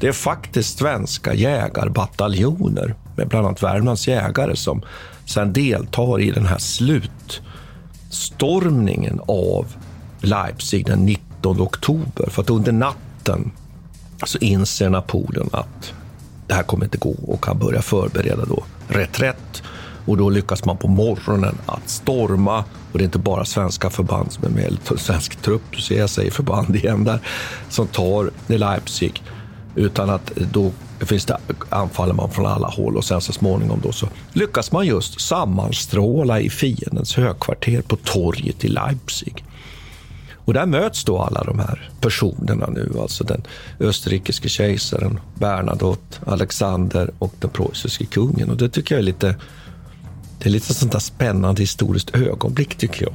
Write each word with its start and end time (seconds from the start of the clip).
Det 0.00 0.08
är 0.08 0.12
faktiskt 0.12 0.78
svenska 0.78 1.34
jägarbataljoner 1.34 2.94
med 3.16 3.28
bland 3.28 3.46
annat 3.46 3.62
Värmlands 3.62 4.08
jägare 4.08 4.56
som 4.56 4.82
sedan 5.24 5.52
deltar 5.52 6.20
i 6.20 6.30
den 6.30 6.46
här 6.46 6.58
slutstormningen 6.58 9.20
av 9.28 9.66
Leipzig 10.20 10.86
den 10.86 11.06
19 11.06 11.60
oktober. 11.60 12.30
För 12.30 12.42
att 12.42 12.50
under 12.50 12.72
natten 12.72 13.52
så 14.24 14.38
inser 14.38 14.90
Napoleon 14.90 15.50
att 15.52 15.92
det 16.46 16.54
här 16.54 16.62
kommer 16.62 16.84
inte 16.84 16.98
gå 16.98 17.14
och 17.26 17.46
han 17.46 17.58
börjar 17.58 17.82
förbereda 17.82 18.44
då 18.44 18.64
reträtt. 18.88 19.62
Och 20.06 20.16
då 20.16 20.30
lyckas 20.30 20.64
man 20.64 20.76
på 20.76 20.88
morgonen 20.88 21.58
att 21.66 21.88
storma. 21.88 22.64
Och 22.92 22.98
det 22.98 23.02
är 23.02 23.04
inte 23.04 23.18
bara 23.18 23.44
svenska 23.44 23.90
förband 23.90 24.32
som 24.32 24.44
är 24.44 24.48
med, 24.48 24.64
eller 24.64 24.96
svensk 24.96 25.36
trupp, 25.36 25.62
du 25.70 25.80
ser 25.80 25.98
jag 25.98 26.10
säger 26.10 26.30
förband 26.30 26.76
igen 26.76 27.04
där, 27.04 27.18
som 27.68 27.86
tar 27.86 28.30
Leipzig. 28.46 29.22
Utan 29.76 30.10
att 30.10 30.32
då 30.52 30.72
finns 31.00 31.24
det, 31.24 31.38
anfaller 31.68 32.14
man 32.14 32.30
från 32.30 32.46
alla 32.46 32.68
håll 32.68 32.96
och 32.96 33.04
sen 33.04 33.20
så 33.20 33.32
småningom 33.32 33.80
då 33.82 33.92
så 33.92 34.08
lyckas 34.32 34.72
man 34.72 34.86
just 34.86 35.20
sammanstråla 35.20 36.40
i 36.40 36.50
fiendens 36.50 37.16
högkvarter 37.16 37.82
på 37.82 37.96
torget 37.96 38.64
i 38.64 38.68
Leipzig. 38.68 39.44
Och 40.34 40.54
där 40.54 40.66
möts 40.66 41.04
då 41.04 41.18
alla 41.18 41.44
de 41.44 41.58
här 41.58 41.90
personerna 42.00 42.66
nu, 42.66 42.92
alltså 43.00 43.24
den 43.24 43.42
österrikiske 43.80 44.48
kejsaren 44.48 45.20
Bernadotte, 45.34 46.18
Alexander 46.26 47.10
och 47.18 47.34
den 47.40 47.50
preussiske 47.50 48.06
kungen. 48.06 48.50
Och 48.50 48.56
det 48.56 48.68
tycker 48.68 48.94
jag 48.94 49.00
är 49.00 49.04
lite, 49.04 49.36
det 50.38 50.48
är 50.48 50.50
lite 50.50 50.74
sånt 50.74 50.92
där 50.92 50.98
spännande 50.98 51.62
historiskt 51.62 52.14
ögonblick 52.14 52.76
tycker 52.76 53.02
jag. 53.02 53.14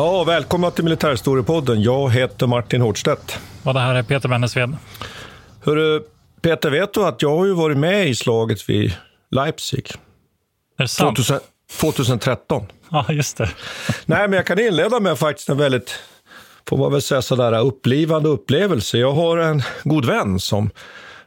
Ja, 0.00 0.24
välkomna 0.24 0.70
till 0.70 0.84
Militärhistoriepodden. 0.84 1.82
Jag 1.82 2.10
heter 2.10 2.46
Martin 2.46 2.80
Hårdstedt. 2.80 3.38
Och 3.62 3.74
det 3.74 3.80
här 3.80 3.94
är 3.94 4.02
Peter 4.02 4.28
Bennesved. 4.28 4.76
Hörru, 5.64 6.00
Peter, 6.42 6.70
vet 6.70 6.94
du 6.94 7.04
att 7.04 7.22
jag 7.22 7.36
har 7.36 7.46
ju 7.46 7.52
varit 7.52 7.76
med 7.76 8.08
i 8.08 8.14
slaget 8.14 8.68
vid 8.68 8.92
Leipzig? 9.30 9.90
Är 10.78 10.82
det 10.82 10.88
sant? 10.88 11.16
2000, 11.16 11.40
2013. 11.80 12.66
Ja, 12.90 13.06
just 13.08 13.36
det. 13.36 13.50
Nej, 14.06 14.28
men 14.28 14.32
jag 14.32 14.46
kan 14.46 14.58
inleda 14.58 15.00
med 15.00 15.18
faktiskt 15.18 15.48
en 15.48 15.58
väldigt, 15.58 15.98
får 16.68 16.76
man 16.76 16.92
väl 16.92 17.02
säga 17.02 17.22
sådär, 17.22 17.60
upplivande 17.60 18.28
upplevelse. 18.28 18.98
Jag 18.98 19.12
har 19.12 19.38
en 19.38 19.62
god 19.84 20.04
vän 20.04 20.40
som 20.40 20.70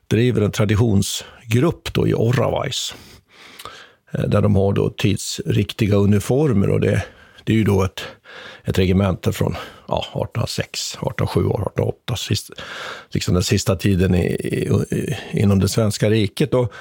driver 0.08 0.42
en 0.42 0.52
traditionsgrupp 0.52 1.94
då 1.94 2.08
i 2.08 2.14
Orravais. 2.14 2.96
Eh, 4.12 4.22
där 4.22 4.42
de 4.42 4.56
har 4.56 4.74
då 4.74 4.90
tidsriktiga 4.90 5.96
uniformer 5.96 6.70
och 6.70 6.80
det, 6.80 7.04
det 7.44 7.54
är 7.54 7.58
ju 7.58 7.64
då 7.64 7.84
ett 7.84 8.02
ett 8.64 8.80
regemente 8.80 9.34
från 9.34 9.56
ja, 9.88 10.00
1806, 10.00 10.94
1807, 10.94 11.40
1808, 11.40 12.16
sist, 12.16 12.50
liksom 13.10 13.34
den 13.34 13.44
sista 13.44 13.76
tiden 13.76 14.16
i, 14.16 14.26
i, 14.26 15.18
inom 15.32 15.60
det 15.60 15.70
svenska 15.70 16.10
riket. 16.10 16.54
Och 16.54 16.74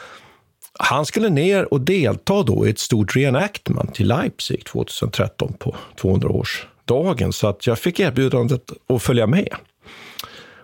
han 0.79 1.07
skulle 1.07 1.29
ner 1.29 1.73
och 1.73 1.81
delta 1.81 2.43
då 2.43 2.67
i 2.67 2.71
ett 2.71 2.79
stort 2.79 3.17
reenactment 3.17 4.01
i 4.01 4.05
Leipzig 4.05 4.65
2013 4.65 5.53
på 5.59 5.77
200-årsdagen, 5.97 7.33
så 7.33 7.49
att 7.49 7.67
jag 7.67 7.79
fick 7.79 8.01
erbjudandet 8.01 8.63
att 8.89 9.03
följa 9.03 9.27
med. 9.27 9.55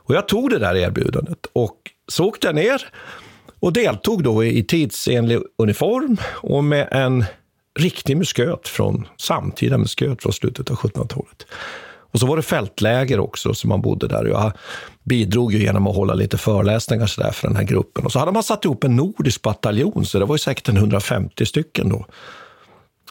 Och 0.06 0.14
jag 0.14 0.28
tog 0.28 0.50
det 0.50 0.58
där 0.58 0.76
erbjudandet 0.76 1.46
och 1.52 1.76
så 2.08 2.24
åkte 2.24 2.46
jag 2.46 2.54
ner 2.54 2.88
och 3.60 3.72
deltog 3.72 4.22
då 4.22 4.44
i 4.44 4.62
tidsenlig 4.62 5.38
uniform 5.58 6.16
och 6.24 6.64
med 6.64 6.88
en 6.90 7.24
riktig 7.76 8.16
musköt 8.16 8.68
från 8.68 9.08
samtida 9.16 9.78
musköt 9.78 10.22
från 10.22 10.32
slutet 10.32 10.70
av 10.70 10.76
1700-talet. 10.76 11.46
Och 12.16 12.20
så 12.20 12.26
var 12.26 12.36
det 12.36 12.42
fältläger 12.42 13.20
också, 13.20 13.54
så 13.54 13.68
man 13.68 13.80
bodde 13.80 14.08
där. 14.08 14.24
Jag 14.24 14.52
bidrog 15.04 15.52
ju 15.52 15.58
genom 15.58 15.86
att 15.86 15.96
hålla 15.96 16.14
lite 16.14 16.38
föreläsningar 16.38 17.06
så 17.06 17.20
där 17.20 17.30
för 17.30 17.48
den 17.48 17.56
här 17.56 17.64
gruppen. 17.64 18.04
Och 18.04 18.12
så 18.12 18.18
hade 18.18 18.32
man 18.32 18.42
satt 18.42 18.64
ihop 18.64 18.84
en 18.84 18.96
nordisk 18.96 19.42
bataljon, 19.42 20.06
så 20.06 20.18
det 20.18 20.24
var 20.24 20.34
ju 20.34 20.38
säkert 20.38 20.68
en 20.68 20.76
150 20.76 21.46
stycken 21.46 21.88
då. 21.88 22.06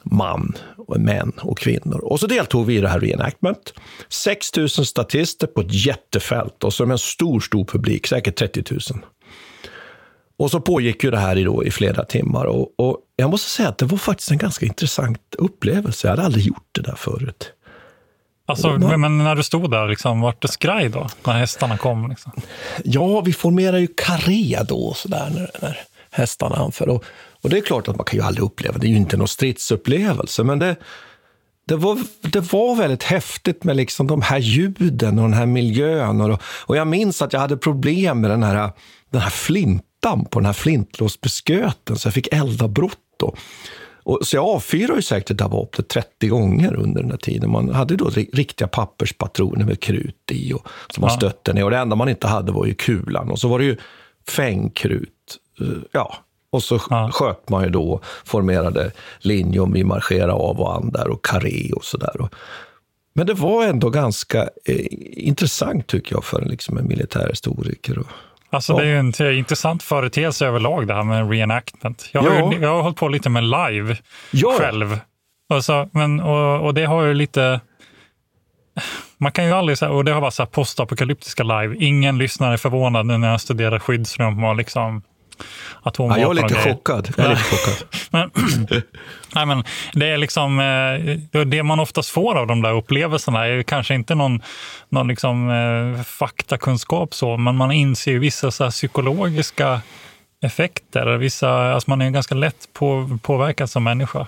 Man, 0.04 0.54
och 0.78 1.00
män 1.00 1.32
och 1.42 1.58
kvinnor. 1.58 2.00
Och 2.04 2.20
så 2.20 2.28
deltog 2.28 2.66
vi 2.66 2.78
i 2.78 2.82
det 2.82 2.90
här 2.90 3.00
reenactment. 3.00 3.74
6 4.10 4.56
000 4.56 4.70
statister 4.70 5.48
på 5.48 5.62
ett 5.62 5.86
jättefält 5.86 6.64
och 6.64 6.74
så 6.74 6.86
med 6.86 6.92
en 6.92 6.98
stor, 6.98 7.40
stor 7.40 7.66
publik, 7.66 8.08
säkert 8.08 8.36
30 8.36 8.64
000. 8.72 8.80
Och 10.38 10.52
så 10.52 10.60
pågick 10.60 11.04
ju 11.04 11.12
det 11.12 11.18
här 11.18 11.38
i, 11.38 11.44
då, 11.44 11.64
i 11.64 11.72
flera 11.72 12.06
timmar. 12.06 12.46
Och, 12.46 12.80
och, 12.80 12.98
jag 13.16 13.30
måste 13.30 13.50
säga 13.50 13.70
att 13.70 13.78
det 13.78 13.86
var 13.86 13.98
faktiskt 13.98 14.32
en 14.32 14.38
ganska 14.38 14.66
intressant 14.66 15.36
upplevelse. 15.38 16.08
Jag 16.08 16.12
hade 16.12 16.24
aldrig 16.24 16.46
gjort 16.46 16.70
det 16.72 16.82
där 16.82 16.96
förut. 16.96 17.52
Alltså, 18.48 18.68
man, 18.68 19.02
men 19.02 19.18
när 19.18 19.36
du 19.36 19.44
stod 19.44 19.72
där, 19.72 19.88
liksom, 19.88 20.22
vart 20.22 20.42
det 20.42 20.48
skraj 20.48 20.90
då? 20.90 21.08
När 21.24 21.34
hästarna 21.34 21.78
kom? 21.78 22.10
Liksom? 22.10 22.32
Ja, 22.84 23.22
vi 23.22 23.34
formerar 23.34 23.78
ju 23.78 23.88
karé 23.88 24.60
då, 24.68 24.94
så 24.94 25.08
där, 25.08 25.30
när, 25.30 25.52
när 25.62 25.78
hästarna 26.12 26.56
anför. 26.56 26.90
Och, 26.90 27.04
och 27.42 27.50
det 27.50 27.58
är 27.58 27.62
klart 27.62 27.88
att 27.88 27.96
man 27.96 28.06
kan 28.06 28.20
ju 28.20 28.26
aldrig 28.26 28.46
uppleva, 28.46 28.78
det 28.78 28.88
är 28.88 28.90
ju 28.90 28.98
inte 28.98 29.18
någon 29.18 29.28
stridsupplevelse, 29.28 30.44
men 30.44 30.60
det, 30.60 30.76
det 31.68 31.76
var, 31.76 32.00
det 32.22 32.54
var 32.54 32.76
väldigt 32.76 33.04
häftigt 33.04 33.64
med 33.64 33.76
liksom 33.76 34.08
de 34.08 34.22
här 34.22 34.40
ljuden 34.40 35.20
och 35.20 35.24
den 35.24 35.34
här 35.34 35.46
miljön. 35.46 36.22
Och, 36.22 36.42
och 36.44 36.78
jag 36.78 36.88
minns 36.88 37.22
att 37.22 37.34
jag 37.34 37.40
hade 37.40 37.58
problem 37.58 38.22
med 38.22 38.32
den 38.32 38.44
här, 38.44 38.72
den 39.10 39.22
här 39.22 39.30
flintan 40.06 40.26
på 40.26 40.40
den 40.40 40.46
här 40.46 40.54
flintlåsbesköten, 40.54 41.96
så 41.96 42.08
jag 42.08 42.14
fick 42.14 42.34
eldavbrott. 42.34 43.00
Då. 43.18 43.36
Och, 44.04 44.20
så 44.22 44.36
jag 44.36 44.46
avfyrade 44.46 44.96
ju 44.96 45.02
säkert 45.02 45.38
där 45.38 45.48
vapnet 45.48 45.88
30 45.88 46.28
gånger 46.28 46.76
under 46.76 47.02
den 47.02 47.12
här 47.12 47.18
tiden. 47.18 47.52
Man 47.52 47.70
hade 47.70 47.96
då 47.96 48.10
riktiga 48.10 48.68
papperspatroner 48.68 49.66
med 49.66 49.80
krut 49.80 50.32
i 50.32 50.54
och, 50.54 50.68
som 50.90 51.02
man 51.02 51.10
ja. 51.10 51.18
stötte 51.18 51.54
ner. 51.54 51.64
Och 51.64 51.72
det 51.72 51.78
enda 51.78 51.96
man 51.96 52.10
inte 52.10 52.28
hade 52.28 52.52
var 52.52 52.66
ju 52.66 52.74
kulan. 52.74 53.32
Och 53.32 53.40
så 53.40 53.48
var 53.48 53.60
det 53.60 53.66
ju 53.66 53.78
fängkrut. 54.28 55.10
Eh, 55.62 55.68
ja, 55.92 56.16
och 56.50 56.64
så 56.64 56.80
ja. 56.90 57.10
sköt 57.14 57.50
man 57.50 57.64
ju 57.64 57.70
då, 57.70 58.00
formerade 58.26 58.92
linje 59.20 59.60
om 59.60 59.74
vi 59.74 59.84
marscherade 59.84 60.34
av 60.34 60.60
och 60.60 60.76
an 60.76 60.92
där 60.92 61.08
och 61.08 61.26
karé 61.26 61.72
och 61.76 61.84
sådär. 61.84 62.30
Men 63.14 63.28
det 63.28 63.34
var 63.34 63.66
ändå 63.66 63.90
ganska 63.90 64.50
eh, 64.66 64.86
intressant 65.28 65.88
tycker 65.88 66.16
jag 66.16 66.24
för 66.24 66.46
liksom 66.46 66.78
en 66.78 66.88
militärhistoriker. 66.88 68.00
Och, 68.00 68.08
Alltså 68.56 68.76
det 68.76 68.84
är 68.84 68.88
ju 68.88 69.30
en 69.30 69.38
intressant 69.38 69.84
företeelse 69.84 70.46
överlag 70.48 70.88
det 70.88 70.94
här 70.94 71.04
med 71.04 71.30
reenactment. 71.30 72.10
Jag 72.12 72.22
har, 72.22 72.30
ja. 72.30 72.54
ju, 72.54 72.62
jag 72.62 72.76
har 72.76 72.82
hållit 72.82 72.98
på 72.98 73.08
lite 73.08 73.30
med 73.30 73.44
live 73.44 73.98
ja. 74.32 74.56
själv. 74.60 75.00
Alltså, 75.50 75.90
men, 75.92 76.20
och, 76.20 76.66
och 76.66 76.74
det 76.74 76.86
har 76.86 77.04
ju 77.04 77.14
lite... 77.14 77.60
Man 79.18 79.32
kan 79.32 79.46
ju 79.46 79.52
aldrig 79.52 79.78
säga, 79.78 79.92
och 79.92 80.06
det 80.06 80.12
har 80.12 80.22
varit 80.22 80.34
så 80.34 80.44
här 80.44 80.48
postapokalyptiska 80.48 81.44
live. 81.44 81.76
Ingen 81.80 82.18
lyssnare 82.18 82.54
är 82.54 82.58
förvånad 82.58 83.06
när 83.06 83.32
jag 83.32 83.42
studerar 83.42 83.80
skyddsrum 83.80 84.44
och 84.44 84.56
liksom 84.56 85.04
atomvapen. 85.82 86.22
Ja, 86.22 86.28
jag 86.28 86.38
är 86.38 86.44
lite 86.44 86.70
chockad. 86.70 87.14
Jag 87.18 87.26
är 87.26 87.30
lite 87.30 87.44
chockad. 87.44 87.88
men, 88.10 88.32
nej, 89.36 89.46
men 89.46 89.64
det 89.94 90.08
är 90.08 90.18
liksom 90.18 90.60
eh, 90.60 91.44
det 91.46 91.64
man 91.64 91.80
oftast 91.80 92.10
får 92.10 92.36
av 92.36 92.48
de 92.48 92.62
där 92.62 92.74
upplevelserna 92.74 93.48
är 93.48 93.64
kanske 93.64 93.96
inte 93.96 94.16
någon, 94.16 94.42
någon 94.90 95.08
liksom, 95.08 95.50
eh, 95.50 96.04
faktakunskap 96.04 97.14
så, 97.14 97.38
men 97.38 97.56
man 97.56 97.72
inser 97.72 98.12
ju 98.12 98.20
vissa 98.20 98.52
så 98.52 98.70
psykologiska 98.70 99.82
effekter. 100.42 101.18
Vissa, 101.18 101.74
alltså 101.74 101.90
man 101.90 102.02
är 102.02 102.10
ganska 102.10 102.36
lätt 102.36 102.70
på, 102.74 103.18
påverkad 103.22 103.70
som 103.70 103.84
människa. 103.84 104.28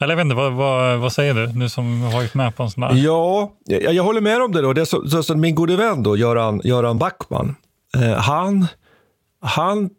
Eller 0.00 0.12
jag 0.12 0.16
vet 0.16 0.24
inte, 0.24 0.36
vad, 0.36 0.52
vad, 0.52 0.98
vad, 0.98 1.12
säger 1.12 1.34
du, 1.34 1.46
du 1.46 1.68
som 1.68 2.02
har 2.02 2.12
varit 2.12 2.34
med 2.34 2.56
på 2.56 2.62
en 2.62 2.70
sån 2.70 2.80
där? 2.80 2.94
Ja, 2.94 3.52
jag, 3.64 3.94
jag 3.94 4.02
håller 4.02 4.20
med 4.20 4.42
om 4.42 4.52
det. 4.52 4.62
Då. 4.62 4.72
det 4.72 4.80
är 4.80 4.84
så, 4.84 5.08
så, 5.08 5.22
så 5.22 5.36
min 5.36 5.54
gode 5.54 5.76
vän 5.76 6.02
då, 6.02 6.16
Göran, 6.16 6.60
Göran 6.64 6.98
Backman, 6.98 7.56
eh, 7.96 8.12
han, 8.12 8.66
han 9.40 9.90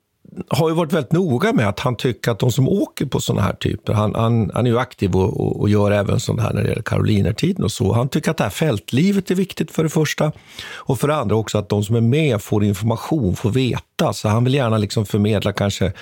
har 0.47 0.69
ju 0.69 0.75
varit 0.75 0.93
väldigt 0.93 1.11
noga 1.11 1.53
med 1.53 1.69
att 1.69 1.79
han 1.79 1.95
tycker 1.95 2.31
att 2.31 2.39
de 2.39 2.51
som 2.51 2.69
åker 2.69 3.05
på 3.05 3.19
sådana 3.19 3.41
här 3.41 3.53
typer, 3.53 3.93
han, 3.93 4.15
han, 4.15 4.51
han 4.53 4.65
är 4.65 4.69
ju 4.69 4.79
aktiv 4.79 5.15
och, 5.15 5.39
och, 5.39 5.59
och, 5.59 5.69
gör 5.69 5.91
även 5.91 6.19
sånt 6.19 6.41
här 6.41 6.53
när 6.53 6.63
det 6.63 6.69
gäller 6.69 6.81
Karolinertiden 6.81 7.63
och 7.63 7.71
så. 7.71 7.93
Han 7.93 8.09
tycker 8.09 8.31
att 8.31 8.37
det 8.37 8.43
här 8.43 8.51
fältlivet 8.51 9.31
är 9.31 9.35
viktigt 9.35 9.71
för 9.71 9.83
det 9.83 9.89
första 9.89 10.31
och 10.73 10.99
för 10.99 11.07
det 11.07 11.15
andra 11.15 11.35
också 11.35 11.57
att 11.57 11.69
de 11.69 11.83
som 11.83 11.95
är 11.95 12.01
med 12.01 12.41
får 12.41 12.63
information, 12.63 13.35
får 13.35 13.49
veta. 13.49 14.13
Så 14.13 14.29
han 14.29 14.43
vill 14.43 14.53
gärna 14.53 14.77
liksom 14.77 15.05
förmedla 15.05 15.53
kanske 15.53 15.93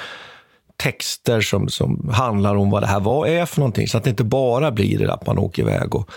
texter 0.77 1.41
som, 1.41 1.69
som 1.69 2.09
handlar 2.13 2.55
om 2.55 2.69
vad 2.69 2.83
det 2.83 2.87
här 2.87 2.99
var, 2.99 3.27
är 3.27 3.45
för 3.45 3.59
någonting. 3.59 3.87
Så 3.87 3.97
att 3.97 4.03
det 4.03 4.09
inte 4.09 4.23
bara 4.23 4.71
blir 4.71 4.99
det 4.99 5.13
att 5.13 5.27
man 5.27 5.37
åker 5.37 5.63
iväg 5.63 5.95
och 5.95 6.09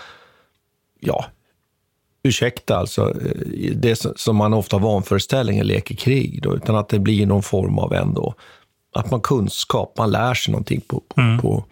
ja, 0.99 1.25
ursäkta 2.23 2.77
alltså, 2.77 3.09
eh, 3.09 3.71
det 3.75 4.05
som 4.15 4.35
man 4.35 4.53
ofta 4.53 4.77
vanföreställningen 4.77 5.67
leker 5.67 5.95
krig, 5.95 6.41
då, 6.41 6.55
utan 6.55 6.75
att 6.75 6.89
det 6.89 6.99
blir 6.99 7.25
någon 7.25 7.43
form 7.43 7.79
av 7.79 7.93
ändå, 7.93 8.35
att 8.95 9.11
man 9.11 9.21
kunskap, 9.21 9.97
man 9.97 10.11
lär 10.11 10.33
sig 10.33 10.51
någonting 10.51 10.81
på, 10.81 10.99
på, 10.99 11.21
mm. 11.21 11.39
på, 11.39 11.65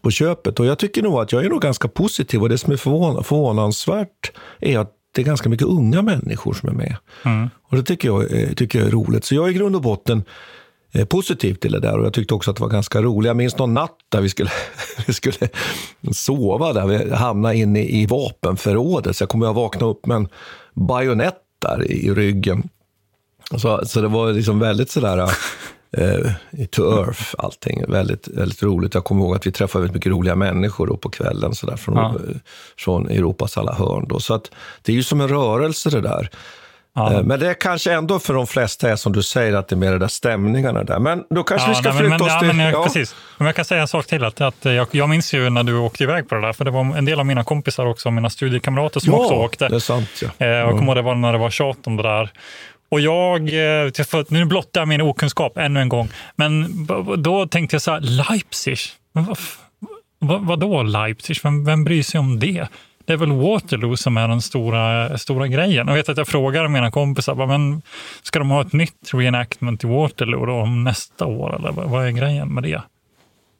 på 0.00 0.10
köpet. 0.10 0.60
Och 0.60 0.66
jag 0.66 0.78
tycker 0.78 1.02
nog 1.02 1.20
att 1.20 1.32
jag 1.32 1.44
är 1.44 1.48
nog 1.48 1.62
ganska 1.62 1.88
positiv 1.88 2.42
och 2.42 2.48
det 2.48 2.58
som 2.58 2.72
är 2.72 2.76
förvån, 2.76 3.24
förvånansvärt 3.24 4.32
är 4.60 4.78
att 4.78 4.92
det 5.14 5.22
är 5.22 5.26
ganska 5.26 5.48
mycket 5.48 5.66
unga 5.66 6.02
människor 6.02 6.52
som 6.52 6.68
är 6.68 6.72
med. 6.72 6.96
Mm. 7.24 7.50
Och 7.62 7.76
det 7.76 7.82
tycker 7.82 8.08
jag, 8.08 8.32
eh, 8.32 8.52
tycker 8.52 8.78
jag 8.78 8.88
är 8.88 8.92
roligt. 8.92 9.24
Så 9.24 9.34
jag 9.34 9.46
är 9.46 9.50
i 9.50 9.54
grund 9.54 9.76
och 9.76 9.82
botten 9.82 10.24
positivt 11.04 11.60
till 11.60 11.72
det 11.72 11.80
där. 11.80 11.98
Och 11.98 12.06
jag 12.06 12.12
tyckte 12.12 12.34
också 12.34 12.50
att 12.50 12.56
det 12.56 12.62
var 12.62 12.70
ganska 12.70 13.02
roligt. 13.02 13.26
Jag 13.26 13.36
minns 13.36 13.58
någon 13.58 13.74
natt 13.74 13.96
där 14.08 14.20
vi 14.20 14.28
skulle, 14.28 14.50
vi 15.06 15.12
skulle 15.12 15.48
sova, 16.12 16.72
där 16.72 16.86
vi 16.86 17.14
hamnade 17.14 17.56
inne 17.56 17.84
i 17.84 18.06
vapenförrådet. 18.06 19.16
Så 19.16 19.22
jag 19.22 19.28
kommer 19.28 19.46
att 19.46 19.56
vakna 19.56 19.86
upp 19.86 20.06
med 20.06 20.16
en 20.16 20.28
bajonett 20.74 21.40
där 21.58 21.90
i 21.90 22.10
ryggen. 22.10 22.68
Så, 23.56 23.86
så 23.86 24.00
det 24.00 24.08
var 24.08 24.32
liksom 24.32 24.58
väldigt 24.58 24.90
sådär 24.90 25.30
uh, 25.98 26.32
to 26.70 26.82
earth 26.82 27.34
allting. 27.38 27.84
Väldigt, 27.88 28.28
väldigt 28.28 28.62
roligt. 28.62 28.94
Jag 28.94 29.04
kommer 29.04 29.24
ihåg 29.24 29.36
att 29.36 29.46
vi 29.46 29.52
träffade 29.52 29.82
väldigt 29.82 29.94
mycket 29.94 30.12
roliga 30.12 30.36
människor 30.36 30.86
då 30.86 30.96
på 30.96 31.10
kvällen 31.10 31.54
så 31.54 31.66
där, 31.66 31.76
från, 31.76 31.96
ja. 31.96 32.14
från 32.78 33.08
Europas 33.08 33.58
alla 33.58 33.72
hörn. 33.72 34.06
Då. 34.08 34.20
Så 34.20 34.34
att 34.34 34.50
det 34.82 34.92
är 34.92 34.96
ju 34.96 35.02
som 35.02 35.20
en 35.20 35.28
rörelse 35.28 35.90
det 35.90 36.00
där. 36.00 36.30
Ja. 36.96 37.12
Eh, 37.12 37.22
men 37.22 37.40
det 37.40 37.54
kanske 37.54 37.92
ändå 37.92 38.18
för 38.18 38.34
de 38.34 38.46
flesta 38.46 38.90
är 38.90 38.96
som 38.96 39.12
du 39.12 39.22
säger, 39.22 39.54
att 39.54 39.68
det 39.68 39.74
är 39.74 39.76
mer 39.76 39.90
de 39.90 39.98
där 39.98 40.08
stämningarna 40.08 40.84
där. 40.84 40.98
Men 40.98 41.24
då 41.30 41.42
kanske 41.42 41.68
ja, 41.68 41.70
vi 41.70 41.74
ska 41.74 41.88
nej, 41.88 41.98
flytta 41.98 42.18
men, 42.18 42.22
oss 42.22 42.38
till... 42.38 42.48
Ja, 42.48 42.54
men, 42.54 42.72
ja. 42.72 42.84
Precis. 42.84 43.14
Men 43.38 43.46
jag 43.46 43.56
kan 43.56 43.64
säga 43.64 43.80
en 43.80 43.88
sak 43.88 44.06
till. 44.06 44.24
Att, 44.24 44.40
att 44.40 44.64
jag, 44.64 44.88
jag 44.90 45.08
minns 45.08 45.34
ju 45.34 45.50
när 45.50 45.62
du 45.62 45.78
åkte 45.78 46.02
iväg 46.02 46.28
på 46.28 46.34
det 46.34 46.40
där, 46.40 46.52
för 46.52 46.64
det 46.64 46.70
var 46.70 46.96
en 46.96 47.04
del 47.04 47.20
av 47.20 47.26
mina 47.26 47.44
kompisar 47.44 47.86
också, 47.86 48.10
mina 48.10 48.30
studiekamrater 48.30 49.00
som 49.00 49.14
också 49.14 49.34
åkte. 49.34 49.68
det 49.68 49.74
är 49.74 49.78
sant. 49.78 50.22
Ja. 50.22 50.28
Eh, 50.38 50.48
jag 50.48 50.70
kommer 50.70 50.86
ihåg 50.86 50.96
det 50.96 51.02
var 51.02 51.14
när 51.14 51.32
det 51.32 51.38
var 51.38 51.50
tjat 51.50 51.86
om 51.86 51.96
det 51.96 52.02
där. 52.02 52.30
Och 52.88 53.00
jag, 53.00 53.40
eh, 53.40 54.24
nu 54.28 54.44
blottar 54.44 54.80
jag 54.80 54.88
min 54.88 55.00
okunskap 55.00 55.58
ännu 55.58 55.80
en 55.80 55.88
gång, 55.88 56.08
men 56.36 56.86
då 57.18 57.46
tänkte 57.46 57.74
jag 57.74 57.82
så 57.82 57.90
här, 57.90 58.00
Leipzig? 58.00 58.78
Vad, 59.12 59.38
vad, 60.18 60.46
vadå 60.46 60.82
Leipzig? 60.82 61.36
Vem, 61.42 61.64
vem 61.64 61.84
bryr 61.84 62.02
sig 62.02 62.20
om 62.20 62.38
det? 62.38 62.68
Det 63.06 63.12
är 63.12 63.16
väl 63.16 63.32
Waterloo 63.32 63.96
som 63.96 64.16
är 64.16 64.28
den 64.28 64.40
stora, 64.40 65.18
stora 65.18 65.46
grejen. 65.48 65.88
Jag 65.88 65.94
vet 65.94 66.08
att 66.08 66.16
jag 66.16 66.28
frågar 66.28 66.68
mina 66.68 66.90
kompisar, 66.90 67.46
men 67.46 67.82
ska 68.22 68.38
de 68.38 68.50
ha 68.50 68.60
ett 68.60 68.72
nytt 68.72 69.10
reenactment 69.14 69.84
i 69.84 69.86
Waterloo 69.86 70.46
då 70.46 70.52
om 70.52 70.84
nästa 70.84 71.26
år? 71.26 71.56
Eller 71.56 71.72
vad 71.72 72.06
är 72.06 72.10
grejen 72.10 72.48
med 72.48 72.62
det? 72.62 72.82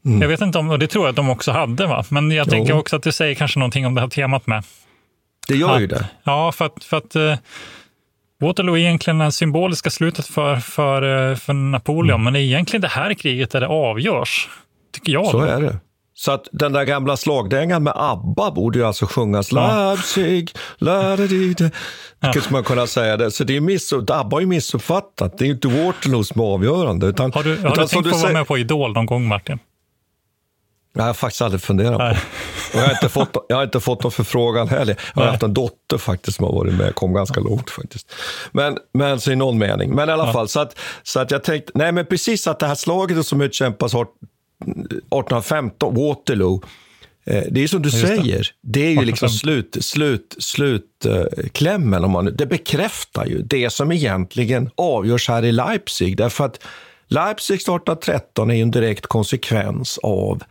Mm. 0.07 0.23
Jag 0.23 0.29
vet 0.29 0.41
inte 0.41 0.59
om, 0.59 0.71
och 0.71 0.79
det 0.79 0.87
tror 0.87 1.05
jag 1.05 1.11
att 1.11 1.17
de 1.17 1.31
också 1.31 1.53
hade, 1.53 1.87
va? 1.87 2.05
men 2.09 2.31
jag 2.31 2.47
jo. 2.47 2.51
tänker 2.51 2.73
också 2.73 2.97
att 2.97 3.03
det 3.03 3.13
säger 3.13 3.35
kanske 3.35 3.59
någonting 3.59 3.87
om 3.87 3.95
det 3.95 4.01
här 4.01 4.09
temat 4.09 4.47
med. 4.47 4.65
Det 5.49 5.55
gör 5.57 5.75
att, 5.75 5.83
ju 5.83 5.87
det. 5.87 6.09
Ja, 6.25 6.53
för 6.53 6.65
att, 6.65 6.85
för 6.85 6.97
att 6.97 7.17
uh, 7.17 7.35
Waterloo 8.41 8.77
är 8.77 8.81
egentligen 8.81 9.19
det 9.19 9.33
symboliska 9.33 9.91
slutet 9.91 10.27
för, 10.27 10.57
för, 10.57 11.03
uh, 11.03 11.37
för 11.37 11.53
Napoleon, 11.53 12.21
mm. 12.21 12.25
men 12.25 12.33
det 12.33 12.41
är 12.41 12.43
egentligen 12.43 12.81
det 12.81 12.89
här 12.89 13.15
kriget 13.15 13.51
där 13.51 13.61
det 13.61 13.69
avgörs, 13.69 14.49
tycker 14.93 15.13
jag. 15.13 15.27
Så 15.27 15.41
då. 15.41 15.45
är 15.45 15.61
det. 15.61 15.79
Så 16.19 16.33
att 16.33 16.49
den 16.53 16.73
där 16.73 16.85
gamla 16.85 17.17
slagdängan 17.17 17.83
med 17.83 17.93
ABBA 17.97 18.51
borde 18.51 18.79
ju 18.79 18.85
alltså 18.85 19.07
sjungas 19.07 19.53
ja. 19.53 19.89
Leipzig. 19.95 20.51
Ja. 20.79 21.17
Skulle 22.33 22.45
man 22.51 22.65
kunna 22.65 22.87
säga 22.87 23.17
det. 23.17 23.31
Så 23.31 23.45
det 23.45 23.57
är 23.57 23.61
miss, 23.61 23.93
ABBA 23.93 24.37
har 24.37 24.41
ju 24.41 24.47
missuppfattat. 24.47 25.39
Det 25.39 25.45
är 25.45 25.47
ju 25.47 25.53
inte 25.53 25.69
Waterloo 25.69 26.25
som 26.25 26.41
är 26.41 26.45
avgörande. 26.45 27.07
Utan, 27.07 27.33
har 27.33 27.43
du, 27.43 27.51
har 27.51 27.57
utan, 27.57 27.73
du 27.73 27.89
tänkt 27.89 28.11
på 28.11 28.17
att 28.17 28.23
vara 28.23 28.33
med 28.33 28.47
på 28.47 28.59
Idol 28.59 28.93
någon 28.93 29.07
gång, 29.07 29.29
Martin? 29.29 29.59
Jag 30.93 31.03
har 31.05 31.15
faktiskt 31.15 31.43
aldrig 31.43 31.63
funderat 31.63 31.99
på. 31.99 32.19
Och 32.75 32.83
jag, 32.83 32.87
har 32.87 32.91
inte 32.91 33.09
fått, 33.09 33.37
jag 33.49 33.57
har 33.57 33.65
inte 33.65 33.81
fått 33.81 34.03
någon 34.03 34.13
förfrågan 34.13 34.69
heller. 34.69 34.97
Jag 35.15 35.21
har 35.21 35.23
Nej. 35.23 35.31
haft 35.31 35.43
en 35.43 35.55
dotter 35.55 35.99
faktiskt 35.99 36.37
som 36.37 36.47
har 36.47 36.53
varit 36.53 36.75
med, 36.75 36.95
kom 36.95 37.13
ganska 37.13 37.41
långt 37.41 37.71
faktiskt. 37.71 38.13
Men, 38.53 38.79
men 38.95 39.21
så 39.21 39.33
i 39.33 39.37
någon 39.37 39.59
mening. 39.59 39.91
Men 39.91 40.09
i 40.09 40.13
alla 40.13 40.27
ja. 40.27 40.33
fall, 40.33 40.49
så 40.49 40.61
att, 40.61 40.79
så 41.03 41.21
att 41.21 41.31
jag 41.31 41.45
tänkte, 41.45 41.73
nej 41.75 41.93
men 41.93 42.07
precis 42.07 42.47
att 42.47 42.59
det 42.59 42.67
här 42.67 42.75
slaget 42.75 43.27
som 43.27 43.41
utkämpas 43.41 43.93
har 43.93 44.07
1815, 44.61 45.95
Waterloo. 45.95 46.63
Eh, 47.27 47.43
det 47.51 47.63
är 47.63 47.67
som 47.67 47.83
du 47.83 47.89
Just 47.89 48.07
säger, 48.07 48.53
det. 48.63 48.81
det 48.81 48.87
är 48.87 48.91
ju 48.91 49.05
liksom 49.05 49.29
slut, 49.29 49.77
slut, 49.81 50.37
slutklämmen. 50.39 52.05
Om 52.05 52.11
man, 52.11 52.37
det 52.37 52.47
bekräftar 52.47 53.27
ju 53.27 53.43
det 53.43 53.71
som 53.71 53.93
egentligen 53.93 54.71
avgörs 54.75 55.29
här 55.29 55.45
i 55.45 55.53
Leipzig. 55.53 56.17
Därför 56.17 56.45
att 56.45 56.61
Leipzig 57.09 57.55
1813 57.55 58.51
är 58.51 58.55
ju 58.55 58.63
en 58.63 58.71
direkt 58.71 59.07
konsekvens 59.07 59.99
av 60.03 60.43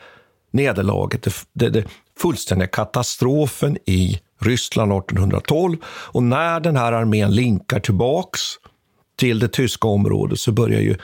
nederlaget, 0.52 1.28
det, 1.54 1.70
det 1.70 1.84
fullständiga 2.20 2.68
katastrofen 2.68 3.78
i 3.86 4.20
Ryssland 4.42 4.92
1812. 4.92 5.78
Och 5.86 6.24
när 6.24 6.60
den 6.60 6.78
här 6.78 6.92
armén 6.92 7.36
linkar 7.36 7.80
tillbaks 7.80 8.40
till 9.16 9.40
det 9.40 9.48
tyska 9.48 9.88
området 9.88 10.40
så 10.40 10.52
börjar 10.52 10.82
ju 10.82 10.96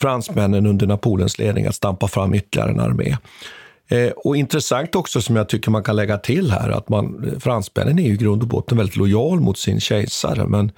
fransmännen 0.00 0.66
under 0.66 0.86
Napoleons 0.86 1.38
ledning 1.38 1.66
att 1.66 1.74
stampa 1.74 2.08
fram 2.08 2.34
ytterligare 2.34 2.70
en 2.70 2.80
armé. 2.80 3.16
Eh, 3.88 4.10
och 4.10 4.36
intressant 4.36 4.94
också 4.94 5.20
som 5.20 5.36
jag 5.36 5.48
tycker 5.48 5.70
man 5.70 5.82
kan 5.82 5.96
lägga 5.96 6.18
till 6.18 6.50
här 6.50 6.70
att 6.70 6.88
man, 6.88 7.30
fransmännen 7.40 7.98
är 7.98 8.02
ju 8.02 8.14
i 8.14 8.16
grund 8.16 8.42
och 8.42 8.48
botten 8.48 8.78
väldigt 8.78 8.96
lojal 8.96 9.40
mot 9.40 9.58
sin 9.58 9.80
kejsare. 9.80 10.46
Men, 10.46 10.72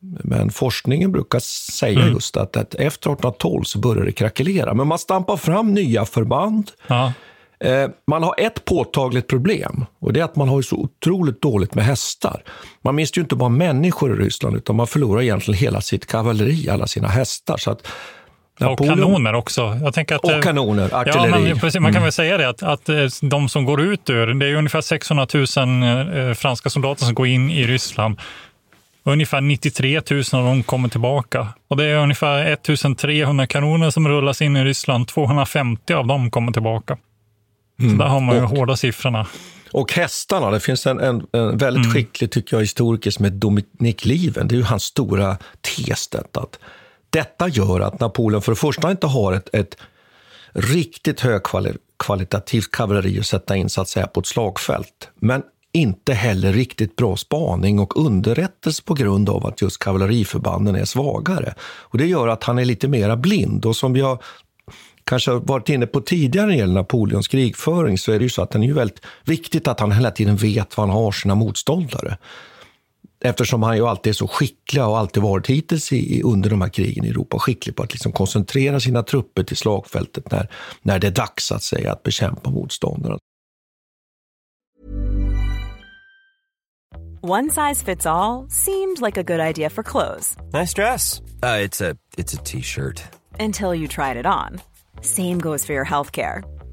men 0.00 0.50
forskningen 0.50 1.12
brukar 1.12 1.38
säga 1.72 2.00
mm. 2.00 2.14
just 2.14 2.36
att, 2.36 2.56
att 2.56 2.74
efter 2.74 3.10
1812 3.10 3.62
så 3.62 3.78
börjar 3.78 4.04
det 4.04 4.12
krackelera. 4.12 4.74
Men 4.74 4.86
man 4.86 4.98
stampar 4.98 5.36
fram 5.36 5.74
nya 5.74 6.04
förband. 6.04 6.70
Ja. 6.86 7.12
Eh, 7.60 7.88
man 8.06 8.22
har 8.22 8.34
ett 8.38 8.64
påtagligt 8.64 9.28
problem 9.28 9.84
och 9.98 10.12
det 10.12 10.20
är 10.20 10.24
att 10.24 10.36
man 10.36 10.48
har 10.48 10.62
så 10.62 10.76
otroligt 10.76 11.42
dåligt 11.42 11.74
med 11.74 11.84
hästar. 11.84 12.42
Man 12.82 12.94
mister 12.94 13.18
ju 13.18 13.22
inte 13.22 13.36
bara 13.36 13.48
människor 13.48 14.20
i 14.20 14.24
Ryssland 14.24 14.56
utan 14.56 14.76
man 14.76 14.86
förlorar 14.86 15.22
egentligen 15.22 15.58
hela 15.58 15.80
sitt 15.80 16.06
kavalleri, 16.06 16.68
alla 16.68 16.86
sina 16.86 17.08
hästar. 17.08 17.56
Så 17.56 17.70
att 17.70 17.86
Napoleon. 18.60 18.92
Och 18.92 18.98
kanoner 18.98 19.34
också. 19.34 19.78
Jag 19.82 19.94
tänker 19.94 20.14
att, 20.14 20.24
och 20.24 20.42
kanoner, 20.42 20.94
artilleri. 20.94 21.30
Ja, 21.30 21.38
men, 21.38 21.58
precis, 21.58 21.80
man 21.80 21.92
kan 21.92 21.96
mm. 21.96 22.02
väl 22.02 22.12
säga 22.12 22.38
det 22.38 22.48
att, 22.48 22.62
att 22.62 22.88
eh, 22.88 22.96
de 23.22 23.48
som 23.48 23.64
går 23.64 23.80
ut 23.80 24.10
ur, 24.10 24.34
det 24.34 24.46
är 24.46 24.54
ungefär 24.54 24.80
600 24.80 25.26
000 25.34 26.28
eh, 26.28 26.34
franska 26.34 26.70
soldater 26.70 27.04
som 27.04 27.14
går 27.14 27.26
in 27.26 27.50
i 27.50 27.66
Ryssland. 27.66 28.18
Ungefär 29.04 29.40
93 29.40 30.00
000 30.10 30.22
av 30.32 30.44
dem 30.44 30.62
kommer 30.62 30.88
tillbaka. 30.88 31.48
Och 31.68 31.76
det 31.76 31.84
är 31.84 31.96
ungefär 31.96 32.46
1300 32.46 33.46
kanoner 33.46 33.90
som 33.90 34.08
rullas 34.08 34.42
in 34.42 34.56
i 34.56 34.64
Ryssland. 34.64 35.08
250 35.08 35.94
av 35.94 36.06
dem 36.06 36.30
kommer 36.30 36.52
tillbaka. 36.52 36.96
Mm. 37.80 37.90
Så 37.90 38.02
där 38.02 38.08
har 38.08 38.20
man 38.20 38.36
ju 38.36 38.42
och, 38.42 38.48
hårda 38.48 38.76
siffrorna. 38.76 39.26
Och 39.72 39.92
hästarna, 39.92 40.50
det 40.50 40.60
finns 40.60 40.86
en, 40.86 41.00
en, 41.00 41.26
en 41.32 41.58
väldigt 41.58 41.84
mm. 41.84 41.94
skicklig 41.94 42.30
tycker 42.30 42.56
jag, 42.56 42.60
historiker 42.60 43.10
som 43.10 43.24
heter 43.24 43.38
Dominik 43.38 44.04
Liven. 44.04 44.48
Det 44.48 44.54
är 44.54 44.56
ju 44.56 44.62
hans 44.62 44.82
stora 44.82 45.36
tes 45.60 46.08
detta. 46.08 46.40
Att 46.40 46.58
detta 47.14 47.48
gör 47.48 47.80
att 47.80 48.00
Napoleon 48.00 48.42
för 48.42 48.52
det 48.52 48.56
första 48.56 48.90
inte 48.90 49.06
har 49.06 49.32
ett, 49.32 49.54
ett 49.54 49.76
riktigt 50.52 51.20
högkvalitativt 51.20 52.70
kavalleri 52.70 53.20
att 53.20 53.26
sätta 53.26 53.56
in 53.56 53.68
så 53.68 53.80
att 53.80 53.88
säga, 53.88 54.06
på 54.06 54.20
ett 54.20 54.26
slagfält. 54.26 55.08
Men 55.14 55.42
inte 55.72 56.14
heller 56.14 56.52
riktigt 56.52 56.96
bra 56.96 57.16
spaning 57.16 57.78
och 57.78 58.06
underrättelse 58.06 58.82
på 58.82 58.94
grund 58.94 59.28
av 59.28 59.46
att 59.46 59.62
just 59.62 59.78
kavalleriförbanden 59.78 60.76
är 60.76 60.84
svagare. 60.84 61.54
Och 61.62 61.98
Det 61.98 62.06
gör 62.06 62.28
att 62.28 62.44
han 62.44 62.58
är 62.58 62.64
lite 62.64 62.88
mera 62.88 63.16
blind. 63.16 63.66
Och 63.66 63.76
som 63.76 63.92
vi 63.92 64.00
har 64.00 64.18
kanske 65.04 65.32
varit 65.32 65.68
inne 65.68 65.86
på 65.86 66.00
tidigare 66.00 66.46
när 66.46 66.52
det 66.52 66.58
gäller 66.58 66.74
Napoleons 66.74 67.28
krigföring 67.28 67.98
så 67.98 68.12
är 68.12 68.18
det 68.18 68.22
ju 68.22 68.30
så 68.30 68.42
att 68.42 68.50
det 68.50 68.58
är 68.58 68.72
väldigt 68.72 69.00
viktigt 69.24 69.68
att 69.68 69.80
han 69.80 69.92
hela 69.92 70.10
tiden 70.10 70.36
vet 70.36 70.76
var 70.76 70.86
han 70.86 70.96
har 70.96 71.12
sina 71.12 71.34
motståndare 71.34 72.16
eftersom 73.24 73.62
han 73.62 73.76
ju 73.76 73.86
alltid 73.86 74.10
är 74.10 74.14
så 74.14 74.28
skicklig 74.28 74.84
och 74.84 74.98
alltid 74.98 75.22
varit 75.22 75.46
hittills 75.46 75.92
i, 75.92 76.22
under 76.22 76.50
de 76.50 76.60
här 76.60 76.68
krigen 76.68 77.04
i 77.04 77.08
Europa, 77.08 77.38
skicklig 77.38 77.76
på 77.76 77.82
att 77.82 77.92
liksom 77.92 78.12
koncentrera 78.12 78.80
sina 78.80 79.02
trupper 79.02 79.42
till 79.42 79.56
slagfältet 79.56 80.30
när, 80.30 80.48
när 80.82 80.98
det 80.98 81.06
är 81.06 81.10
dags 81.10 81.52
att 81.52 81.62
säga 81.62 81.92
att 81.92 82.02
bekämpa 82.02 82.50
motståndaren. 82.50 83.18
One 87.22 87.50
size 87.50 87.84
fits 87.84 88.06
all, 88.06 88.46
seemed 88.50 89.00
like 89.00 89.20
a 89.20 89.22
good 89.22 89.40
idea 89.40 89.70
for 89.70 89.82
clothes. 89.82 90.36
Nice 90.52 90.74
dress. 90.74 91.22
Uh, 91.42 91.64
it's 92.18 92.34
a 92.34 92.44
t-shirt. 92.44 93.02
Until 93.40 93.74
you 93.74 93.88
tried 93.88 94.16
it 94.16 94.26
on. 94.26 94.60
Same 95.00 95.38
goes 95.38 95.64
for 95.64 95.72
your 95.72 95.86
healthcare. 95.86 96.42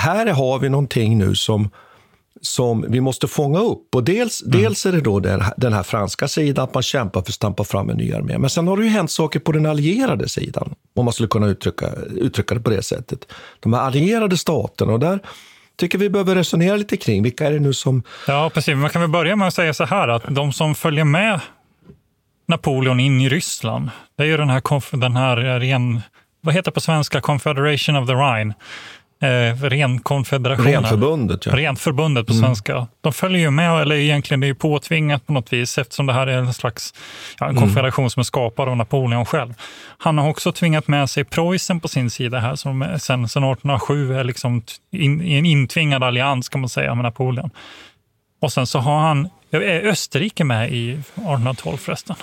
Här 0.00 0.26
har 0.26 0.58
vi 0.58 0.68
någonting 0.68 1.18
nu 1.18 1.34
som, 1.34 1.70
som 2.40 2.84
vi 2.88 3.00
måste 3.00 3.28
fånga 3.28 3.58
upp. 3.58 3.94
Och 3.94 4.04
dels, 4.04 4.42
mm. 4.42 4.60
dels 4.60 4.86
är 4.86 4.92
det 4.92 5.00
då 5.00 5.20
den, 5.20 5.42
den 5.56 5.72
här 5.72 5.82
franska 5.82 6.28
sidan, 6.28 6.64
att 6.64 6.74
man 6.74 6.82
kämpar 6.82 7.20
för 7.20 7.28
att 7.28 7.34
stampa 7.34 7.64
fram 7.64 7.90
en 7.90 7.96
ny 7.96 8.12
armé. 8.12 8.38
Men 8.38 8.50
sen 8.50 8.68
har 8.68 8.76
det 8.76 8.84
ju 8.84 8.90
hänt 8.90 9.10
saker 9.10 9.40
på 9.40 9.52
den 9.52 9.66
allierade 9.66 10.28
sidan, 10.28 10.74
om 10.94 11.04
man 11.04 11.14
skulle 11.14 11.28
kunna 11.28 11.46
uttrycka, 11.46 11.86
uttrycka 12.16 12.54
det 12.54 12.60
på 12.60 12.70
det 12.70 12.82
sättet. 12.82 13.32
De 13.60 13.72
här 13.72 13.80
allierade 13.80 14.36
staterna, 14.36 14.92
och 14.92 15.00
där 15.00 15.20
tycker 15.76 15.98
vi 15.98 16.10
behöver 16.10 16.34
resonera 16.34 16.76
lite 16.76 16.96
kring. 16.96 17.22
Vilka 17.22 17.46
är 17.46 17.52
det 17.52 17.60
nu 17.60 17.72
som... 17.72 18.02
Ja, 18.26 18.50
precis. 18.54 18.76
Man 18.76 18.90
kan 18.90 19.00
väl 19.00 19.10
börja 19.10 19.36
med 19.36 19.48
att 19.48 19.54
säga 19.54 19.74
så 19.74 19.84
här, 19.84 20.08
att 20.08 20.22
de 20.28 20.52
som 20.52 20.74
följer 20.74 21.04
med 21.04 21.40
Napoleon 22.48 23.00
in 23.00 23.20
i 23.20 23.28
Ryssland, 23.28 23.90
det 24.16 24.22
är 24.22 24.26
ju 24.26 24.36
den 24.36 24.50
här, 24.50 24.96
den 24.96 25.16
här 25.16 25.36
ren, 25.36 26.00
vad 26.40 26.54
heter 26.54 26.70
på 26.70 26.80
svenska, 26.80 27.20
Confederation 27.20 27.96
of 27.96 28.06
the 28.06 28.14
Rhine 28.14 28.54
eh, 29.24 29.54
renkonfederationen. 29.54 30.72
Renförbundet, 30.72 31.46
ja. 31.46 31.56
Renförbundet 31.56 32.26
på 32.26 32.32
mm. 32.32 32.44
svenska. 32.44 32.86
De 33.00 33.12
följer 33.12 33.40
ju 33.40 33.50
med, 33.50 33.82
eller 33.82 33.96
egentligen 33.96 34.40
det 34.40 34.46
är 34.46 34.48
ju 34.48 34.54
påtvingat 34.54 35.26
på 35.26 35.32
något 35.32 35.52
vis 35.52 35.78
eftersom 35.78 36.06
det 36.06 36.12
här 36.12 36.26
är 36.26 36.38
en 36.38 36.54
slags 36.54 36.94
ja, 37.40 37.46
en 37.46 37.50
mm. 37.50 37.62
konfederation 37.62 38.02
mm. 38.02 38.10
som 38.10 38.20
är 38.20 38.24
skapad 38.24 38.68
av 38.68 38.76
Napoleon 38.76 39.26
själv. 39.26 39.54
Han 39.98 40.18
har 40.18 40.28
också 40.28 40.52
tvingat 40.52 40.88
med 40.88 41.10
sig 41.10 41.24
Preussen 41.24 41.80
på 41.80 41.88
sin 41.88 42.10
sida 42.10 42.38
här 42.38 42.56
som 42.56 42.80
sen 42.98 43.24
1807 43.24 44.14
är 44.14 44.24
liksom 44.24 44.62
in, 44.92 45.22
i 45.22 45.34
en 45.34 45.46
intvingad 45.46 46.02
allians 46.02 46.48
kan 46.48 46.60
man 46.60 46.68
säga 46.68 46.94
med 46.94 47.02
Napoleon. 47.02 47.50
Och 48.40 48.52
sen 48.52 48.66
så 48.66 48.78
har 48.78 49.00
han, 49.00 49.28
är 49.50 49.86
Österrike 49.86 50.44
med 50.44 50.72
i 50.72 50.90
1812 50.92 51.76
förresten? 51.76 52.16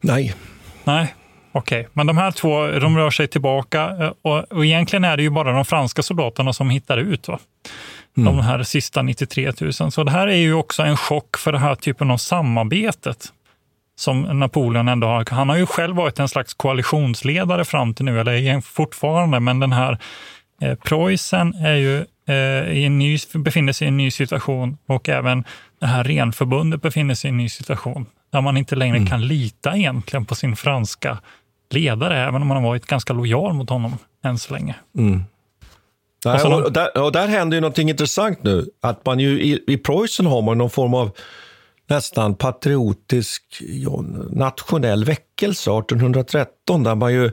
Nej. 0.00 0.34
Nej, 0.84 1.14
Okej, 1.52 1.80
okay. 1.80 1.90
men 1.92 2.06
de 2.06 2.18
här 2.18 2.30
två 2.30 2.66
de 2.66 2.96
rör 2.96 3.10
sig 3.10 3.28
tillbaka 3.28 3.96
eh, 4.00 4.12
och, 4.22 4.52
och 4.52 4.64
egentligen 4.64 5.04
är 5.04 5.16
det 5.16 5.22
ju 5.22 5.30
bara 5.30 5.52
de 5.52 5.64
franska 5.64 6.02
soldaterna 6.02 6.52
som 6.52 6.70
hittar 6.70 6.98
ut. 6.98 7.28
Va? 7.28 7.38
Mm. 8.16 8.36
De 8.36 8.42
här 8.42 8.62
sista 8.62 9.02
93 9.02 9.52
000. 9.60 9.72
Så 9.72 10.04
det 10.04 10.10
här 10.10 10.26
är 10.26 10.36
ju 10.36 10.54
också 10.54 10.82
en 10.82 10.96
chock 10.96 11.36
för 11.36 11.52
den 11.52 11.60
här 11.60 11.74
typen 11.74 12.10
av 12.10 12.16
samarbetet 12.16 13.32
som 13.96 14.22
Napoleon 14.22 14.88
ändå 14.88 15.06
har. 15.06 15.26
Han 15.30 15.48
har 15.48 15.56
ju 15.56 15.66
själv 15.66 15.96
varit 15.96 16.18
en 16.18 16.28
slags 16.28 16.54
koalitionsledare 16.54 17.64
fram 17.64 17.94
till 17.94 18.04
nu, 18.04 18.20
eller 18.20 18.60
fortfarande, 18.60 19.40
men 19.40 19.60
den 19.60 19.72
här 19.72 19.98
eh, 20.62 20.74
Preussen 20.74 21.54
är 21.54 21.74
ju, 21.74 21.96
eh, 22.28 22.72
i 22.72 22.84
en 22.84 22.98
ny, 22.98 23.18
befinner 23.34 23.72
sig 23.72 23.84
i 23.84 23.88
en 23.88 23.96
ny 23.96 24.10
situation 24.10 24.78
och 24.86 25.08
även 25.08 25.44
det 25.80 25.86
här 25.86 26.04
renförbundet 26.04 26.82
befinner 26.82 27.14
sig 27.14 27.28
i 27.28 27.30
en 27.30 27.36
ny 27.36 27.48
situation 27.48 28.06
där 28.32 28.40
man 28.40 28.56
inte 28.56 28.76
längre 28.76 28.96
mm. 28.96 29.08
kan 29.08 29.26
lita 29.26 29.76
egentligen 29.76 30.24
på 30.24 30.34
sin 30.34 30.56
franska 30.56 31.18
ledare, 31.74 32.18
även 32.18 32.42
om 32.42 32.48
man 32.48 32.56
har 32.56 32.64
varit 32.64 32.86
ganska 32.86 33.12
lojal 33.12 33.52
mot 33.52 33.70
honom 33.70 33.98
än 34.24 34.38
så 34.38 34.52
länge. 34.52 34.74
Mm. 34.98 35.22
Nej, 36.24 36.42
och, 36.42 36.62
och, 36.62 36.72
där, 36.72 36.98
och 36.98 37.12
där 37.12 37.28
händer 37.28 37.56
ju 37.56 37.60
någonting 37.60 37.90
intressant 37.90 38.42
nu. 38.42 38.66
Att 38.80 39.06
man 39.06 39.20
ju 39.20 39.40
i, 39.42 39.64
i 39.66 39.76
Preussen 39.76 40.26
har 40.26 40.42
man 40.42 40.58
någon 40.58 40.70
form 40.70 40.94
av 40.94 41.10
nästan 41.86 42.34
patriotisk 42.34 43.42
ja, 43.60 44.04
nationell 44.30 45.04
väckelse 45.04 45.70
1813 45.70 46.82
där 46.82 46.94
man 46.94 47.12
ju 47.12 47.30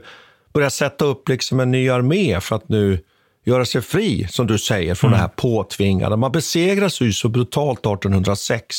börjar 0.52 0.70
sätta 0.70 1.04
upp 1.04 1.28
liksom 1.28 1.60
en 1.60 1.70
ny 1.70 1.90
armé 1.90 2.40
för 2.40 2.56
att 2.56 2.68
nu 2.68 3.04
göra 3.48 3.64
sig 3.64 3.82
fri, 3.82 4.26
som 4.30 4.46
du 4.46 4.58
säger, 4.58 4.94
från 4.94 5.08
mm. 5.08 5.18
det 5.18 5.20
här 5.20 5.28
påtvingade. 5.28 6.16
Man 6.16 6.32
besegras 6.32 7.00
ju 7.00 7.12
så 7.12 7.28
brutalt 7.28 7.78
1806. 7.78 8.76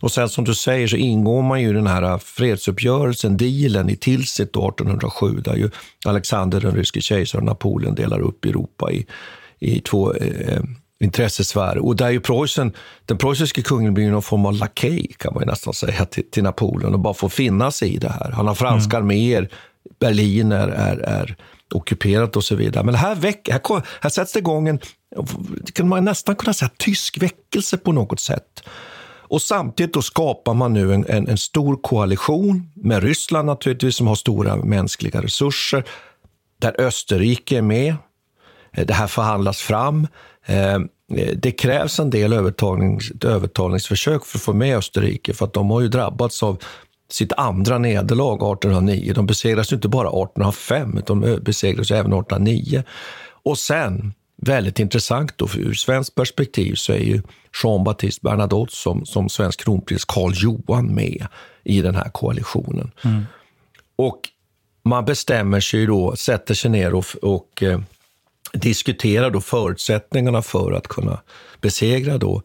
Och 0.00 0.12
sen 0.12 0.28
som 0.28 0.44
du 0.44 0.54
säger 0.54 0.88
så 0.88 0.96
ingår 0.96 1.42
man 1.42 1.62
ju 1.62 1.72
den 1.72 1.86
här 1.86 2.18
fredsuppgörelsen, 2.18 3.36
dealen 3.36 3.90
i 3.90 3.96
Tilsit 3.96 4.48
1807, 4.48 5.40
där 5.40 5.56
ju 5.56 5.70
Alexander 6.06 6.60
den 6.60 6.74
ryske 6.74 7.00
kejsaren 7.00 7.42
och 7.42 7.46
Napoleon 7.46 7.94
delar 7.94 8.20
upp 8.20 8.44
Europa 8.44 8.92
i, 8.92 9.06
i 9.58 9.80
två 9.80 10.14
eh, 10.14 10.60
intressesfärer. 11.00 11.78
Och 11.78 11.96
där 11.96 12.10
ju 12.10 12.20
Preussen, 12.20 12.72
den 13.06 13.18
preussiske 13.18 13.62
kungen 13.62 13.94
blir 13.94 14.10
någon 14.10 14.22
form 14.22 14.46
av 14.46 14.54
lakej, 14.54 15.14
kan 15.18 15.34
man 15.34 15.46
nästan 15.46 15.74
säga, 15.74 16.04
till, 16.04 16.30
till, 16.30 16.42
Napoleon 16.42 16.94
och 16.94 17.00
bara 17.00 17.14
får 17.14 17.28
finna 17.28 17.70
sig 17.70 17.94
i 17.94 17.98
det 17.98 18.08
här. 18.08 18.30
Han 18.30 18.46
har 18.46 18.54
franska 18.54 18.96
mm. 18.96 19.06
arméer, 19.06 19.48
Berlin 20.00 20.52
är, 20.52 20.68
är, 20.68 20.96
är 20.96 21.36
ockuperat 21.74 22.36
och 22.36 22.44
så 22.44 22.54
vidare. 22.54 22.84
Men 22.84 22.94
här, 22.94 23.14
väck, 23.14 23.48
här, 23.48 23.82
här 24.00 24.10
sätts 24.10 24.32
det 24.32 24.38
igång 24.38 24.68
en, 24.68 24.78
kan 25.72 25.88
man 25.88 26.04
nästan 26.04 26.36
kunna 26.36 26.54
säga, 26.54 26.70
tysk 26.76 27.22
väckelse 27.22 27.76
på 27.76 27.92
något 27.92 28.20
sätt. 28.20 28.62
Och 29.28 29.42
samtidigt 29.42 29.94
då 29.94 30.02
skapar 30.02 30.54
man 30.54 30.72
nu 30.72 30.94
en, 30.94 31.06
en, 31.08 31.28
en, 31.28 31.38
stor 31.38 31.76
koalition 31.76 32.70
med 32.74 33.02
Ryssland 33.02 33.46
naturligtvis, 33.46 33.96
som 33.96 34.06
har 34.06 34.14
stora 34.14 34.56
mänskliga 34.56 35.22
resurser, 35.22 35.84
där 36.60 36.80
Österrike 36.80 37.58
är 37.58 37.62
med. 37.62 37.94
Eh, 38.72 38.86
det 38.86 38.94
här 38.94 39.06
förhandlas 39.06 39.58
fram. 39.58 40.06
Eh, 40.46 40.74
eh, 40.74 40.80
det 41.36 41.50
krävs 41.50 41.98
en 41.98 42.10
del 42.10 42.32
övertalnings, 42.32 43.10
övertalningsförsök 43.24 44.24
för 44.24 44.38
att 44.38 44.42
få 44.42 44.52
med 44.52 44.78
Österrike, 44.78 45.34
för 45.34 45.44
att 45.44 45.52
de 45.52 45.70
har 45.70 45.80
ju 45.80 45.88
drabbats 45.88 46.42
av 46.42 46.58
sitt 47.10 47.32
andra 47.32 47.78
nederlag 47.78 48.34
1809. 48.34 49.12
De 49.14 49.26
besegras 49.26 49.72
inte 49.72 49.88
bara 49.88 50.08
1805, 50.08 50.98
utan 50.98 51.20
de 51.20 51.36
besegras 51.36 51.90
även 51.90 52.12
1809. 52.12 52.82
Och 53.42 53.58
sen, 53.58 54.14
väldigt 54.36 54.78
intressant 54.78 55.32
då, 55.36 55.48
ur 55.56 55.74
svenskt 55.74 56.14
perspektiv, 56.14 56.74
så 56.74 56.92
är 56.92 56.98
ju 56.98 57.22
Jean-Baptiste 57.62 58.20
Bernadotte 58.22 58.76
som, 58.76 59.06
som 59.06 59.28
svensk 59.28 59.64
kronprins 59.64 60.04
Karl 60.04 60.32
Johan 60.34 60.94
med 60.94 61.26
i 61.64 61.82
den 61.82 61.94
här 61.94 62.08
koalitionen. 62.08 62.90
Mm. 63.04 63.24
Och 63.96 64.20
man 64.82 65.04
bestämmer 65.04 65.60
sig 65.60 65.86
då, 65.86 66.16
sätter 66.16 66.54
sig 66.54 66.70
ner 66.70 66.94
och, 66.94 67.04
och 67.22 67.62
eh, 67.62 67.80
diskuterar 68.52 69.30
då 69.30 69.40
förutsättningarna 69.40 70.42
för 70.42 70.72
att 70.72 70.88
kunna 70.88 71.20
besegra 71.60 72.18
då 72.18 72.42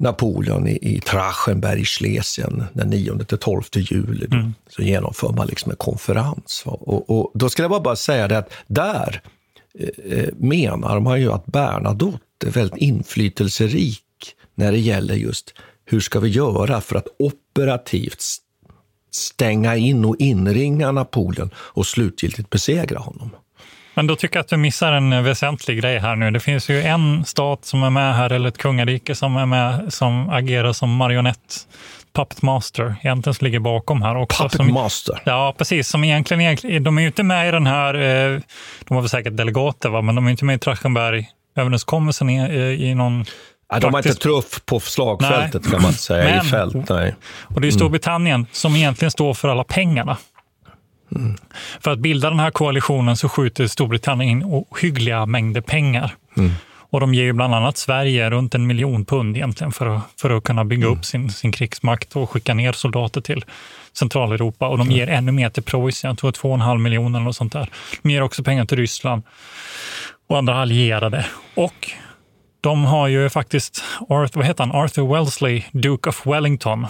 Napoleon 0.00 0.68
i, 0.68 0.78
i 0.96 1.00
Trachenberg 1.00 1.80
i 1.80 1.84
Schlesien 1.84 2.64
den 2.72 2.92
9-12 2.92 3.78
juli. 3.78 4.26
Mm. 4.26 4.54
Så 4.68 4.82
genomför 4.82 5.32
man 5.32 5.46
liksom 5.46 5.70
en 5.70 5.76
konferens. 5.76 6.62
Och, 6.66 7.10
och, 7.10 7.30
då 7.34 7.48
ska 7.48 7.62
jag 7.62 7.82
bara 7.82 7.96
säga 7.96 8.28
det 8.28 8.38
att 8.38 8.52
där 8.66 9.22
eh, 9.78 10.18
eh, 10.18 10.28
menar 10.36 11.00
man 11.00 11.20
ju 11.20 11.32
att 11.32 11.46
Bernadotte 11.46 12.46
är 12.46 12.50
väldigt 12.50 12.78
inflytelserik 12.78 14.04
när 14.54 14.72
det 14.72 14.78
gäller 14.78 15.14
just 15.14 15.54
hur 15.84 16.00
ska 16.00 16.20
vi 16.20 16.28
göra 16.28 16.80
för 16.80 16.96
att 16.96 17.06
operativt 17.18 18.22
stänga 19.10 19.76
in 19.76 20.04
och 20.04 20.16
inringa 20.18 20.92
Napoleon 20.92 21.50
och 21.54 21.86
slutgiltigt 21.86 22.50
besegra 22.50 22.98
honom. 22.98 23.30
Men 23.94 24.06
då 24.06 24.16
tycker 24.16 24.36
jag 24.36 24.40
att 24.40 24.48
du 24.48 24.56
missar 24.56 24.92
en 24.92 25.24
väsentlig 25.24 25.78
grej 25.80 25.98
här 25.98 26.16
nu. 26.16 26.30
Det 26.30 26.40
finns 26.40 26.68
ju 26.68 26.82
en 26.82 27.24
stat 27.24 27.64
som 27.64 27.82
är 27.82 27.90
med 27.90 28.16
här, 28.16 28.32
eller 28.32 28.48
ett 28.48 28.58
kungarike 28.58 29.14
som 29.14 29.36
är 29.36 29.46
med, 29.46 29.92
som 29.92 30.30
agerar 30.30 30.72
som 30.72 30.96
marionett. 30.96 31.66
Puppet 32.12 32.42
Master, 32.42 32.94
egentligen 33.02 33.34
som 33.34 33.44
ligger 33.44 33.60
bakom 33.60 34.02
här 34.02 34.16
också. 34.16 34.42
Puppet 34.42 34.56
som, 34.56 34.72
Master? 34.72 35.22
Ja, 35.24 35.54
precis. 35.58 35.88
Som 35.88 36.04
egentligen, 36.04 36.40
egentligen, 36.40 36.84
de 36.84 36.98
är 36.98 37.02
ju 37.02 37.06
inte 37.06 37.22
med 37.22 37.48
i 37.48 37.50
den 37.50 37.66
här, 37.66 37.94
eh, 37.94 38.40
de 38.84 38.94
var 38.94 39.00
väl 39.00 39.08
säkert 39.08 39.36
delegater, 39.36 39.88
va? 39.88 40.02
men 40.02 40.14
de 40.14 40.26
är 40.26 40.30
inte 40.30 40.44
med 40.44 40.56
i 40.56 40.58
Trachenberg-överenskommelsen 40.58 42.30
i, 42.30 42.90
i 42.90 42.94
någon 42.94 43.24
Ja, 43.72 43.80
de 43.80 43.94
har 43.94 43.98
inte 43.98 44.14
truff 44.14 44.64
på 44.64 44.80
slagfältet 44.80 45.62
nej. 45.62 45.72
kan 45.72 45.82
man 45.82 45.92
säga, 45.92 46.24
Men, 46.24 46.46
i 46.46 46.48
fält. 46.48 46.88
Nej. 46.88 47.14
Och 47.54 47.60
det 47.60 47.66
är 47.66 47.70
Storbritannien 47.70 48.34
mm. 48.34 48.46
som 48.52 48.76
egentligen 48.76 49.10
står 49.10 49.34
för 49.34 49.48
alla 49.48 49.64
pengarna. 49.64 50.16
Mm. 51.16 51.36
För 51.80 51.90
att 51.90 51.98
bilda 51.98 52.30
den 52.30 52.40
här 52.40 52.50
koalitionen 52.50 53.16
så 53.16 53.28
skjuter 53.28 53.66
Storbritannien 53.66 54.30
in 54.30 54.44
ohyggliga 54.44 55.26
mängder 55.26 55.60
pengar. 55.60 56.14
Mm. 56.36 56.50
Och 56.90 57.00
de 57.00 57.14
ger 57.14 57.24
ju 57.24 57.32
bland 57.32 57.54
annat 57.54 57.76
Sverige 57.76 58.30
runt 58.30 58.54
en 58.54 58.66
miljon 58.66 59.04
pund 59.04 59.36
egentligen 59.36 59.72
för 59.72 59.86
att, 59.86 60.02
för 60.20 60.30
att 60.30 60.44
kunna 60.44 60.64
bygga 60.64 60.86
mm. 60.86 60.98
upp 60.98 61.04
sin, 61.04 61.30
sin 61.30 61.52
krigsmakt 61.52 62.16
och 62.16 62.30
skicka 62.30 62.54
ner 62.54 62.72
soldater 62.72 63.20
till 63.20 63.44
Centraleuropa. 63.92 64.68
Och 64.68 64.78
de 64.78 64.90
ger 64.90 65.06
ännu 65.06 65.32
mer 65.32 65.50
till 65.50 65.62
Preussen, 65.62 66.08
jag 66.08 66.18
tror 66.18 66.32
2,5 66.32 66.78
miljoner 66.78 67.20
eller 67.20 67.32
sånt 67.32 67.52
där. 67.52 67.70
De 68.02 68.10
ger 68.10 68.22
också 68.22 68.42
pengar 68.42 68.64
till 68.64 68.78
Ryssland 68.78 69.22
och 70.28 70.38
andra 70.38 70.62
allierade. 70.62 71.26
Och 71.54 71.90
de 72.60 72.84
har 72.84 73.08
ju 73.08 73.30
faktiskt 73.30 73.84
Arthur, 74.08 74.38
vad 74.38 74.46
heter 74.46 74.64
han? 74.64 74.76
Arthur 74.76 75.14
Wellesley, 75.14 75.62
Duke 75.72 76.08
of 76.08 76.26
Wellington, 76.26 76.86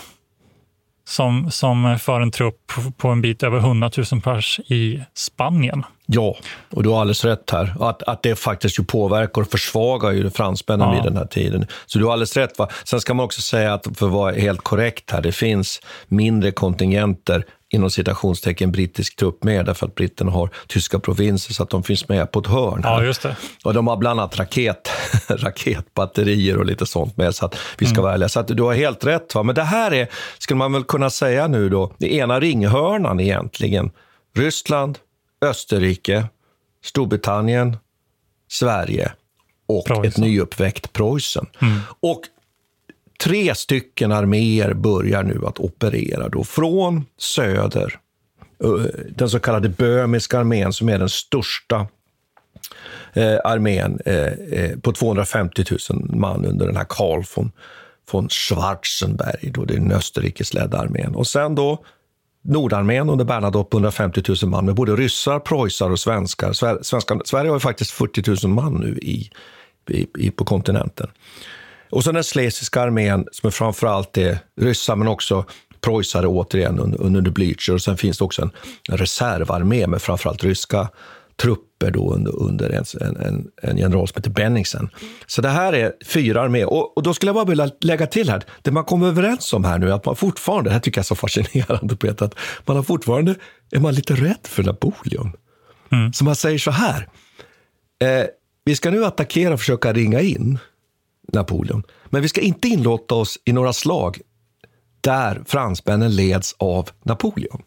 som, 1.05 1.51
som 1.51 1.99
för 1.99 2.21
en 2.21 2.31
trupp 2.31 2.73
på 2.97 3.09
en 3.09 3.21
bit 3.21 3.43
över 3.43 3.59
100 3.59 3.91
000 4.13 4.21
pers 4.21 4.61
i 4.61 5.03
Spanien. 5.15 5.85
Ja, 6.13 6.37
och 6.71 6.83
du 6.83 6.89
har 6.89 7.01
alldeles 7.01 7.25
rätt 7.25 7.51
här. 7.51 7.75
Att, 7.81 8.03
att 8.03 8.23
det 8.23 8.37
faktiskt 8.37 8.79
ju 8.79 8.85
påverkar 8.85 9.43
och 9.43 9.51
försvagar 9.51 10.11
ju 10.11 10.31
fransmännen 10.31 10.89
ja. 10.89 10.95
vid 10.95 11.03
den 11.03 11.17
här 11.17 11.27
tiden. 11.27 11.67
Så 11.87 11.99
du 11.99 12.05
har 12.05 12.13
alldeles 12.13 12.37
rätt. 12.37 12.59
Va? 12.59 12.69
Sen 12.85 13.01
ska 13.01 13.15
man 13.15 13.25
också 13.25 13.41
säga 13.41 13.75
att, 13.75 13.87
för 13.95 14.07
att 14.07 14.13
vara 14.13 14.33
helt 14.33 14.61
korrekt 14.61 15.11
här, 15.11 15.23
det 15.23 15.33
finns 15.33 15.81
mindre 16.09 16.51
kontingenter 16.51 17.45
inom 17.73 17.91
citationstecken 17.91 18.73
brittisk 18.73 19.17
trupp 19.17 19.45
med, 19.45 19.67
därför 19.67 19.87
att 19.87 19.95
britterna 19.95 20.31
har 20.31 20.51
tyska 20.67 20.99
provinser 20.99 21.55
så 21.55 21.63
att 21.63 21.71
de 21.71 21.83
finns 21.83 22.09
med 22.09 22.33
på 22.33 22.39
ett 22.39 22.47
hörn. 22.47 22.81
Ja, 22.85 23.05
just 23.05 23.23
det. 23.23 23.37
Och 23.65 23.75
de 23.75 23.87
har 23.87 23.97
bland 23.97 24.21
annat 24.21 24.39
raket, 24.39 24.91
raketbatterier 25.29 26.57
och 26.57 26.67
lite 26.67 26.87
sånt 26.87 27.17
med, 27.17 27.35
så 27.35 27.47
att 27.47 27.57
vi 27.79 27.87
ska 27.87 28.01
mm. 28.01 28.13
ärliga. 28.13 28.29
Så 28.29 28.41
att 28.41 28.49
du 28.49 28.63
har 28.63 28.75
helt 28.75 29.05
rätt. 29.05 29.35
Va? 29.35 29.43
Men 29.43 29.55
det 29.55 29.63
här 29.63 29.93
är, 29.93 30.09
skulle 30.39 30.59
man 30.59 30.73
väl 30.73 30.85
kunna 30.85 31.11
säga 31.11 31.49
nu 31.49 31.69
då, 31.69 31.93
det 31.99 32.15
ena 32.15 32.41
ringhörnan 32.41 33.21
egentligen. 33.21 33.91
Ryssland, 34.37 34.99
Österrike, 35.41 36.29
Storbritannien, 36.85 37.77
Sverige 38.49 39.13
och 39.67 39.85
Preussen. 39.85 40.05
ett 40.07 40.17
nyuppväckt 40.17 40.93
Preussen. 40.93 41.47
Mm. 41.63 41.81
Och 42.01 42.21
tre 43.21 43.55
stycken 43.55 44.13
arméer 44.13 44.75
börjar 44.75 45.23
nu 45.23 45.47
att 45.47 45.59
operera 45.59 46.29
då 46.29 46.45
från 46.45 47.07
söder. 47.19 47.99
Eh, 48.65 48.85
den 49.09 49.31
så 49.31 49.41
kallade 49.41 49.69
böhmiska 49.69 50.39
armén 50.39 50.73
som 50.73 50.89
är 50.89 50.99
den 50.99 51.09
största 51.09 51.87
eh, 53.13 53.39
armén 53.45 53.99
eh, 54.05 54.79
på 54.83 54.93
250 54.93 55.65
000 55.91 56.17
man 56.17 56.45
under 56.45 56.67
den 56.67 56.77
här 56.77 56.87
Karl 56.89 57.23
von, 57.37 57.53
von 58.13 58.29
Schwarzenberg, 58.29 59.51
då 59.51 59.65
det 59.65 59.75
är 59.75 59.79
den 59.79 59.93
österrikesledda 59.93 60.79
armén. 60.79 61.15
Och 61.15 61.27
sen 61.27 61.55
då 61.55 61.85
Nordarmén 62.43 63.11
under 63.11 63.25
Bernadotte 63.25 63.77
150 63.77 64.23
000 64.43 64.51
man 64.51 64.65
med 64.67 64.75
både 64.75 64.97
ryssar, 64.97 65.39
preussar 65.39 65.91
och 65.91 65.99
svenskar. 65.99 66.53
Svenska, 66.83 67.21
Sverige 67.25 67.51
har 67.51 67.57
ju 67.57 67.61
faktiskt 67.61 67.91
40 67.91 68.47
000 68.47 68.55
man 68.55 68.75
nu 68.75 68.99
i, 69.03 69.31
i, 69.89 70.07
i 70.19 70.31
på 70.31 70.45
kontinenten. 70.45 71.11
Och 71.91 72.05
så 72.05 72.13
den 72.13 72.23
schlesiska 72.23 72.81
armén 72.81 73.27
som 73.33 73.53
framför 73.53 73.87
allt 73.87 74.19
är 74.19 74.39
ryssar 74.61 74.97
men 74.97 75.09
också 75.09 75.45
preussare 75.81 76.27
återigen 76.27 76.79
under, 76.79 77.01
under 77.01 77.31
Blücher. 77.31 77.73
Och 77.73 77.83
sen 77.83 77.97
finns 77.97 78.19
det 78.19 78.25
också 78.25 78.43
en, 78.43 78.51
en 78.89 78.99
reservarmé 78.99 79.87
med 79.87 80.03
framförallt 80.03 80.45
ryska 80.45 80.89
trupper 81.41 81.91
då 81.91 82.15
under, 82.15 82.43
under 82.43 82.71
en, 82.71 83.17
en, 83.17 83.51
en, 83.63 83.79
general 83.79 84.09
som 84.09 84.17
heter 84.17 84.31
Benningsen. 84.31 84.89
Så 85.27 85.43
det 85.43 85.49
här 85.49 85.73
är 85.73 85.93
fyra 86.07 86.43
arméer. 86.43 86.73
Och, 86.73 86.97
och, 86.97 87.03
då 87.03 87.15
skulle 87.15 87.29
jag 87.29 87.35
bara 87.35 87.45
vilja 87.45 87.71
lägga 87.81 88.07
till 88.07 88.31
här, 88.31 88.43
det 88.63 88.71
man 88.71 88.85
kommer 88.85 89.07
överens 89.07 89.53
om 89.53 89.65
här 89.65 89.79
nu, 89.79 89.93
att 89.93 90.05
man 90.05 90.17
fortfarande, 90.17 90.71
det 90.71 90.75
här 90.75 90.81
tycker 90.81 90.99
jag 90.99 91.03
är 91.03 91.07
så 91.07 91.15
fascinerande 91.15 91.97
Peter, 91.97 92.27
att 92.27 92.35
man 92.67 92.77
har 92.77 92.83
fortfarande, 92.83 93.35
är 93.71 93.81
man 93.81 93.95
lite 93.95 94.15
rädd 94.15 94.41
för 94.43 94.63
Napoleon. 94.63 95.33
Mm. 95.93 96.13
Så 96.13 96.25
man 96.25 96.37
säger 96.37 96.59
så 96.59 96.71
här, 96.71 97.09
eh, 98.03 98.27
vi 98.65 98.77
ska 98.77 98.91
nu 98.91 99.05
attackera 99.05 99.53
och 99.55 99.61
försöka 99.61 99.93
ringa 99.93 100.21
in 100.21 100.59
Napoleon. 101.33 101.83
Men 102.11 102.23
vi 102.23 102.29
ska 102.29 102.41
inte 102.41 102.69
inlåta 102.69 103.15
oss 103.15 103.39
i 103.45 103.53
några 103.53 103.73
slag 103.73 104.21
där 105.01 105.43
fransmännen 105.47 106.17
leds 106.17 106.55
av 106.59 106.91
Napoleon. 107.05 107.63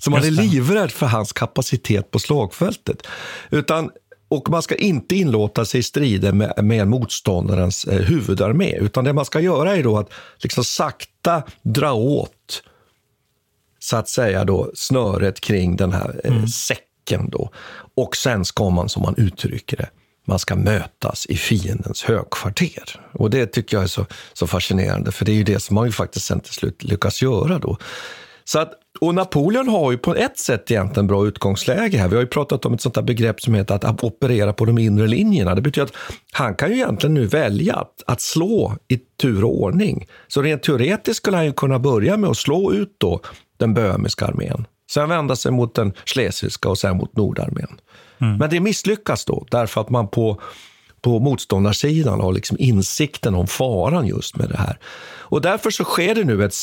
Så 0.00 0.10
man 0.10 0.24
är 0.24 0.30
livrädd 0.30 0.90
för 0.90 1.06
hans 1.06 1.32
kapacitet 1.32 2.10
på 2.10 2.18
slagfältet. 2.18 3.06
Utan, 3.50 3.90
och 4.28 4.50
man 4.50 4.62
ska 4.62 4.74
inte 4.74 5.16
inlåta 5.16 5.64
sig 5.64 5.80
i 5.80 5.82
strider 5.82 6.32
med, 6.32 6.64
med 6.64 6.88
motståndarens 6.88 7.84
eh, 7.84 8.00
huvudarmé. 8.00 8.76
Utan 8.76 9.04
det 9.04 9.12
man 9.12 9.24
ska 9.24 9.40
göra 9.40 9.76
är 9.76 9.82
då 9.82 9.98
att 9.98 10.10
liksom 10.42 10.64
sakta 10.64 11.42
dra 11.62 11.92
åt 11.92 12.62
så 13.78 13.96
att 13.96 14.08
säga 14.08 14.44
då, 14.44 14.70
snöret 14.74 15.40
kring 15.40 15.76
den 15.76 15.92
här 15.92 16.20
eh, 16.24 16.32
mm. 16.32 16.48
säcken. 16.48 17.30
Då. 17.30 17.50
Och 17.94 18.16
sen 18.16 18.44
ska 18.44 18.70
man, 18.70 18.88
som 18.88 19.02
man 19.02 19.14
uttrycker 19.16 19.76
det, 19.76 19.90
man 20.24 20.38
ska 20.38 20.56
mötas 20.56 21.26
i 21.26 21.36
fiendens 21.36 22.02
högkvarter. 22.02 23.00
Och 23.12 23.30
det 23.30 23.46
tycker 23.46 23.76
jag 23.76 23.84
är 23.84 23.88
så, 23.88 24.06
så 24.32 24.46
fascinerande, 24.46 25.12
för 25.12 25.24
det 25.24 25.32
är 25.32 25.36
ju 25.36 25.44
det 25.44 25.60
som 25.60 25.74
man 25.74 25.86
ju 25.86 25.92
faktiskt 25.92 26.26
sen 26.26 26.40
till 26.40 26.52
slut 26.52 26.82
lyckas 26.82 27.22
göra 27.22 27.58
då. 27.58 27.76
Så 28.44 28.58
att, 28.58 28.72
och 29.00 29.14
Napoleon 29.14 29.68
har 29.68 29.92
ju 29.92 29.98
på 29.98 30.14
ett 30.14 30.38
sätt 30.38 30.70
egentligen 30.70 31.06
bra 31.06 31.26
utgångsläge 31.26 31.98
här. 31.98 32.08
Vi 32.08 32.14
har 32.14 32.22
ju 32.22 32.28
pratat 32.28 32.64
om 32.66 32.74
ett 32.74 32.80
sånt 32.80 32.94
där 32.94 33.02
begrepp 33.02 33.40
som 33.40 33.54
heter 33.54 33.74
att 33.74 34.04
operera 34.04 34.52
på 34.52 34.64
de 34.64 34.78
inre 34.78 35.06
linjerna. 35.06 35.54
Det 35.54 35.60
betyder 35.60 35.86
att 35.86 35.94
han 36.32 36.54
kan 36.54 36.70
ju 36.70 36.74
egentligen 36.74 37.14
nu 37.14 37.26
välja 37.26 37.74
att, 37.74 38.02
att 38.06 38.20
slå 38.20 38.76
i 38.88 38.98
tur 39.20 39.44
och 39.44 39.62
ordning. 39.62 40.06
Så 40.28 40.42
rent 40.42 40.62
teoretiskt 40.62 41.16
skulle 41.16 41.36
han 41.36 41.46
ju 41.46 41.52
kunna 41.52 41.78
börja 41.78 42.16
med 42.16 42.30
att 42.30 42.36
slå 42.36 42.72
ut 42.72 42.94
då 42.98 43.20
den 43.56 43.74
böhmiska 43.74 44.26
armén. 44.26 44.66
Sen 44.90 45.08
vända 45.08 45.36
sig 45.36 45.52
mot 45.52 45.74
den 45.74 45.92
schlesiska 46.04 46.68
och 46.68 46.78
sen 46.78 46.96
mot 46.96 47.16
nordarmén. 47.16 47.80
Mm. 48.20 48.36
Men 48.36 48.50
det 48.50 48.60
misslyckas 48.60 49.24
då, 49.24 49.46
därför 49.50 49.80
att 49.80 49.90
man 49.90 50.08
på, 50.08 50.40
på 51.00 51.18
motståndarsidan 51.18 52.20
har 52.20 52.32
liksom 52.32 52.56
insikten 52.60 53.34
om 53.34 53.46
faran 53.46 54.06
just 54.06 54.36
med 54.36 54.48
det 54.48 54.56
här. 54.56 54.78
Och 55.18 55.40
därför 55.40 55.70
så 55.70 55.84
sker 55.84 56.14
det 56.14 56.24
nu 56.24 56.44
ett 56.44 56.54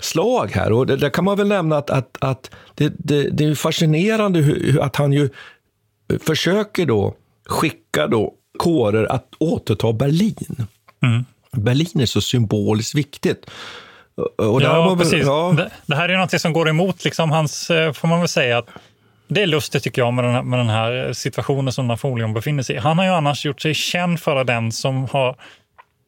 serieslag 0.00 0.50
här. 0.50 0.72
Och 0.72 0.86
där 0.86 1.10
kan 1.10 1.24
man 1.24 1.36
väl 1.36 1.48
nämna 1.48 1.76
att, 1.76 1.90
att, 1.90 2.16
att 2.20 2.50
det, 2.74 2.92
det, 2.98 3.30
det 3.30 3.44
är 3.44 3.54
fascinerande 3.54 4.38
hur, 4.40 4.80
att 4.80 4.96
han 4.96 5.12
ju 5.12 5.28
försöker 6.26 6.86
då 6.86 7.14
skicka 7.46 8.06
då 8.06 8.34
kårer 8.58 9.12
att 9.12 9.28
återta 9.38 9.92
Berlin. 9.92 10.66
Mm. 11.02 11.24
Berlin 11.52 12.00
är 12.00 12.06
så 12.06 12.20
symboliskt 12.20 12.94
viktigt. 12.94 13.46
ja, 14.36 14.96
precis. 14.98 15.26
Ja. 15.26 15.54
Det, 15.56 15.70
det, 15.86 15.96
här 15.96 16.08
är 16.08 16.16
något 16.16 16.40
som 16.40 16.52
går 16.52 16.68
emot 16.68 17.04
liksom 17.04 17.30
hans, 17.30 17.70
eh, 17.70 17.92
får 17.92 18.08
man 18.08 18.18
väl 18.18 18.28
säga, 18.28 18.58
att 18.58 18.68
det 19.28 19.42
är 19.42 19.46
lustigt 19.46 19.82
tycker 19.82 20.02
jag 20.02 20.14
med 20.14 20.24
den, 20.24 20.34
här, 20.34 20.42
med 20.42 20.58
den 20.58 20.68
här 20.68 21.12
situationen 21.12 21.72
som 21.72 21.86
Napoleon 21.86 22.34
befinner 22.34 22.62
sig 22.62 22.76
i. 22.76 22.78
Han 22.78 22.98
har 22.98 23.04
ju 23.04 23.10
annars 23.10 23.44
gjort 23.44 23.60
sig 23.60 23.74
känd 23.74 24.20
för 24.20 24.44
den 24.44 24.72
som 24.72 25.04
har 25.04 25.36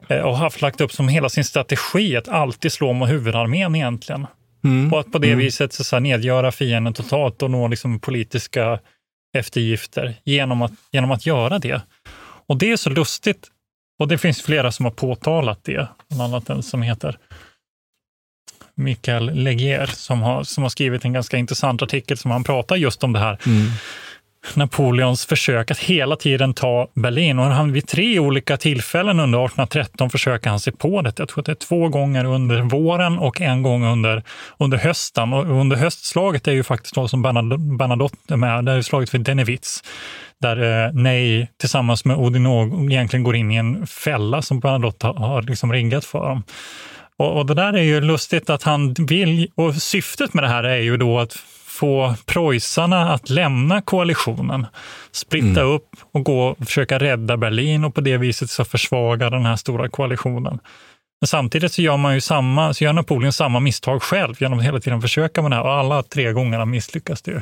och 0.08 0.36
haft 0.36 0.62
lagt 0.62 0.80
upp 0.80 0.92
som 0.92 1.08
hela 1.08 1.28
sin 1.28 1.44
strategi 1.44 2.16
att 2.16 2.28
alltid 2.28 2.72
slå 2.72 2.92
mot 2.92 3.08
huvudarmén 3.08 3.74
egentligen. 3.74 4.26
Mm. 4.64 4.92
Och 4.92 5.00
att 5.00 5.12
på 5.12 5.18
det 5.18 5.26
mm. 5.26 5.38
viset 5.38 5.72
så, 5.72 5.84
så 5.84 5.96
här, 5.96 6.00
nedgöra 6.00 6.52
fienden 6.52 6.92
totalt 6.92 7.42
och 7.42 7.50
nå 7.50 7.68
liksom 7.68 8.00
politiska 8.00 8.78
eftergifter 9.36 10.14
genom 10.24 10.62
att, 10.62 10.72
genom 10.92 11.10
att 11.10 11.26
göra 11.26 11.58
det. 11.58 11.82
Och 12.46 12.56
det 12.56 12.72
är 12.72 12.76
så 12.76 12.90
lustigt. 12.90 13.50
Och 13.98 14.08
det 14.08 14.18
finns 14.18 14.42
flera 14.42 14.72
som 14.72 14.84
har 14.84 14.92
påtalat 14.92 15.60
det, 15.64 15.88
bland 16.08 16.22
annat 16.22 16.50
en 16.50 16.62
som 16.62 16.82
heter 16.82 17.18
Mikael 18.74 19.34
Legier 19.34 19.86
som 19.86 20.22
har, 20.22 20.44
som 20.44 20.62
har 20.62 20.70
skrivit 20.70 21.04
en 21.04 21.12
ganska 21.12 21.36
intressant 21.36 21.82
artikel 21.82 22.16
som 22.16 22.30
han 22.30 22.44
pratar 22.44 22.76
just 22.76 23.04
om 23.04 23.12
det 23.12 23.18
här. 23.18 23.38
Mm. 23.46 23.66
Napoleons 24.54 25.26
försök 25.26 25.70
att 25.70 25.78
hela 25.78 26.16
tiden 26.16 26.54
ta 26.54 26.88
Berlin. 26.94 27.38
Och 27.38 27.44
han 27.44 27.72
vid 27.72 27.88
tre 27.88 28.18
olika 28.18 28.56
tillfällen 28.56 29.20
under 29.20 29.38
1813 29.38 30.10
försöker 30.10 30.50
han 30.50 30.60
sig 30.60 30.72
på 30.72 31.02
det. 31.02 31.12
Jag 31.18 31.28
tror 31.28 31.40
att 31.40 31.46
det 31.46 31.52
är 31.52 31.54
två 31.54 31.88
gånger 31.88 32.24
under 32.24 32.62
våren 32.62 33.18
och 33.18 33.40
en 33.40 33.62
gång 33.62 33.84
under, 33.84 34.22
under 34.58 34.78
hösten. 34.78 35.32
Och 35.32 35.60
under 35.60 35.76
höstslaget 35.76 36.48
är 36.48 36.52
ju 36.52 36.62
faktiskt 36.62 36.94
då 36.94 37.08
som 37.08 37.22
Bernadotte 37.78 38.34
är 38.34 38.36
med, 38.36 38.64
det 38.64 38.72
är 38.72 38.82
slaget 38.82 39.14
vid 39.14 39.20
Denevitz 39.20 39.82
där 40.40 40.86
eh, 40.86 40.92
Nej 40.92 41.50
tillsammans 41.60 42.04
med 42.04 42.16
Oudinot 42.16 42.90
egentligen 42.90 43.24
går 43.24 43.36
in 43.36 43.50
i 43.50 43.56
en 43.56 43.86
fälla 43.86 44.42
som 44.42 44.60
Bernadotte 44.60 45.06
har, 45.06 45.14
har 45.14 45.42
liksom 45.42 45.72
riggat 45.72 46.04
för 46.04 46.28
dem. 46.28 46.42
Och, 47.16 47.38
och, 47.38 47.46
det 47.46 47.54
där 47.54 47.72
är 47.72 47.82
ju 47.82 48.00
lustigt 48.00 48.50
att 48.50 48.62
han 48.62 48.94
vill, 48.94 49.50
och 49.54 49.74
syftet 49.74 50.34
med 50.34 50.44
det 50.44 50.48
här 50.48 50.64
är 50.64 50.80
ju 50.80 50.96
då 50.96 51.18
att 51.18 51.38
få 51.76 52.14
preussarna 52.26 53.12
att 53.12 53.30
lämna 53.30 53.82
koalitionen, 53.82 54.66
splitta 55.12 55.60
mm. 55.60 55.66
upp 55.66 55.88
och 56.12 56.24
gå 56.24 56.48
och 56.48 56.66
försöka 56.66 56.98
rädda 56.98 57.36
Berlin 57.36 57.84
och 57.84 57.94
på 57.94 58.00
det 58.00 58.16
viset 58.16 58.50
så 58.50 58.64
försvaga 58.64 59.30
den 59.30 59.46
här 59.46 59.56
stora 59.56 59.88
koalitionen. 59.88 60.58
Men 61.20 61.28
samtidigt 61.28 61.72
så 61.72 61.82
gör, 61.82 61.96
man 61.96 62.14
ju 62.14 62.20
samma, 62.20 62.74
så 62.74 62.84
gör 62.84 62.92
Napoleon 62.92 63.32
samma 63.32 63.60
misstag 63.60 64.02
själv 64.02 64.34
genom 64.38 64.58
att 64.58 64.64
hela 64.64 64.80
tiden 64.80 65.02
försöka 65.02 65.42
med 65.42 65.50
det 65.50 65.54
här 65.54 65.64
och 65.64 65.72
alla 65.72 66.02
tre 66.02 66.32
gångerna 66.32 66.64
misslyckas 66.64 67.22
det 67.22 67.30
ju. 67.30 67.40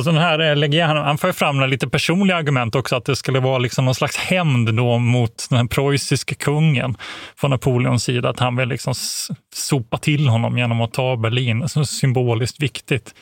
Och 0.00 0.04
så 0.04 0.10
den 0.10 0.20
här 0.20 0.38
eh, 0.38 0.56
Legian, 0.56 0.96
han 0.96 1.18
för 1.18 1.32
fram 1.32 1.60
lite 1.60 1.88
personliga 1.88 2.36
argument 2.36 2.74
också, 2.74 2.96
att 2.96 3.04
det 3.04 3.16
skulle 3.16 3.40
vara 3.40 3.58
liksom 3.58 3.84
någon 3.84 3.94
slags 3.94 4.16
hämnd 4.16 4.74
då 4.74 4.98
mot 4.98 5.46
den 5.50 5.68
preussiske 5.68 6.34
kungen 6.34 6.96
från 7.36 7.50
Napoleons 7.50 8.04
sida, 8.04 8.28
att 8.28 8.38
han 8.40 8.56
vill 8.56 8.68
liksom 8.68 8.94
sopa 9.54 9.98
till 9.98 10.28
honom 10.28 10.58
genom 10.58 10.80
att 10.80 10.92
ta 10.92 11.16
Berlin, 11.16 11.68
så 11.68 11.84
symboliskt 11.84 12.62
viktigt. 12.62 13.14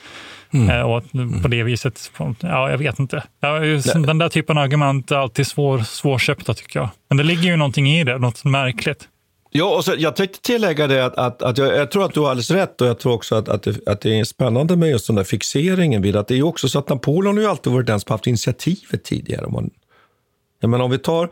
Mm. 0.53 0.69
Eh, 0.69 0.81
och 0.81 1.03
på 1.41 1.47
det 1.47 1.63
viset, 1.63 2.11
ja 2.39 2.71
jag 2.71 2.77
vet 2.77 2.99
inte. 2.99 3.23
Ja, 3.39 3.59
den 3.93 4.17
där 4.17 4.29
typen 4.29 4.57
av 4.57 4.63
argument 4.63 5.11
är 5.11 5.15
alltid 5.15 5.47
svår, 5.47 5.79
svårköpta 5.79 6.53
tycker 6.53 6.79
jag. 6.79 6.89
Men 7.09 7.17
det 7.17 7.23
ligger 7.23 7.43
ju 7.43 7.55
någonting 7.55 7.89
i 7.89 8.03
det, 8.03 8.17
något 8.17 8.45
märkligt. 8.45 9.08
Ja, 9.51 9.75
och 9.75 9.85
så, 9.85 9.93
jag 9.97 10.15
tänkte 10.15 10.41
tillägga 10.41 10.87
det 10.87 11.05
att, 11.05 11.15
att, 11.15 11.41
att 11.41 11.57
jag, 11.57 11.77
jag, 11.77 11.91
tror 11.91 12.05
att 12.05 12.13
du 12.13 12.19
har 12.19 12.29
alldeles 12.29 12.51
rätt 12.51 12.81
och 12.81 12.87
jag 12.87 12.99
tror 12.99 13.13
också 13.13 13.35
att, 13.35 13.49
att, 13.49 13.63
det, 13.63 13.87
att 13.87 14.01
det 14.01 14.19
är 14.19 14.23
spännande 14.23 14.75
med 14.75 14.89
just 14.89 15.07
den 15.07 15.15
där 15.15 15.23
fixeringen 15.23 16.01
vid 16.01 16.15
att 16.15 16.27
det 16.27 16.37
är 16.37 16.43
också 16.43 16.69
så 16.69 16.79
att 16.79 16.89
Napoleon 16.89 17.37
har 17.37 17.43
ju 17.43 17.49
alltid 17.49 17.73
varit 17.73 17.87
den 17.87 17.99
som 17.99 18.11
haft 18.11 18.27
initiativet 18.27 19.03
tidigare. 19.03 19.47
Man, 19.47 19.69
jag 20.59 20.69
menar, 20.69 20.85
om 20.85 20.91
vi 20.91 20.97
tar, 20.97 21.29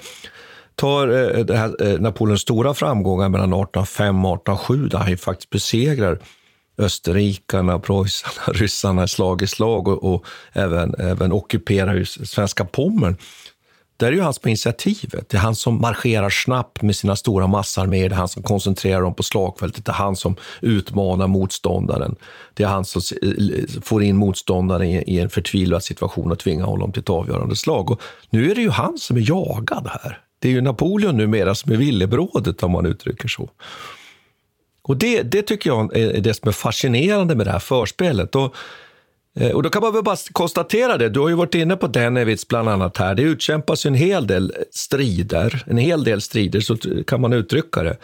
tar 0.75 1.08
eh, 1.08 1.45
det 1.45 1.58
här, 1.58 1.91
eh, 1.91 1.99
Napoleons 1.99 2.41
stora 2.41 2.73
framgångar 2.73 3.30
mellan 3.30 3.53
1805 3.53 4.25
och 4.25 4.36
1807 4.36 4.88
där 4.88 4.97
han 4.97 5.10
ju 5.10 5.17
faktiskt 5.17 5.49
besegrar 5.49 6.19
österrikarna, 6.77 7.80
preussarna, 7.80 8.53
ryssarna 8.53 9.08
slag 9.08 9.41
i 9.41 9.47
slag 9.47 9.88
och, 9.88 10.13
och 10.13 10.25
även, 10.53 10.95
även 10.99 11.32
ockuperar 11.32 12.03
svenska 12.03 12.65
Pommern 12.65 13.17
där 13.97 14.07
är 14.07 14.12
ju 14.12 14.21
han 14.21 14.33
som 14.33 14.49
initiativet. 14.49 15.29
Det 15.29 15.38
är 15.38 15.41
han 15.41 15.55
som 15.55 15.81
marscherar 15.81 16.29
snabbt 16.29 16.81
med 16.81 16.95
sina 16.95 17.15
stora 17.15 17.47
massarméer, 17.47 18.10
det 18.10 18.15
är 18.15 18.17
han 18.17 18.27
som 18.27 18.43
koncentrerar 18.43 19.01
dem 19.01 19.13
på 19.13 19.23
slagfältet, 19.23 19.86
det 19.86 19.91
är 19.91 19.93
han 19.93 20.15
som 20.15 20.36
utmanar 20.62 21.27
motståndaren. 21.27 22.15
Det 22.53 22.63
är 22.63 22.67
han 22.67 22.86
som 22.86 23.01
får 23.83 24.03
in 24.03 24.17
motståndaren 24.17 24.88
i 24.88 25.19
en 25.19 25.29
förtvivlad 25.29 25.83
situation 25.83 26.31
och 26.31 26.39
tvingar 26.39 26.65
honom 26.65 26.91
till 26.91 27.01
ett 27.01 27.10
avgörande 27.10 27.55
slag. 27.55 27.91
Och 27.91 28.01
nu 28.29 28.51
är 28.51 28.55
det 28.55 28.62
ju 28.62 28.69
han 28.69 28.97
som 28.97 29.17
är 29.17 29.29
jagad 29.29 29.88
här. 29.88 30.19
Det 30.39 30.47
är 30.47 30.51
ju 30.51 30.62
Napoleon 30.62 31.17
numera 31.17 31.55
som 31.55 31.71
är 31.71 31.77
villebrådet, 31.77 32.63
om 32.63 32.71
man 32.71 32.86
uttrycker 32.86 33.27
så. 33.27 33.49
Och 34.81 34.97
det, 34.97 35.21
det 35.21 35.41
tycker 35.41 35.69
jag 35.69 35.97
är 35.97 36.21
det 36.21 36.33
som 36.33 36.47
är 36.47 36.53
fascinerande 36.53 37.36
med 37.36 37.47
det 37.47 37.51
här 37.51 37.60
förspelet. 37.60 38.36
Och 38.36 38.55
Eh, 39.39 39.52
och 39.52 39.63
då 39.63 39.69
kan 39.69 39.82
man 39.82 39.93
väl 39.93 40.04
bara 40.04 40.17
konstatera 40.32 40.97
det, 40.97 41.10
du 41.10 41.19
har 41.19 41.30
ju 41.30 41.36
varit 41.36 41.56
inne 41.56 41.76
på 41.76 41.88
Denevitz 41.88 42.47
bland 42.47 42.69
annat 42.69 42.97
här. 42.97 43.15
Det 43.15 43.21
utkämpas 43.21 43.86
en 43.86 43.95
hel 43.95 44.28
del 44.28 44.54
strider, 44.71 45.63
en 45.65 45.78
hel 45.78 46.04
del 46.04 46.21
strider 46.21 46.60
så 46.60 46.78
kan 47.08 47.21
man 47.21 47.34
uttrycka 47.34 47.84
det. 47.84 47.97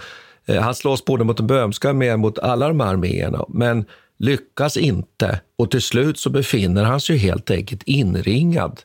Eh, 0.45 0.61
han 0.61 0.75
slåss 0.75 1.05
både 1.05 1.23
mot 1.23 1.37
den 1.37 1.47
böhmska 1.47 1.89
armén 1.89 2.19
mot 2.19 2.39
alla 2.39 2.67
de 2.67 2.79
här 2.79 2.87
arméerna, 2.87 3.45
men 3.49 3.85
lyckas 4.19 4.77
inte. 4.77 5.41
Och 5.57 5.71
till 5.71 5.81
slut 5.81 6.19
så 6.19 6.29
befinner 6.29 6.83
han 6.83 7.01
sig 7.01 7.17
helt 7.17 7.51
enkelt 7.51 7.83
inringad. 7.83 8.81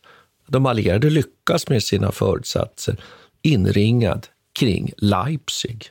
De 0.47 0.67
allierade 0.67 1.11
lyckas 1.11 1.69
med 1.69 1.83
sina 1.83 2.13
förutsatser, 2.13 2.97
inringad 3.43 4.27
kring 4.59 4.93
Leipzig. 4.97 5.91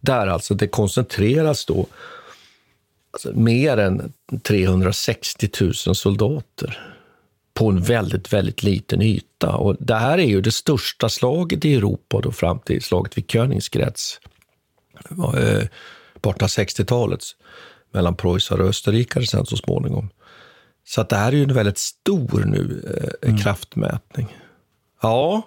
Där 0.00 0.26
alltså 0.26 0.54
det 0.54 0.66
koncentreras 0.66 1.64
då 1.66 1.86
alltså, 3.14 3.32
mer 3.32 3.76
än 3.76 4.12
360 4.42 5.48
000 5.60 5.74
soldater 5.74 6.94
på 7.54 7.68
en 7.68 7.82
väldigt, 7.82 8.32
väldigt 8.32 8.62
liten 8.62 9.02
yta. 9.02 9.56
Och 9.56 9.76
det 9.80 9.94
här 9.94 10.18
är 10.18 10.26
ju 10.26 10.40
det 10.40 10.52
största 10.52 11.08
slaget 11.08 11.64
i 11.64 11.74
Europa 11.74 12.20
då 12.20 12.32
fram 12.32 12.58
till 12.58 12.82
slaget 12.82 13.18
vid 13.18 13.30
Königsgrätz 13.30 14.20
eh, 15.10 15.66
på 16.20 16.32
1860-talet 16.32 17.22
mellan 17.92 18.16
Preussen 18.16 18.60
och 18.60 18.68
österrikare 18.68 19.26
sen 19.26 19.46
så 19.46 19.56
småningom. 19.56 20.10
Så 20.86 21.00
att 21.00 21.08
det 21.08 21.16
här 21.16 21.32
är 21.32 21.36
ju 21.36 21.42
en 21.42 21.54
väldigt 21.54 21.78
stor 21.78 22.44
nu 22.44 22.92
eh, 23.00 23.28
mm. 23.28 23.42
kraftmätning. 23.42 24.36
Ja, 25.02 25.42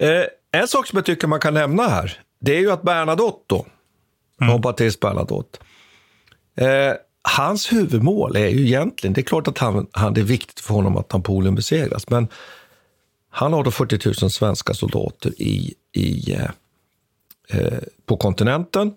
eh, 0.00 0.24
en 0.52 0.68
sak 0.68 0.86
som 0.86 0.96
jag 0.96 1.06
tycker 1.06 1.26
man 1.26 1.40
kan 1.40 1.54
nämna 1.54 1.88
här, 1.88 2.20
det 2.40 2.56
är 2.56 2.60
ju 2.60 2.70
att 2.70 2.82
Bernadotte 2.82 3.44
då, 3.46 3.66
mm. 4.40 4.60
Baptiste 4.60 5.06
Bernadotte, 5.06 5.58
Eh, 6.54 6.92
hans 7.22 7.72
huvudmål 7.72 8.36
är 8.36 8.48
ju 8.48 8.66
egentligen, 8.66 9.14
det 9.14 9.20
är 9.20 9.22
klart 9.22 9.48
att 9.48 9.58
han, 9.58 9.86
han, 9.92 10.14
det 10.14 10.20
är 10.20 10.24
viktigt 10.24 10.60
för 10.60 10.74
honom 10.74 10.96
att 10.96 11.12
Napoleon 11.12 11.54
besegras, 11.54 12.10
men 12.10 12.28
han 13.30 13.52
har 13.52 13.64
då 13.64 13.70
40 13.70 14.22
000 14.22 14.30
svenska 14.30 14.74
soldater 14.74 15.42
i, 15.42 15.74
i, 15.92 16.32
eh, 16.32 16.50
eh, 17.48 17.78
på 18.06 18.16
kontinenten 18.16 18.94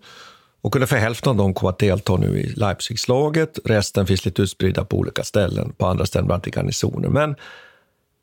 och 0.61 0.75
ungefär 0.75 0.97
hälften 0.97 1.29
av 1.29 1.35
dem 1.35 1.53
kommer 1.53 1.69
att 1.69 1.79
delta 1.79 2.17
nu 2.17 2.39
i 2.39 2.47
Leipzigslaget. 2.47 3.59
Resten 3.65 4.07
finns 4.07 4.25
lite 4.25 4.41
utspridda 4.41 4.85
på 4.85 4.97
olika 4.97 5.23
ställen, 5.23 5.73
på 5.77 5.85
andra 5.85 6.05
ställen, 6.05 6.25
bland 6.25 6.39
annat 6.39 6.47
i 6.47 6.59
garnisoner. 6.59 7.09
Men 7.09 7.35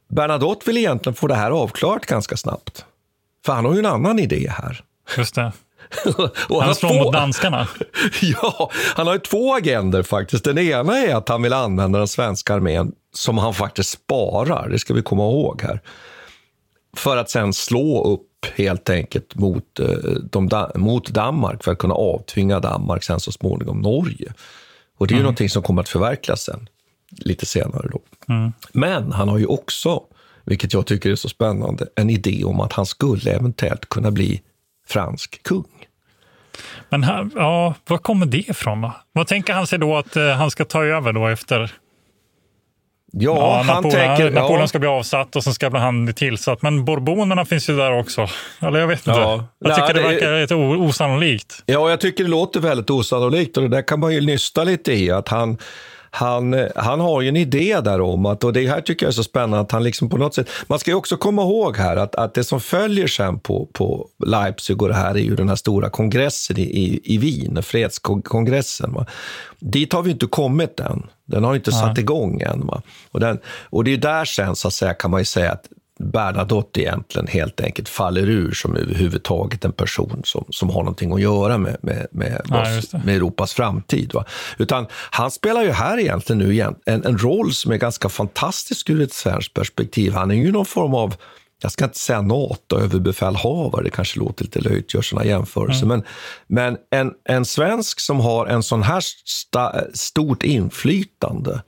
Bernadotte 0.09 0.63
vill 0.67 0.77
egentligen 0.77 1.15
få 1.15 1.27
det 1.27 1.35
här 1.35 1.51
avklarat 1.51 2.07
ganska 2.07 2.37
snabbt. 2.37 2.85
För 3.47 3.53
han 3.53 3.65
har 3.65 3.73
ju 3.73 3.79
en 3.79 3.87
annan 3.87 4.19
idé 4.19 4.49
här. 4.51 4.85
Just 5.17 5.35
det. 5.35 5.53
och 6.49 6.63
han 6.63 6.75
slår 6.75 7.05
mot 7.05 7.13
danskarna. 7.13 7.69
ja, 8.23 8.71
han 8.97 9.07
har 9.07 9.15
ju 9.15 9.21
två 9.21 9.55
agender 9.55 10.03
faktiskt. 10.03 10.45
Den 10.45 10.59
ena 10.59 10.99
är 10.99 11.15
att 11.15 11.29
han 11.29 11.43
vill 11.43 11.53
använda 11.53 11.99
den 11.99 12.09
svenska 12.09 12.55
armén 12.55 12.93
som 13.13 13.39
han 13.39 13.55
faktiskt 13.55 13.91
sparar, 13.91 14.69
det 14.69 14.79
ska 14.79 14.95
vi 14.95 15.03
komma 15.03 15.23
ihåg 15.23 15.63
här. 15.63 15.81
För 16.97 17.17
att 17.17 17.31
sen 17.31 17.53
slå 17.53 18.05
upp 18.05 18.47
helt 18.55 18.91
enkelt 18.91 19.35
mot, 19.35 19.81
eh, 19.81 19.89
de, 20.31 20.71
mot 20.75 21.09
Danmark 21.09 21.65
för 21.65 21.73
att 21.73 21.79
kunna 21.79 21.95
avtvinga 21.95 22.61
Danmark 22.61 23.05
sen 23.05 23.21
så 23.21 23.33
småningom 23.33 23.81
Norge. 23.81 24.33
Och 24.99 25.07
det 25.07 25.13
är 25.13 25.17
ju 25.17 25.21
mm. 25.21 25.25
någonting 25.25 25.51
som 25.51 25.63
kommer 25.63 25.83
att 25.83 25.89
förverkligas 25.89 26.43
sen, 26.43 26.69
lite 27.11 27.47
senare. 27.47 27.89
Då. 27.93 28.01
Mm. 28.35 28.53
Men 28.73 29.13
han 29.13 29.29
har 29.29 29.39
ju 29.39 29.47
också, 29.47 30.03
vilket 30.45 30.73
jag 30.73 30.87
tycker 30.87 31.11
är 31.11 31.17
så 31.17 31.29
spännande, 31.29 31.87
en 31.97 32.11
idé 32.11 32.45
om 32.45 32.61
att 32.61 32.73
han 32.73 32.87
skulle 32.87 33.31
eventuellt 33.31 33.89
kunna 33.89 34.11
bli 34.11 34.43
fransk 34.89 35.43
kung. 35.43 35.87
Men 36.89 37.03
här, 37.03 37.31
ja, 37.35 37.75
var 37.87 37.99
kommer 37.99 38.27
det 38.27 38.39
ifrån? 38.39 38.81
Då? 38.81 38.93
Vad 39.13 39.27
tänker 39.27 39.53
han 39.53 39.67
sig 39.67 39.79
då 39.79 39.97
att 39.97 40.17
eh, 40.17 40.29
han 40.29 40.51
ska 40.51 40.65
ta 40.65 40.85
över 40.85 41.13
då 41.13 41.27
efter? 41.27 41.73
Ja, 43.17 43.37
ja 43.37 43.57
han 43.57 43.67
Napoleon, 43.67 43.93
tänker... 43.93 44.31
Napoleon 44.31 44.61
ja. 44.61 44.67
ska 44.67 44.79
bli 44.79 44.89
avsatt 44.89 45.37
och 45.37 45.45
sen 45.45 45.55
ska 45.55 45.79
han 45.79 46.05
bli 46.05 46.15
tillsatt. 46.15 46.63
Men 46.63 46.85
Bourbonerna 46.85 47.45
finns 47.45 47.71
ju 47.71 47.77
där 47.77 47.99
också. 47.99 48.29
Eller 48.61 48.81
jag 48.81 48.87
vet 48.87 49.07
inte. 49.07 49.21
Ja. 49.21 49.45
Jag 49.59 49.75
tycker 49.75 49.95
Nej, 49.95 50.03
det 50.03 50.09
verkar 50.09 50.41
lite 50.41 50.55
osannolikt. 50.55 51.63
Ja, 51.67 51.91
jag 51.91 52.01
tycker 52.01 52.25
det 52.25 52.31
låter 52.31 52.61
väldigt 52.61 52.91
osannolikt 52.91 53.57
och 53.57 53.63
det 53.63 53.69
där 53.69 53.83
kan 53.83 54.01
man 54.01 54.15
ju 54.15 54.21
nysta 54.21 54.65
lite 54.65 54.93
i. 54.93 55.11
Att 55.11 55.29
han 55.29 55.59
han, 56.15 56.69
han 56.77 57.01
har 57.01 57.21
ju 57.21 57.29
en 57.29 57.37
idé 57.37 57.81
där 57.81 58.01
om 58.01 58.27
att, 58.27 58.45
och 58.45 58.53
det 58.53 58.69
här 58.69 58.81
tycker 58.81 59.07
jag 59.07 59.11
är 59.11 59.15
så 59.15 59.23
spännande, 59.23 59.61
att 59.61 59.73
han 59.73 59.83
liksom 59.85 60.09
på 60.09 60.17
något 60.17 60.35
sätt, 60.35 60.49
man 60.67 60.79
ska 60.79 60.91
ju 60.91 60.95
också 60.95 61.17
komma 61.17 61.43
ihåg 61.43 61.77
här 61.77 61.97
att, 61.97 62.15
att 62.15 62.35
det 62.35 62.45
som 62.45 62.61
följer 62.61 63.07
sen 63.07 63.39
på, 63.39 63.69
på 63.73 64.09
Leipzig 64.27 64.83
och 64.83 64.89
det 64.89 64.95
här 64.95 65.15
är 65.15 65.19
ju 65.19 65.35
den 65.35 65.49
här 65.49 65.57
stora 65.57 65.91
kongressen 65.91 66.59
i, 66.59 66.63
i, 66.63 67.01
i 67.15 67.19
Wien, 67.19 67.63
fredskongressen. 67.63 68.93
Va? 68.93 69.07
Dit 69.59 69.93
har 69.93 70.03
vi 70.03 70.11
inte 70.11 70.27
kommit 70.27 70.81
än. 70.81 71.07
Den 71.25 71.45
har 71.45 71.55
inte 71.55 71.71
ja. 71.71 71.81
satt 71.81 71.99
igång 71.99 72.41
än. 72.41 72.67
Va? 72.67 72.83
Och, 73.11 73.21
den, 73.21 73.39
och 73.71 73.85
det 73.85 73.93
är 73.93 73.97
där 73.97 74.25
sen, 74.25 74.57
så 74.57 74.69
att 74.69 74.75
säga, 74.75 74.95
kan 74.95 75.11
man 75.11 75.21
ju 75.21 75.25
säga 75.25 75.53
att 75.53 75.65
Bernadotte 75.99 76.81
egentligen 76.81 77.27
helt 77.27 77.61
enkelt 77.61 77.89
faller 77.89 78.29
ur 78.29 78.53
som 78.53 78.77
överhuvudtaget 78.77 79.65
en 79.65 79.73
person 79.73 80.23
som, 80.25 80.45
som 80.51 80.71
har 80.71 80.83
någonting 80.83 81.13
att 81.13 81.21
göra 81.21 81.59
med, 81.59 81.77
med, 81.83 82.07
med, 82.11 82.41
ja, 82.49 82.81
med 83.05 83.17
Europas 83.17 83.53
framtid. 83.53 84.13
Va? 84.15 84.25
Utan 84.59 84.87
han 85.11 85.31
spelar 85.31 85.63
ju 85.63 85.71
här 85.71 85.99
egentligen 85.99 86.39
nu 86.39 86.53
igen 86.53 86.75
en, 86.87 87.05
en 87.05 87.19
roll 87.19 87.53
som 87.53 87.73
är 87.73 87.77
ganska 87.77 88.09
fantastisk 88.09 88.91
ur 88.91 89.03
ett 89.03 89.13
svenskt 89.13 89.55
perspektiv. 89.55 90.13
Han 90.13 90.31
är 90.31 90.35
ju 90.35 90.53
någon 90.53 90.67
form 90.67 90.95
av 90.95 91.15
jag 91.63 91.73
ska 91.73 91.85
inte 91.85 91.99
säga 91.99 92.23
NATO-överbefälhavare, 92.23 93.85
det 93.85 93.91
kanske 93.91 94.19
låter 94.19 94.45
lite 94.45 94.61
löjligt, 94.61 94.95
gör 94.95 95.03
sådana 95.03 95.27
jämförelser, 95.27 95.85
mm. 95.85 95.89
men, 95.89 96.05
men 96.47 97.01
en, 97.01 97.13
en 97.25 97.45
svensk 97.45 98.01
som 98.01 98.21
har 98.21 98.47
en 98.47 98.63
sån 98.63 98.83
här 98.83 99.01
sta, 99.25 99.85
stort 99.95 100.43
inflytande 100.43 101.63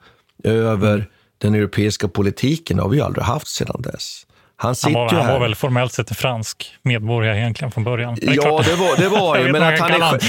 över 0.45 0.95
mm. 0.95 1.07
Den 1.39 1.55
europeiska 1.55 2.09
politiken 2.09 2.79
har 2.79 2.89
vi 2.89 3.01
aldrig 3.01 3.25
haft 3.25 3.49
sedan 3.49 3.83
dess. 3.83 4.27
Han, 4.59 4.75
han, 4.83 4.93
var, 4.93 5.09
han 5.09 5.33
var, 5.33 5.41
väl 5.41 5.55
formellt 5.55 5.93
sett 5.93 6.17
fransk 6.17 6.75
medborgare 6.83 7.39
egentligen 7.39 7.71
från 7.71 7.85
början. 7.85 8.15
Det 8.15 8.35
ja, 8.35 8.63
det 8.65 8.75
var, 8.75 8.97
det 8.97 9.09
var 9.09 9.39
ju. 9.39 9.53
men 9.53 9.63
att 9.63 9.79
han 9.79 9.91
är... 9.91 10.21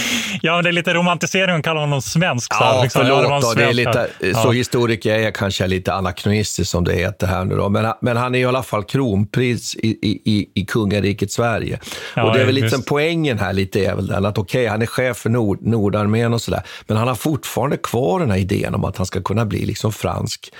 Ja, 0.41 0.61
det 0.61 0.69
är 0.69 0.73
lite 0.73 0.93
romantisering 0.93 1.55
att 1.55 1.63
kalla 1.63 1.79
honom 1.79 2.01
svensk. 2.01 2.53
Så 2.53 2.63
ja, 2.63 2.81
liksom. 2.83 3.01
förlåt 3.01 3.43
ja, 3.43 3.53
det, 3.53 3.61
det 3.61 3.69
är 3.69 3.73
lite, 3.73 4.09
ja. 4.19 4.33
Så 4.33 4.51
historiker 4.51 5.15
är 5.15 5.19
jag 5.19 5.35
kanske 5.35 5.67
lite 5.67 5.93
anakronistisk 5.93 6.71
som 6.71 6.83
det 6.83 6.93
heter 6.93 7.27
här 7.27 7.45
nu 7.45 7.55
då. 7.55 7.69
Men, 7.69 7.93
men 8.01 8.17
han 8.17 8.35
är 8.35 8.39
i 8.39 8.45
alla 8.45 8.63
fall 8.63 8.83
kronprins 8.83 9.75
i, 9.75 9.87
i, 10.01 10.49
i 10.53 10.65
kungariket 10.65 11.31
Sverige. 11.31 11.79
Ja, 12.15 12.23
och 12.23 12.33
det 12.33 12.41
är 12.41 12.45
väl 12.45 12.55
lite 12.55 12.79
poängen 12.87 13.39
här 13.39 13.53
lite 13.53 13.85
är 13.85 13.95
väl 13.95 14.07
den 14.07 14.25
att 14.25 14.37
okej, 14.37 14.61
okay, 14.61 14.71
han 14.71 14.81
är 14.81 14.85
chef 14.85 15.17
för 15.17 15.29
Nord, 15.29 15.61
Nordarmén 15.61 16.33
och 16.33 16.41
sådär. 16.41 16.61
Men 16.87 16.97
han 16.97 17.07
har 17.07 17.15
fortfarande 17.15 17.77
kvar 17.77 18.19
den 18.19 18.31
här 18.31 18.37
idén 18.37 18.75
om 18.75 18.85
att 18.85 18.97
han 18.97 19.05
ska 19.05 19.21
kunna 19.21 19.45
bli 19.45 19.65
liksom 19.65 19.91
fransk 19.93 20.51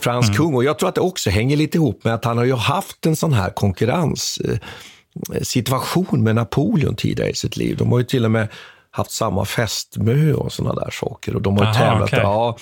fransk 0.00 0.28
mm. 0.28 0.36
kung. 0.36 0.54
Och 0.54 0.64
jag 0.64 0.78
tror 0.78 0.88
att 0.88 0.94
det 0.94 1.00
också 1.00 1.30
hänger 1.30 1.56
lite 1.56 1.78
ihop 1.78 2.04
med 2.04 2.14
att 2.14 2.24
han 2.24 2.38
har 2.38 2.44
ju 2.44 2.54
haft 2.54 3.06
en 3.06 3.16
sån 3.16 3.32
här 3.32 3.50
konkurrenssituation 3.50 6.22
med 6.22 6.34
Napoleon 6.34 6.94
tidigare 6.94 7.30
i 7.30 7.34
sitt 7.34 7.56
liv. 7.56 7.76
De 7.76 7.92
har 7.92 7.98
ju 7.98 8.04
till 8.04 8.24
och 8.24 8.30
med 8.30 8.48
haft 8.90 9.10
samma 9.10 9.44
fästmö 9.44 10.32
och 10.32 10.52
sådana 10.52 10.80
där 10.80 10.90
saker. 10.90 11.36
Och 11.36 11.42
de 11.42 11.56
har 11.56 11.64
Aha, 11.64 11.74
tävlat. 11.74 12.08
Okay. 12.08 12.20
Ja, 12.20 12.56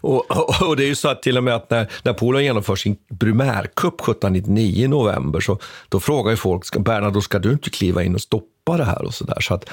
och, 0.00 0.30
och, 0.30 0.68
och, 0.68 0.76
det 0.76 0.84
är 0.84 0.88
ju 0.88 0.94
så 0.94 1.08
att 1.08 1.22
till 1.22 1.38
och 1.38 1.44
med 1.44 1.54
att 1.54 1.70
när 1.70 1.90
Napoleon 2.02 2.44
genomför 2.44 2.76
sin 2.76 2.96
primärkupp 3.20 4.00
1799 4.00 4.84
i 4.84 4.88
november, 4.88 5.40
så 5.40 5.58
då 5.88 6.00
frågar 6.00 6.30
ju 6.30 6.36
folk, 6.36 6.64
ska, 6.64 6.80
Bernardo, 6.80 7.20
ska 7.20 7.38
du 7.38 7.52
inte 7.52 7.70
kliva 7.70 8.02
in 8.02 8.14
och 8.14 8.20
stoppa 8.20 8.76
det 8.76 8.84
här? 8.84 9.02
och 9.02 9.14
Så, 9.14 9.24
där. 9.24 9.40
så 9.40 9.54
att 9.54 9.64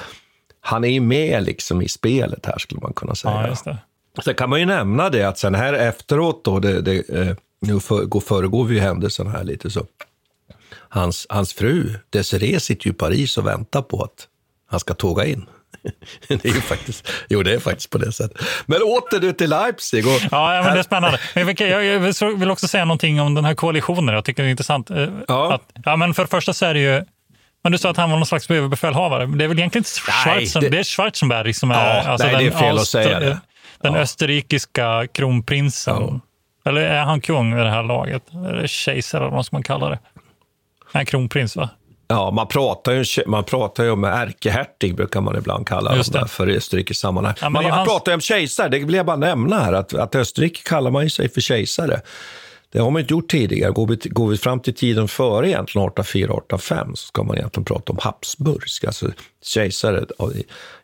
han 0.60 0.84
är 0.84 0.88
ju 0.88 1.00
med 1.00 1.44
liksom 1.44 1.82
i 1.82 1.88
spelet 1.88 2.46
här, 2.46 2.58
skulle 2.58 2.80
man 2.80 2.92
kunna 2.92 3.14
säga. 3.14 3.56
Ja, 3.64 3.76
Sen 4.24 4.34
kan 4.34 4.50
man 4.50 4.60
ju 4.60 4.66
nämna 4.66 5.10
det 5.10 5.24
att 5.24 5.38
sen 5.38 5.54
här 5.54 5.72
efteråt 5.72 6.44
då, 6.44 6.58
det, 6.58 6.80
det, 6.80 7.08
eh, 7.08 7.36
nu 7.60 7.80
för, 7.80 8.20
föregår 8.20 8.64
vi 8.64 8.74
ju 8.74 8.80
händelsen 8.80 9.26
här 9.26 9.44
lite 9.44 9.70
så. 9.70 9.86
Hans, 10.88 11.26
hans 11.28 11.52
fru 11.52 11.94
Desiree 12.10 12.60
sitter 12.60 12.86
ju 12.86 12.90
i 12.90 12.94
Paris 12.94 13.38
och 13.38 13.46
väntar 13.46 13.82
på 13.82 14.02
att 14.02 14.28
han 14.70 14.80
ska 14.80 14.94
tåga 14.94 15.24
in. 15.24 15.46
det 16.28 16.44
är 16.44 16.54
ju 16.54 16.60
faktiskt, 16.60 17.10
jo, 17.28 17.42
det 17.42 17.54
är 17.54 17.58
faktiskt 17.58 17.90
på 17.90 17.98
det 17.98 18.12
sättet. 18.12 18.40
Men 18.66 18.82
åter 18.82 19.20
du 19.20 19.32
till 19.32 19.50
Leipzig. 19.50 20.06
Och 20.06 20.20
ja, 20.30 20.62
men 20.64 20.74
det 20.74 20.78
är 20.78 20.82
spännande. 20.82 21.18
Jag 21.34 22.36
vill 22.36 22.50
också 22.50 22.68
säga 22.68 22.84
någonting 22.84 23.20
om 23.20 23.34
den 23.34 23.44
här 23.44 23.54
koalitionen. 23.54 24.14
Jag 24.14 24.24
tycker 24.24 24.42
det 24.42 24.48
är 24.48 24.50
intressant. 24.50 24.90
Eh, 24.90 25.08
ja. 25.28 25.54
Att, 25.54 25.62
ja, 25.84 25.96
men 25.96 26.14
för 26.14 26.22
det 26.22 26.28
första 26.28 26.52
så 26.52 26.66
är 26.66 26.74
det 26.74 26.80
ju 26.80 27.04
men 27.62 27.72
du 27.72 27.78
sa 27.78 27.90
att 27.90 27.96
han 27.96 28.10
var 28.10 28.16
någon 28.16 28.26
slags 28.26 28.50
överbefälhavare. 28.50 29.26
Det 29.26 29.44
är 29.44 29.48
väl 29.48 29.58
egentligen 29.58 29.80
inte 29.80 29.90
Schwarzen, 29.90 30.62
det... 30.62 30.68
det 30.68 30.78
är 30.78 30.84
Schwarzenberg 30.84 31.54
som 31.54 31.70
är... 31.70 31.96
Ja, 31.96 32.02
alltså 32.02 32.26
nej, 32.26 32.36
det 32.36 32.54
är 32.54 32.58
fel 32.58 32.78
att 32.78 32.86
säga 32.86 33.20
det. 33.20 33.40
Den 33.82 33.94
ja. 33.94 34.00
österrikiska 34.00 35.06
kronprinsen. 35.12 35.96
Ja. 36.00 36.20
Eller 36.70 36.80
är 36.80 37.02
han 37.02 37.20
kung 37.20 37.56
vid 37.56 37.64
det 37.64 37.70
här 37.70 37.82
laget? 37.82 38.22
Eller 38.34 38.66
kejsare 38.66 39.22
eller 39.22 39.36
vad 39.36 39.46
ska 39.46 39.56
man 39.56 39.62
kalla 39.62 39.88
det? 39.88 39.98
Han 40.92 41.02
är 41.02 41.06
kronprins 41.06 41.56
va? 41.56 41.68
Ja, 42.08 42.30
man 42.30 42.46
pratar 42.46 42.92
ju, 42.92 43.04
man 43.26 43.44
pratar 43.44 43.84
ju 43.84 43.90
om 43.90 44.04
ärkehertig, 44.04 44.96
brukar 44.96 45.20
man 45.20 45.36
ibland 45.36 45.66
kalla 45.66 45.96
Just 45.96 46.12
det. 46.12 46.28
för 46.28 46.48
Österrikes 46.48 46.98
sammanhang. 46.98 47.34
Ja, 47.40 47.48
man, 47.48 47.62
man 47.62 47.72
hans... 47.72 47.88
pratar 47.88 48.12
ju 48.12 48.14
om 48.14 48.20
kejsare, 48.20 48.68
det 48.68 48.78
vill 48.78 48.94
jag 48.94 49.06
bara 49.06 49.16
nämna 49.16 49.58
här, 49.58 49.72
att, 49.72 49.94
att 49.94 50.14
Österrike 50.14 50.62
kallar 50.62 50.90
man 50.90 51.10
sig 51.10 51.28
för 51.28 51.40
kejsare. 51.40 52.00
Det 52.72 52.78
har 52.78 52.90
man 52.90 53.00
inte 53.00 53.14
gjort 53.14 53.30
tidigare. 53.30 53.70
Går 53.70 53.86
vi, 53.86 53.96
går 53.96 54.28
vi 54.28 54.36
fram 54.36 54.60
till 54.60 54.74
tiden 54.74 55.08
före 55.08 55.48
egentligen 55.48 55.88
1804-1805 55.88 56.94
så 56.94 57.06
ska 57.06 57.22
man 57.22 57.36
egentligen 57.36 57.64
prata 57.64 57.92
om 57.92 57.98
Habsburg, 58.02 58.62
alltså 58.86 59.10
kejsare 59.44 60.04
av, 60.18 60.32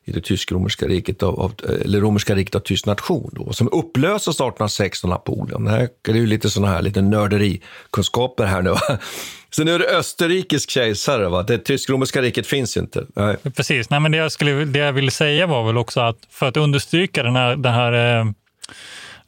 i 0.05 0.12
det 0.12 0.20
tysk-romerska 0.20 0.87
riket, 0.87 1.22
av, 1.22 1.40
av, 1.40 1.53
eller 1.85 2.01
romerska 2.01 2.35
riket 2.35 2.55
av 2.55 2.61
tysk 2.61 2.87
nation, 2.87 3.31
då, 3.33 3.53
som 3.53 3.68
upplöses 3.72 4.35
1816 4.35 5.12
av 5.12 5.18
Napoleon. 5.18 5.64
Det, 5.64 5.70
här, 5.70 5.88
det 6.03 6.11
är 6.11 6.16
ju 6.16 6.27
lite 6.27 6.51
sådana 6.51 6.72
här 6.72 6.83
lite 6.83 7.03
nörderikunskaper 7.03 8.44
här 8.44 8.62
nu. 8.62 8.75
Så 9.51 9.64
nu 9.64 9.75
är 9.75 9.79
det 9.79 9.99
österrikisk 9.99 10.70
kejsare, 10.70 11.29
va? 11.29 11.42
det 11.42 11.59
tysk-romerska 11.59 12.22
riket 12.22 12.46
finns 12.46 12.77
inte. 12.77 13.07
Nej. 13.14 13.37
Precis, 13.57 13.90
Nej, 13.90 14.01
men 14.01 14.12
det 14.12 14.18
jag, 14.18 14.33
skulle, 14.33 14.64
det 14.64 14.79
jag 14.79 14.92
ville 14.92 15.11
säga 15.11 15.46
var 15.46 15.66
väl 15.66 15.79
också 15.79 16.01
att 16.01 16.18
för 16.31 16.46
att 16.46 16.57
understryka 16.57 17.22
den 17.22 17.37
här, 17.37 17.57
den 17.57 17.75
här 17.75 18.18
eh, 18.20 18.25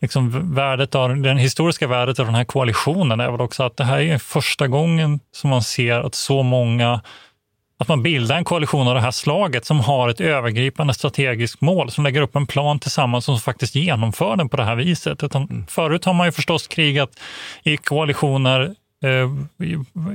liksom 0.01 0.55
värdet 0.55 0.95
av, 0.95 1.17
den 1.17 1.37
historiska 1.37 1.87
värdet 1.87 2.19
av 2.19 2.27
den 2.27 2.35
här 2.35 2.45
koalitionen 2.45 3.21
är 3.21 3.31
väl 3.31 3.41
också 3.41 3.63
att 3.63 3.77
det 3.77 3.85
här 3.85 4.01
är 4.01 4.19
första 4.19 4.69
gången 4.69 5.21
som 5.33 5.51
man 5.51 5.63
ser 5.63 6.01
att 6.01 6.15
så 6.15 6.43
många 6.43 7.01
att 7.81 7.89
man 7.89 8.03
bildar 8.03 8.37
en 8.37 8.45
koalition 8.45 8.89
av 8.89 8.95
det 8.95 9.01
här 9.01 9.11
slaget 9.11 9.65
som 9.65 9.81
har 9.81 10.09
ett 10.09 10.21
övergripande 10.21 10.95
strategiskt 10.95 11.61
mål, 11.61 11.91
som 11.91 12.05
lägger 12.05 12.23
upp 12.23 12.37
en 12.37 12.47
plan 12.47 12.79
tillsammans 12.79 13.25
som 13.25 13.41
faktiskt 13.41 13.75
genomför 13.75 14.37
den 14.37 14.49
på 14.49 14.57
det 14.57 14.65
här 14.65 14.77
viset. 14.77 15.23
Utan 15.23 15.43
mm. 15.43 15.67
Förut 15.67 16.05
har 16.05 16.13
man 16.13 16.27
ju 16.27 16.33
förstås 16.33 16.67
krigat 16.67 17.11
i 17.63 17.77
koalitioner 17.77 18.75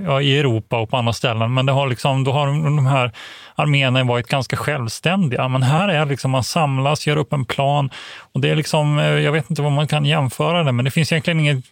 ja, 0.06 0.22
i 0.22 0.40
Europa 0.40 0.78
och 0.78 0.90
på 0.90 0.98
andra 0.98 1.14
ställen, 1.14 1.54
men 1.54 1.66
det 1.66 1.72
har 1.72 1.88
liksom, 1.88 2.24
då 2.24 2.32
har 2.32 2.48
de 2.48 2.86
här 2.86 3.12
arméerna 3.56 4.04
varit 4.04 4.28
ganska 4.28 4.56
självständiga. 4.56 5.48
Men 5.48 5.64
här 5.64 5.90
är 5.90 6.06
liksom 6.06 6.32
man 6.32 6.44
samlas, 6.44 7.08
gör 7.08 7.18
upp 7.18 7.34
en 7.34 7.46
plan 7.46 7.90
och 8.34 8.42
det 8.42 8.50
är 8.50 8.56
liksom, 8.56 9.00
eh, 9.00 9.06
jag 9.06 9.32
vet 9.32 9.50
inte 9.50 9.62
vad 9.62 9.72
man 9.72 9.88
kan 9.88 10.06
jämföra 10.06 10.64
det, 10.64 10.72
men 10.72 10.86
det 10.86 10.92
finns 10.92 11.12
egentligen 11.12 11.40
inget 11.40 11.66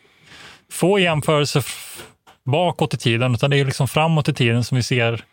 få 0.71 0.99
jämförelser 0.99 1.65
bakåt 2.45 2.93
i 2.93 2.97
tiden, 2.97 3.33
utan 3.33 3.49
det 3.49 3.59
är 3.59 3.65
liksom 3.65 3.87
framåt 3.87 4.29
i 4.29 4.33
tiden 4.33 4.63
som 4.63 4.75
vi 4.75 4.83
ser 4.83 5.23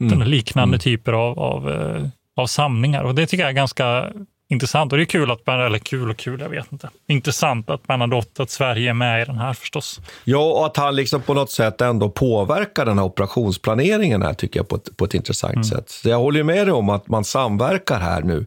mm. 0.00 0.22
liknande 0.22 0.74
mm. 0.74 0.78
typer 0.78 1.12
av, 1.12 1.38
av, 1.38 1.70
eh, 1.70 2.08
av 2.36 2.46
samlingar. 2.46 3.04
Och 3.04 3.14
det 3.14 3.26
tycker 3.26 3.42
jag 3.42 3.50
är 3.50 3.54
ganska 3.54 4.10
intressant. 4.48 4.92
Och 4.92 4.98
det 4.98 5.02
är 5.02 5.06
kul 5.06 5.30
att, 5.30 5.48
eller 5.48 5.78
kul 5.78 6.10
och 6.10 6.16
kul, 6.16 6.40
jag 6.40 6.48
vet 6.48 6.72
inte. 6.72 6.90
Intressant 7.06 7.70
att 7.70 7.86
Bernadotte, 7.86 8.42
att 8.42 8.50
Sverige 8.50 8.90
är 8.90 8.94
med 8.94 9.22
i 9.22 9.24
den 9.24 9.38
här 9.38 9.52
förstås. 9.52 10.00
Ja, 10.24 10.52
och 10.52 10.66
att 10.66 10.76
han 10.76 10.96
liksom 10.96 11.22
på 11.22 11.34
något 11.34 11.50
sätt 11.50 11.80
ändå 11.80 12.10
påverkar 12.10 12.84
den 12.84 12.98
här 12.98 13.04
operationsplaneringen 13.04 14.22
här 14.22 14.34
tycker 14.34 14.60
jag 14.60 14.68
på 14.68 14.76
ett, 14.76 14.96
på 14.96 15.04
ett 15.04 15.14
intressant 15.14 15.54
mm. 15.54 15.64
sätt. 15.64 15.90
Så 15.90 16.08
jag 16.08 16.18
håller 16.18 16.42
med 16.42 16.66
dig 16.66 16.72
om 16.72 16.88
att 16.88 17.08
man 17.08 17.24
samverkar 17.24 18.00
här 18.00 18.22
nu. 18.22 18.46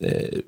Eh, 0.00 0.38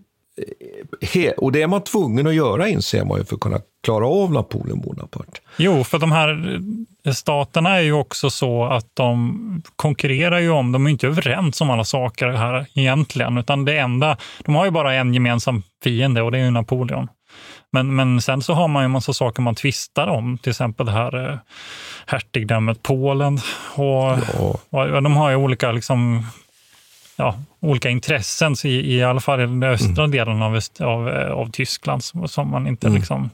och 1.37 1.53
det 1.53 1.63
är 1.63 1.67
man 1.67 1.85
tvungen 1.85 2.27
att 2.27 2.35
göra 2.35 2.69
inser 2.69 3.05
man 3.05 3.19
ju 3.19 3.25
för 3.25 3.35
att 3.35 3.41
kunna 3.41 3.61
klara 3.83 4.07
av 4.07 4.33
Napoleon 4.33 4.81
Bonaparte. 4.81 5.41
Jo, 5.57 5.85
för 5.85 5.99
de 5.99 6.13
här 6.13 6.61
staterna 7.13 7.77
är 7.77 7.81
ju 7.81 7.93
också 7.93 8.31
så 8.31 8.65
att 8.65 8.87
de 8.95 9.63
konkurrerar 9.77 10.39
ju 10.39 10.51
om, 10.51 10.73
de 10.73 10.87
är 10.87 10.91
inte 10.91 11.07
överens 11.07 11.61
om 11.61 11.71
alla 11.71 11.85
saker 11.85 12.29
här 12.29 12.67
egentligen, 12.75 13.39
utan 13.39 13.65
det 13.65 13.79
enda, 13.79 14.17
de 14.45 14.55
har 14.55 14.65
ju 14.65 14.71
bara 14.71 14.95
en 14.95 15.15
gemensam 15.15 15.63
fiende 15.85 16.23
och 16.23 16.33
det 16.33 16.39
är 16.39 16.45
ju 16.45 16.51
Napoleon. 16.51 17.09
Men, 17.73 17.97
men 17.97 18.21
sen 18.21 18.43
så 18.43 18.55
har 18.55 18.69
man 18.69 18.83
ju 18.83 18.85
en 18.85 18.91
massa 18.91 19.13
saker 19.13 19.43
man 19.43 19.55
tvistar 19.55 20.07
om, 20.07 20.39
till 20.39 20.51
exempel 20.51 20.87
det 20.87 20.93
här 20.93 21.31
eh, 21.31 21.39
hertigdömet 22.07 22.83
Polen. 22.83 23.39
Och, 23.75 23.85
ja. 23.85 24.59
och, 24.71 25.03
de 25.03 25.17
har 25.17 25.31
ju 25.31 25.37
olika 25.37 25.73
liksom, 25.73 26.27
ja, 27.17 27.39
olika 27.61 27.91
intressen 27.91 28.55
i, 28.65 28.95
i 28.97 29.05
alla 29.05 29.21
fall 29.21 29.41
i 29.41 29.43
den 29.43 29.63
östra 29.63 30.05
mm. 30.05 30.11
delen 30.11 30.43
av, 30.43 30.61
av, 30.81 31.09
eh, 31.09 31.31
av 31.31 31.51
Tyskland 31.51 32.05
som 32.05 32.51
man 32.51 32.67
inte 32.67 32.87
mm. 32.87 32.99
liksom... 32.99 33.31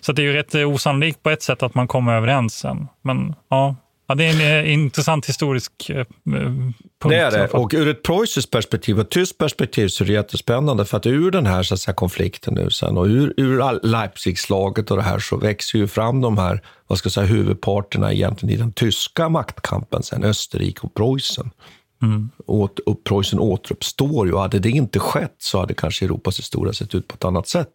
Så 0.00 0.12
det 0.12 0.22
är 0.22 0.24
ju 0.24 0.32
rätt 0.32 0.54
osannolikt 0.54 1.22
på 1.22 1.30
ett 1.30 1.42
sätt 1.42 1.62
att 1.62 1.74
man 1.74 1.88
kommer 1.88 2.12
överens 2.12 2.54
sen. 2.54 2.88
Men 3.02 3.34
ja, 3.48 3.74
Ja, 4.10 4.14
det 4.14 4.24
är 4.24 4.30
en 4.30 4.64
eh, 4.64 4.72
intressant 4.72 5.26
historisk 5.26 5.90
eh, 5.90 6.04
punkt. 6.24 6.78
Det 7.08 7.16
är 7.16 7.30
det. 7.30 7.48
Och 7.48 7.74
ur 7.74 7.88
ett 7.88 8.02
preussiskt 8.02 8.50
perspektiv 8.50 8.98
och 8.98 9.04
ett 9.04 9.10
tyskt 9.10 9.38
perspektiv 9.38 9.88
så 9.88 10.04
är 10.04 10.08
det 10.08 10.12
jättespännande. 10.12 10.84
För 10.84 10.96
att 10.96 11.06
ur 11.06 11.30
den 11.30 11.46
här 11.46 11.62
så 11.62 11.76
säga, 11.76 11.94
konflikten 11.94 12.54
nu 12.54 12.70
sen 12.70 12.98
och 12.98 13.04
ur, 13.04 13.34
ur 13.36 13.86
Leipzigslaget 13.86 14.90
och 14.90 14.96
det 14.96 15.02
här 15.02 15.18
så 15.18 15.36
växer 15.36 15.78
ju 15.78 15.88
fram 15.88 16.20
de 16.20 16.38
här 16.38 16.60
vad 16.86 16.98
ska 16.98 17.06
jag 17.06 17.12
säga, 17.12 17.26
huvudparterna 17.26 18.12
egentligen 18.12 18.54
i 18.54 18.58
den 18.58 18.72
tyska 18.72 19.28
maktkampen 19.28 20.02
sen, 20.02 20.24
Österrike 20.24 20.80
och 20.82 20.94
Preussen. 20.94 21.50
Mm. 22.02 22.30
Och, 22.46 22.80
och 22.86 23.04
Preussen 23.04 23.38
återuppstår 23.38 24.26
ju. 24.26 24.36
Hade 24.36 24.58
det 24.58 24.70
inte 24.70 24.98
skett 24.98 25.36
så 25.38 25.58
hade 25.58 25.74
kanske 25.74 26.04
Europas 26.04 26.38
historia 26.38 26.72
sett 26.72 26.94
ut 26.94 27.08
på 27.08 27.14
ett 27.14 27.24
annat 27.24 27.48
sätt. 27.48 27.72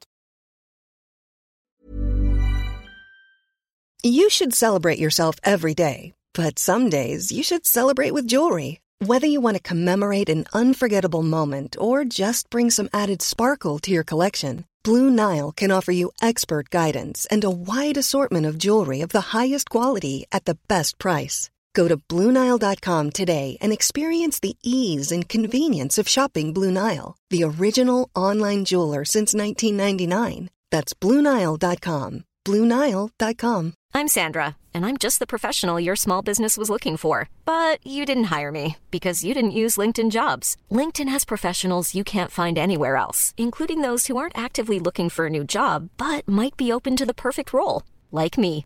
You 4.03 4.29
should 4.29 4.53
celebrate 4.53 4.99
yourself 4.99 5.39
every 5.43 5.73
day. 5.73 6.13
But 6.35 6.59
some 6.59 6.89
days 6.89 7.31
you 7.31 7.43
should 7.43 7.65
celebrate 7.65 8.13
with 8.13 8.27
jewelry. 8.27 8.79
Whether 8.99 9.27
you 9.27 9.41
want 9.41 9.57
to 9.57 9.69
commemorate 9.69 10.29
an 10.29 10.45
unforgettable 10.53 11.23
moment 11.23 11.75
or 11.79 12.05
just 12.05 12.49
bring 12.49 12.71
some 12.71 12.89
added 12.93 13.21
sparkle 13.21 13.79
to 13.79 13.91
your 13.91 14.03
collection, 14.03 14.65
Blue 14.83 15.09
Nile 15.09 15.51
can 15.51 15.71
offer 15.71 15.91
you 15.91 16.11
expert 16.21 16.69
guidance 16.69 17.25
and 17.31 17.43
a 17.43 17.49
wide 17.49 17.97
assortment 17.97 18.45
of 18.45 18.57
jewelry 18.57 19.01
of 19.01 19.09
the 19.09 19.35
highest 19.37 19.69
quality 19.69 20.25
at 20.31 20.45
the 20.45 20.57
best 20.67 20.97
price. 20.97 21.49
Go 21.75 21.89
to 21.89 21.97
Bluenile.com 21.97 23.11
today 23.11 23.57
and 23.61 23.71
experience 23.73 24.39
the 24.39 24.55
ease 24.63 25.11
and 25.11 25.29
convenience 25.29 25.97
of 25.97 26.07
shopping 26.07 26.53
Blue 26.53 26.71
Nile, 26.71 27.17
the 27.29 27.43
original 27.43 28.09
online 28.15 28.63
jeweler 28.63 29.03
since 29.03 29.33
1999. 29.35 30.49
That's 30.71 30.93
Bluenile.com. 30.93 32.23
Bluenile.com. 32.45 33.73
I'm 33.93 34.07
Sandra, 34.07 34.55
and 34.73 34.85
I'm 34.85 34.97
just 34.97 35.19
the 35.19 35.27
professional 35.27 35.79
your 35.79 35.95
small 35.95 36.21
business 36.21 36.57
was 36.57 36.69
looking 36.69 36.95
for. 36.95 37.27
But 37.43 37.85
you 37.85 38.05
didn't 38.05 38.25
hire 38.35 38.51
me 38.51 38.77
because 38.91 39.23
you 39.25 39.33
didn't 39.33 39.59
use 39.63 39.77
LinkedIn 39.77 40.11
jobs. 40.11 40.55
LinkedIn 40.71 41.09
has 41.09 41.25
professionals 41.25 41.95
you 41.95 42.03
can't 42.03 42.31
find 42.31 42.57
anywhere 42.57 42.95
else, 42.95 43.33
including 43.35 43.81
those 43.81 44.07
who 44.07 44.15
aren't 44.15 44.37
actively 44.37 44.79
looking 44.79 45.09
for 45.09 45.25
a 45.25 45.35
new 45.37 45.43
job 45.43 45.89
but 45.97 46.27
might 46.27 46.55
be 46.55 46.71
open 46.71 46.95
to 46.95 47.05
the 47.05 47.21
perfect 47.25 47.51
role, 47.51 47.83
like 48.11 48.37
me. 48.37 48.65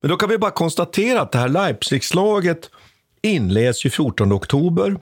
Men 0.00 0.10
då 0.10 0.16
kan 0.16 0.28
vi 0.28 0.38
bara 0.38 0.50
konstatera 0.50 1.20
att 1.20 1.32
det 1.32 1.38
här 1.38 1.48
Leipzigslaget 1.48 2.70
inleds 3.22 3.86
ju 3.86 3.90
14 3.90 4.32
oktober. 4.32 4.96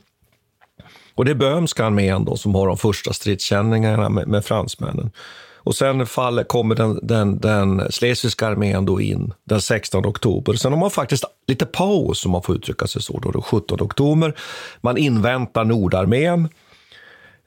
Och 1.15 1.25
det 1.25 1.31
är 1.31 1.35
Böhmska 1.35 1.85
armén 1.85 2.25
då 2.25 2.37
som 2.37 2.55
har 2.55 2.67
de 2.67 2.77
första 2.77 3.13
stridskänningarna 3.13 4.09
med, 4.09 4.29
med 4.29 4.45
fransmännen. 4.45 5.11
Och 5.57 5.75
sen 5.75 6.07
faller, 6.07 6.45
kommer 6.45 6.75
den, 6.75 7.01
den, 7.03 7.39
den 7.39 7.93
schlesiska 7.93 8.47
armén 8.47 8.85
då 8.85 9.01
in 9.01 9.33
den 9.45 9.61
16 9.61 10.07
oktober. 10.07 10.53
Sen 10.55 10.73
har 10.73 10.79
man 10.79 10.91
faktiskt 10.91 11.25
lite 11.47 11.67
paus, 11.67 12.27
om 12.27 12.33
man 12.33 12.43
får 12.43 12.57
uttrycka 12.57 12.87
sig 12.87 13.03
så, 13.03 13.19
då, 13.19 13.31
den 13.31 13.43
17 13.43 13.81
oktober. 13.81 14.35
Man 14.81 14.97
inväntar 14.97 15.65
Nordarmén 15.65 16.49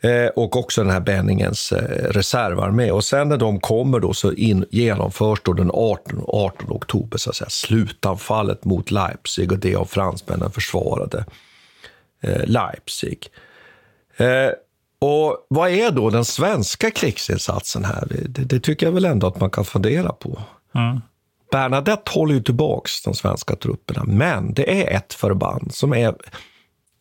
eh, 0.01 0.27
och 0.27 0.55
också 0.55 0.83
den 0.83 0.91
här 0.91 0.99
Benningens 0.99 1.71
eh, 1.71 2.11
reservarmé. 2.11 2.91
Och 2.91 3.03
sen 3.03 3.29
när 3.29 3.37
de 3.37 3.59
kommer 3.59 3.99
då 3.99 4.13
så 4.13 4.33
in, 4.33 4.65
genomförs 4.71 5.39
då 5.43 5.53
den 5.53 5.71
18, 5.73 6.23
18 6.27 6.71
oktober 6.71 7.17
så 7.17 7.29
att 7.29 7.35
säga, 7.35 7.49
slutanfallet 7.49 8.65
mot 8.65 8.91
Leipzig 8.91 9.51
och 9.51 9.59
det 9.59 9.75
av 9.75 9.85
fransmännen 9.85 10.51
försvarade 10.51 11.25
eh, 12.21 12.45
Leipzig. 12.45 13.27
Eh, 14.17 14.49
och 14.99 15.45
vad 15.47 15.69
är 15.69 15.91
då 15.91 16.09
den 16.09 16.25
svenska 16.25 16.91
krigsinsatsen 16.91 17.85
här? 17.85 18.07
Det, 18.09 18.43
det, 18.43 18.59
tycker 18.59 18.85
jag 18.85 18.93
väl 18.93 19.05
ändå 19.05 19.27
att 19.27 19.39
man 19.39 19.49
kan 19.49 19.65
fundera 19.65 20.09
på. 20.11 20.41
Mm. 20.75 21.01
Bernadette 21.51 22.11
håller 22.11 22.33
ju 22.33 22.43
tillbaks 22.43 23.01
de 23.01 23.13
svenska 23.13 23.55
trupperna, 23.55 24.03
men 24.03 24.53
det 24.53 24.81
är 24.81 24.97
ett 24.97 25.13
förband 25.13 25.73
som 25.73 25.93
är 25.93 26.15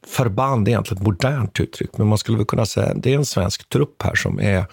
förband 0.07 0.69
är 0.69 0.73
egentligen 0.73 1.03
ett 1.03 1.07
modernt 1.07 1.61
uttryck, 1.61 1.99
men 1.99 2.07
man 2.07 2.19
skulle 2.19 2.37
väl 2.39 2.47
kunna 2.47 2.67
säga 2.67 2.87
att 2.87 3.03
det 3.03 3.13
är 3.13 3.17
en 3.17 3.27
svensk 3.27 3.69
trupp 3.69 4.03
här 4.03 4.15
som 4.15 4.41
är 4.41 4.65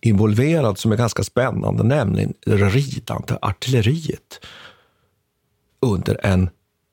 involverad, 0.00 0.78
som 0.78 0.92
är 0.92 0.96
ganska 0.96 1.22
spännande, 1.22 1.82
nämligen 1.82 2.34
ridande 2.46 3.34
artilleriet 3.42 4.46
under 5.80 6.26
en 6.26 6.50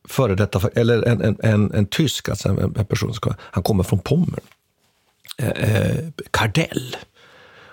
före 0.07 0.35
detta, 0.35 0.69
eller 0.75 1.03
en, 1.03 1.21
en, 1.21 1.37
en, 1.43 1.73
en 1.73 1.85
tysk, 1.85 2.29
alltså 2.29 2.49
en, 2.49 2.57
en 2.57 2.85
person 2.85 3.13
som 3.13 3.33
han 3.39 3.63
kommer 3.63 3.83
från 3.83 3.99
Pommern 3.99 4.45
eh, 5.37 5.49
eh 5.49 6.05
Cardell. 6.31 6.95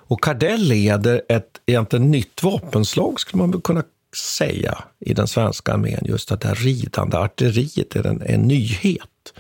Och 0.07 0.23
Cardell 0.23 0.61
leder 0.61 1.23
ett 1.29 1.61
egentligen 1.67 2.11
nytt 2.11 2.43
vapenslag, 2.43 3.21
skulle 3.21 3.47
man 3.47 3.61
kunna 3.61 3.83
säga, 4.17 4.85
i 5.01 5.15
den 5.15 5.29
svenska 5.29 5.73
armén. 5.73 6.05
Just 6.05 6.33
att 6.33 6.41
det 6.41 6.49
här 6.49 6.55
ridande 6.55 7.17
artilleriet 7.17 7.97
är 7.97 8.07
en, 8.07 8.23
en 8.23 8.41
nyhet. 8.41 9.35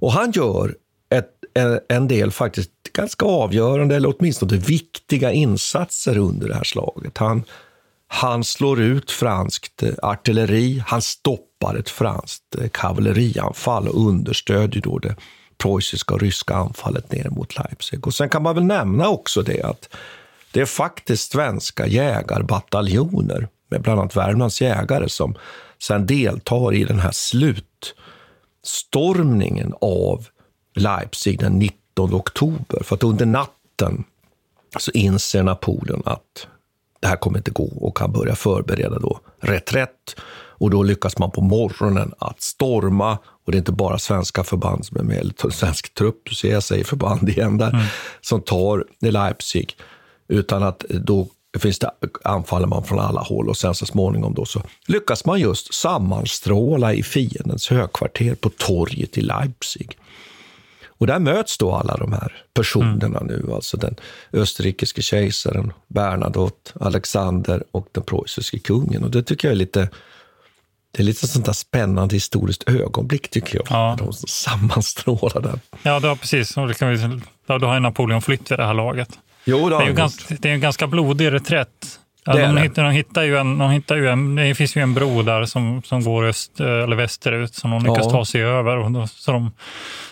Och 0.00 0.12
han 0.12 0.30
gör 0.30 0.74
ett, 1.10 1.30
en, 1.54 1.80
en 1.88 2.08
del 2.08 2.30
faktiskt 2.30 2.70
ganska 2.92 3.26
avgörande, 3.26 3.96
eller 3.96 4.14
åtminstone 4.18 4.56
viktiga 4.56 5.32
insatser 5.32 6.18
under 6.18 6.48
det 6.48 6.54
här 6.54 6.64
slaget. 6.64 7.18
Han, 7.18 7.44
han 8.08 8.44
slår 8.44 8.80
ut 8.80 9.10
franskt 9.10 9.82
eh, 9.82 9.92
artilleri, 10.02 10.82
han 10.86 11.02
stoppar 11.02 11.76
ett 11.76 11.90
franskt 11.90 12.56
eh, 12.58 12.68
kavallerianfall 12.68 13.88
och 13.88 14.06
understödjer 14.06 14.82
då 14.82 14.98
det 14.98 15.16
preussiska 15.58 16.14
och 16.14 16.20
ryska 16.20 16.54
anfallet 16.54 17.12
ner 17.12 17.30
mot 17.30 17.58
Leipzig. 17.58 18.06
Och 18.06 18.14
sen 18.14 18.28
kan 18.28 18.42
man 18.42 18.54
väl 18.54 18.64
nämna 18.64 19.08
också 19.08 19.42
det 19.42 19.62
att 19.62 19.88
det 20.52 20.60
är 20.60 20.66
faktiskt 20.66 21.32
svenska 21.32 21.86
jägarbataljoner 21.86 23.48
med 23.70 23.82
bland 23.82 24.00
annat 24.00 24.16
Värmlands 24.16 24.60
jägare 24.60 25.08
som 25.08 25.34
sen 25.82 26.06
deltar 26.06 26.74
i 26.74 26.84
den 26.84 26.98
här 26.98 27.12
slut 27.12 27.94
slutstormningen 28.62 29.74
av 29.80 30.26
Leipzig 30.74 31.38
den 31.38 31.52
19 31.58 32.14
oktober. 32.14 32.82
För 32.82 32.96
att 32.96 33.02
under 33.02 33.26
natten 33.26 34.04
så 34.78 34.90
inser 34.90 35.42
Napoleon 35.42 36.02
att 36.04 36.46
det 37.00 37.08
här 37.08 37.16
kommer 37.16 37.38
inte 37.38 37.50
gå 37.50 37.72
och 37.80 37.98
han 37.98 38.12
börjar 38.12 38.34
förbereda 38.34 38.98
då 38.98 39.20
reträtt. 39.40 40.16
Och 40.60 40.70
då 40.70 40.82
lyckas 40.82 41.18
man 41.18 41.30
på 41.30 41.40
morgonen 41.40 42.12
att 42.18 42.42
storma 42.42 43.18
och 43.44 43.52
det 43.52 43.56
är 43.56 43.58
inte 43.58 43.72
bara 43.72 43.98
svenska 43.98 44.44
förband 44.44 44.86
som 44.86 44.96
är 44.96 45.02
med, 45.02 45.16
eller 45.16 45.50
svensk 45.50 45.94
trupp, 45.94 46.28
ser 46.28 46.52
jag 46.52 46.62
säger 46.62 46.84
förband 46.84 47.28
igen 47.28 47.58
där, 47.58 47.70
mm. 47.70 47.86
som 48.20 48.42
tar 48.42 48.84
Leipzig. 49.00 49.76
Utan 50.28 50.62
att 50.62 50.78
då 50.78 51.28
finns 51.58 51.78
det, 51.78 51.90
anfaller 52.24 52.66
man 52.66 52.84
från 52.84 52.98
alla 52.98 53.20
håll 53.20 53.48
och 53.48 53.56
sen 53.56 53.74
så 53.74 53.86
småningom 53.86 54.34
då 54.34 54.44
så 54.44 54.62
lyckas 54.86 55.24
man 55.24 55.40
just 55.40 55.74
sammanstråla 55.74 56.94
i 56.94 57.02
fiendens 57.02 57.68
högkvarter 57.68 58.34
på 58.34 58.50
torget 58.50 59.18
i 59.18 59.20
Leipzig. 59.20 59.98
Och 60.86 61.06
där 61.06 61.18
möts 61.18 61.58
då 61.58 61.72
alla 61.72 61.96
de 61.96 62.12
här 62.12 62.44
personerna 62.54 63.20
mm. 63.20 63.26
nu, 63.26 63.52
alltså 63.54 63.76
den 63.76 63.94
österrikiske 64.32 65.02
kejsaren 65.02 65.72
Bernadotte, 65.86 66.72
Alexander 66.80 67.64
och 67.70 67.88
den 67.92 68.02
preussiske 68.02 68.58
kungen. 68.58 69.04
Och 69.04 69.10
det 69.10 69.22
tycker 69.22 69.48
jag 69.48 69.52
är 69.52 69.58
lite 69.58 69.88
det 70.92 71.02
är 71.02 71.04
lite 71.04 71.26
sånt 71.26 71.46
där 71.46 71.52
spännande 71.52 72.16
historiskt 72.16 72.68
ögonblick 72.68 73.30
tycker 73.30 73.56
jag. 73.56 73.66
Ja. 73.70 73.96
De 73.98 74.12
sammanstrålar 74.12 75.40
där. 75.40 75.60
Ja, 75.82 76.00
det 76.00 76.16
precis. 76.16 76.56
Och 76.56 76.68
det 76.68 76.74
kan 76.74 76.90
vi, 76.90 77.20
då 77.46 77.66
har 77.66 77.80
Napoleon 77.80 78.22
flytt 78.22 78.50
vid 78.50 78.58
det 78.58 78.66
här 78.66 78.74
laget. 78.74 79.18
Jo, 79.48 79.68
det, 79.68 79.76
är 79.76 79.86
ju 79.86 79.92
ganska, 79.92 80.34
det 80.38 80.48
är 80.50 80.54
en 80.54 80.60
ganska 80.60 80.86
blodig 80.86 81.32
reträtt. 81.32 82.00
Ja, 82.24 82.36
de, 82.36 82.56
hittar, 82.56 82.84
de, 82.84 82.92
hittar 82.92 83.22
ju 83.22 83.36
en, 83.36 83.58
de 83.58 83.70
hittar 83.70 83.96
ju 83.96 84.08
en, 84.08 84.34
det 84.34 84.54
finns 84.54 84.76
ju 84.76 84.80
en 84.80 84.94
bro 84.94 85.22
där 85.22 85.44
som, 85.44 85.82
som 85.82 86.04
går 86.04 86.24
öst, 86.24 86.60
eller 86.60 86.96
västerut 86.96 87.54
som 87.54 87.70
de 87.70 87.82
lyckas 87.82 88.04
ja. 88.04 88.10
ta 88.10 88.24
sig 88.24 88.42
över. 88.42 88.76
Och 88.76 88.90
då, 88.90 89.06
så 89.06 89.32
de, 89.32 89.52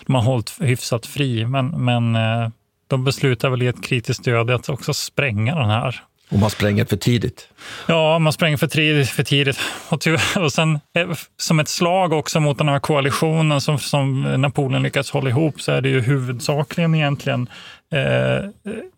de 0.05 0.15
har 0.15 0.21
hållit 0.21 0.53
hyfsat 0.59 1.05
fri, 1.05 1.45
men, 1.45 1.85
men 1.85 2.15
eh, 2.15 2.49
de 2.87 3.03
beslutar 3.03 3.49
väl 3.49 3.61
i 3.61 3.67
ett 3.67 3.83
kritiskt 3.83 4.27
öde 4.27 4.55
att 4.55 4.69
också 4.69 4.93
spränga 4.93 5.55
den 5.55 5.69
här 5.69 6.03
och 6.29 6.39
man 6.39 6.49
spränger 6.49 6.85
för 6.85 6.97
tidigt? 6.97 7.49
Ja, 7.87 8.19
man 8.19 8.33
spränger 8.33 8.57
för 8.57 8.67
tidigt. 8.67 9.09
För 9.09 9.23
tidigt. 9.23 9.59
Och, 9.89 10.01
och 10.43 10.53
sen 10.53 10.79
eh, 10.93 11.09
som 11.37 11.59
ett 11.59 11.67
slag 11.67 12.13
också 12.13 12.39
mot 12.39 12.57
den 12.57 12.69
här 12.69 12.79
koalitionen 12.79 13.61
som, 13.61 13.79
som 13.79 14.21
Napoleon 14.41 14.83
lyckats 14.83 15.11
hålla 15.11 15.29
ihop 15.29 15.61
så 15.61 15.71
är 15.71 15.81
det 15.81 15.89
ju 15.89 16.01
huvudsakligen 16.01 16.95
egentligen 16.95 17.49
eh, 17.91 17.99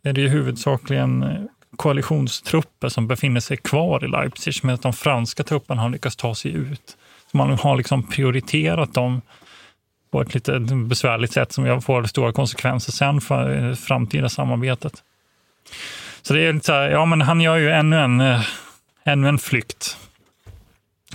är 0.03 0.13
det 0.13 0.21
ju 0.21 0.27
huvudsakligen 0.27 1.23
eh, 1.23 1.29
koalitionstrupper 1.77 2.89
som 2.89 3.07
befinner 3.07 3.39
sig 3.39 3.57
kvar 3.57 4.05
i 4.05 4.07
Leipzig 4.07 4.53
medan 4.63 4.79
de 4.81 4.93
franska 4.93 5.43
trupperna 5.43 5.81
har 5.81 5.89
lyckats 5.89 6.15
ta 6.15 6.35
sig 6.35 6.51
ut. 6.51 6.97
Så 7.31 7.37
man 7.37 7.49
har 7.49 7.77
liksom 7.77 8.07
prioriterat 8.07 8.93
dem 8.93 9.21
på 10.11 10.21
ett 10.21 10.33
lite 10.33 10.59
besvärligt 10.59 11.31
sätt 11.31 11.51
som 11.51 11.81
får 11.81 12.03
stora 12.03 12.33
konsekvenser 12.33 12.91
sen 12.91 13.21
för 13.21 13.49
det 13.49 13.75
framtida 13.75 14.29
samarbetet. 14.29 15.03
Så 16.29 16.33
det 16.33 16.41
är 16.41 16.53
lite 16.53 16.65
så 16.65 16.73
här, 16.73 16.89
ja 16.89 17.05
men 17.05 17.21
han 17.21 17.41
gör 17.41 17.57
ju 17.57 17.71
ännu 17.71 17.99
en, 17.99 18.21
eh, 18.21 18.41
ännu 19.03 19.29
en 19.29 19.39
flykt. 19.39 19.97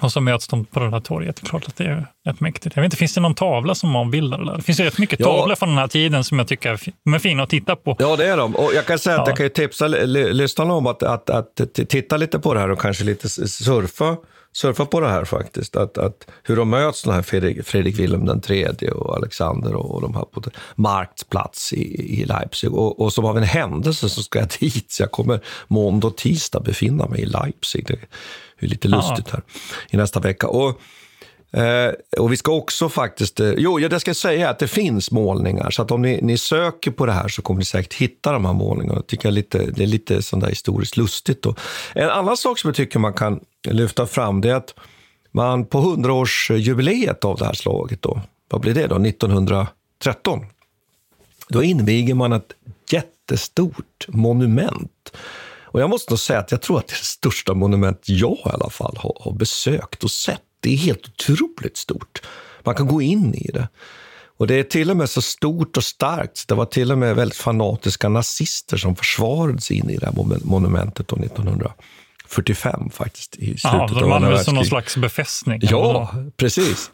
Och 0.00 0.12
så 0.12 0.20
möts 0.20 0.48
de 0.48 0.64
på 0.64 0.80
det 0.80 0.90
där 0.90 1.00
torget. 1.00 1.40
Klart 1.40 1.68
att 1.68 1.76
det 1.76 1.84
är 1.84 2.06
rätt 2.24 2.40
mäktigt. 2.40 2.76
Jag 2.76 2.82
vet 2.82 2.86
inte, 2.86 2.96
finns 2.96 3.14
det 3.14 3.20
någon 3.20 3.34
tavla 3.34 3.74
som 3.74 3.96
avbildar 3.96 4.38
det 4.38 4.44
där? 4.44 4.56
Det 4.56 4.62
finns 4.62 4.80
ju 4.80 4.84
rätt 4.84 4.98
mycket 4.98 5.20
ja. 5.20 5.26
tavlor 5.26 5.54
från 5.54 5.68
den 5.68 5.78
här 5.78 5.88
tiden 5.88 6.24
som 6.24 6.38
jag 6.38 6.48
tycker 6.48 6.70
är 7.14 7.18
fina 7.18 7.42
att 7.42 7.50
titta 7.50 7.76
på. 7.76 7.96
Ja, 7.98 8.16
det 8.16 8.26
är 8.26 8.36
de. 8.36 8.56
Och 8.56 8.74
jag 8.74 8.86
kan 8.86 8.98
säga 8.98 9.16
ja. 9.16 9.22
att 9.22 9.28
jag 9.28 9.36
kan 9.36 9.50
tipsa 9.50 9.86
lyssnarna 9.86 10.74
om 10.74 10.86
att, 10.86 11.02
att, 11.02 11.30
att, 11.30 11.60
att, 11.60 11.88
titta 11.88 12.16
lite 12.16 12.38
på 12.38 12.54
det 12.54 12.60
här 12.60 12.70
och 12.70 12.80
kanske 12.80 13.04
lite 13.04 13.28
surfa 13.28 14.16
surfa 14.54 14.86
på 14.86 15.00
det 15.00 15.08
här 15.08 15.24
faktiskt. 15.24 15.76
Att, 15.76 15.98
att 15.98 16.26
hur 16.42 16.56
de 16.56 16.70
möts, 16.70 17.02
den 17.02 17.14
här 17.14 17.22
Fredrik, 17.22 17.66
Fredrik 17.66 17.98
Wilhelm 17.98 18.24
den 18.24 18.40
tredje 18.40 18.90
och 18.90 19.16
Alexander 19.16 19.74
och, 19.74 19.94
och 19.94 20.00
de 20.00 20.14
här 20.14 20.22
på 20.22 20.42
marktplats 20.74 21.72
i, 21.72 22.20
i 22.20 22.24
Leipzig. 22.24 22.74
Och, 22.74 23.00
och 23.00 23.12
som 23.12 23.24
av 23.24 23.38
en 23.38 23.44
händelse 23.44 24.08
så 24.08 24.22
ska 24.22 24.38
jag 24.38 24.48
dit, 24.60 24.92
så 24.92 25.02
jag 25.02 25.10
kommer 25.10 25.40
måndag 25.68 26.06
och 26.06 26.16
tisdag 26.16 26.60
befinna 26.60 27.06
mig 27.06 27.20
i 27.20 27.26
Leipzig. 27.26 27.86
Det 27.86 28.66
är 28.66 28.70
lite 28.70 28.88
lustigt 28.88 29.30
här 29.30 29.42
i 29.90 29.96
nästa 29.96 30.20
vecka. 30.20 30.48
Och, 30.48 30.80
Eh, 31.56 31.92
och 32.18 32.32
vi 32.32 32.36
ska 32.36 32.52
också 32.52 32.88
faktiskt, 32.88 33.40
eh, 33.40 33.52
jo, 33.56 33.80
jag 33.80 34.00
ska 34.00 34.14
säga 34.14 34.50
att 34.50 34.58
det 34.58 34.68
finns 34.68 35.10
målningar, 35.10 35.70
så 35.70 35.82
att 35.82 35.90
om 35.90 36.02
ni, 36.02 36.20
ni, 36.22 36.38
söker 36.38 36.90
på 36.90 37.06
det 37.06 37.12
här 37.12 37.28
så 37.28 37.42
kommer 37.42 37.58
ni 37.58 37.64
säkert 37.64 37.94
hitta 37.94 38.32
de 38.32 38.44
här 38.44 38.52
målningarna. 38.52 38.98
Jag 38.98 39.06
tycker 39.06 39.30
lite, 39.30 39.58
det 39.58 39.82
är 39.82 39.86
lite 39.86 40.22
sånt 40.22 40.42
där 40.42 40.50
historiskt 40.50 40.96
lustigt. 40.96 41.42
Då. 41.42 41.54
en 41.94 42.10
annan 42.10 42.36
sak 42.36 42.58
som 42.58 42.68
jag 42.68 42.76
tycker 42.76 42.98
man 42.98 43.12
kan 43.12 43.40
lyfta 43.68 44.06
fram, 44.06 44.40
det 44.40 44.50
är 44.50 44.54
att 44.54 44.74
man 45.32 45.66
på 45.66 45.78
100-årsjubileet 45.78 47.24
av 47.24 47.38
det 47.38 47.44
här 47.44 47.54
slaget, 47.54 48.02
då, 48.02 48.20
vad 48.50 48.60
blir 48.60 48.74
det 48.74 48.86
då, 48.86 49.06
1913, 49.06 50.46
då 51.48 51.62
inviger 51.62 52.14
man 52.14 52.32
ett 52.32 52.52
jättestort 52.90 54.06
monument. 54.08 55.12
Och 55.62 55.80
jag 55.80 55.90
måste 55.90 56.12
nog 56.12 56.18
säga 56.18 56.38
att 56.38 56.50
jag 56.50 56.62
tror 56.62 56.78
att 56.78 56.86
det 56.86 56.92
är 56.94 56.98
det 56.98 57.04
största 57.04 57.54
monument 57.54 58.08
jag 58.08 58.36
i 58.36 58.50
alla 58.52 58.70
fall 58.70 58.96
har, 58.96 59.16
har 59.20 59.32
besökt 59.32 60.04
och 60.04 60.10
sett. 60.10 60.40
Det 60.64 60.72
är 60.72 60.76
helt 60.76 61.08
otroligt 61.08 61.76
stort. 61.76 62.22
Man 62.62 62.74
kan 62.74 62.86
gå 62.86 63.02
in 63.02 63.34
i 63.34 63.50
det. 63.52 63.68
Och 64.36 64.46
Det 64.46 64.54
är 64.54 64.62
till 64.62 64.90
och 64.90 64.96
med 64.96 65.10
så 65.10 65.22
stort 65.22 65.76
och 65.76 65.84
starkt. 65.84 66.48
Det 66.48 66.54
var 66.54 66.66
till 66.66 66.92
och 66.92 66.98
med 66.98 67.16
väldigt 67.16 67.38
fanatiska 67.38 68.08
nazister 68.08 68.76
som 68.76 68.96
försvarade 68.96 69.60
sig 69.60 69.76
in 69.76 69.90
i 69.90 69.96
det 69.96 70.06
här 70.06 70.14
monumentet 70.44 71.12
1945 71.12 72.90
faktiskt. 72.90 73.36
I 73.36 73.46
slutet 73.46 73.64
Aha, 73.64 73.86
de 73.86 74.12
använde 74.12 74.38
det 74.38 74.44
som 74.44 74.54
någon 74.54 74.64
slags 74.66 74.96
befästning? 74.96 75.60
Ja, 75.62 76.14
precis. 76.36 76.90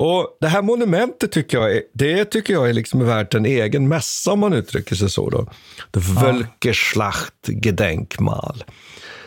Och 0.00 0.36
Det 0.40 0.48
här 0.48 0.62
monumentet 0.62 1.32
tycker 1.32 1.58
jag 1.58 1.76
är, 1.76 1.82
det 1.94 2.24
tycker 2.24 2.52
jag 2.52 2.68
är 2.68 2.72
liksom 2.72 3.06
värt 3.06 3.34
en 3.34 3.46
egen 3.46 3.88
mässa 3.88 4.32
om 4.32 4.40
man 4.40 4.52
uttrycker 4.52 4.94
sig 4.94 5.10
så. 5.10 5.30
Då. 5.30 5.46
The 5.92 6.00
Völkerschlacht 6.00 7.48
Gedenkmal. 7.48 8.64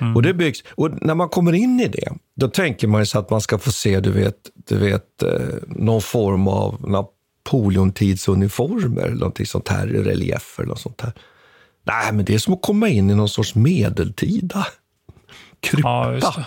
Mm. 0.01 0.15
Och 0.15 0.21
det 0.21 0.33
byggs, 0.33 0.63
och 0.69 0.89
när 1.01 1.15
man 1.15 1.29
kommer 1.29 1.53
in 1.53 1.79
i 1.79 1.87
det, 1.87 2.11
då 2.35 2.47
tänker 2.47 2.87
man 2.87 3.05
sig 3.05 3.19
att 3.19 3.29
man 3.29 3.41
ska 3.41 3.57
få 3.57 3.71
se 3.71 3.99
du 3.99 4.11
vet, 4.11 4.35
du 4.67 4.77
vet, 4.77 5.23
eh, 5.23 5.31
någon 5.67 6.01
form 6.01 6.47
av 6.47 6.89
Napoleontidsuniformer 6.89 9.01
eller 9.01 9.15
någonting 9.15 9.45
sånt 9.45 9.67
här 9.67 9.87
relief 9.87 10.59
eller 10.59 10.69
något 10.69 10.81
sånt 10.81 11.01
här. 11.01 11.13
Nej, 11.83 12.13
men 12.13 12.25
det 12.25 12.33
är 12.33 12.39
som 12.39 12.53
att 12.53 12.61
komma 12.61 12.89
in 12.89 13.09
i 13.09 13.15
någon 13.15 13.29
sorts 13.29 13.55
medeltida 13.55 14.67
krypta. 15.59 16.19
Ja, 16.21 16.45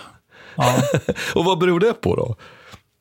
ja. 0.55 0.81
och 1.35 1.45
vad 1.45 1.59
beror 1.59 1.79
det 1.79 1.93
på 1.93 2.15
då? 2.15 2.35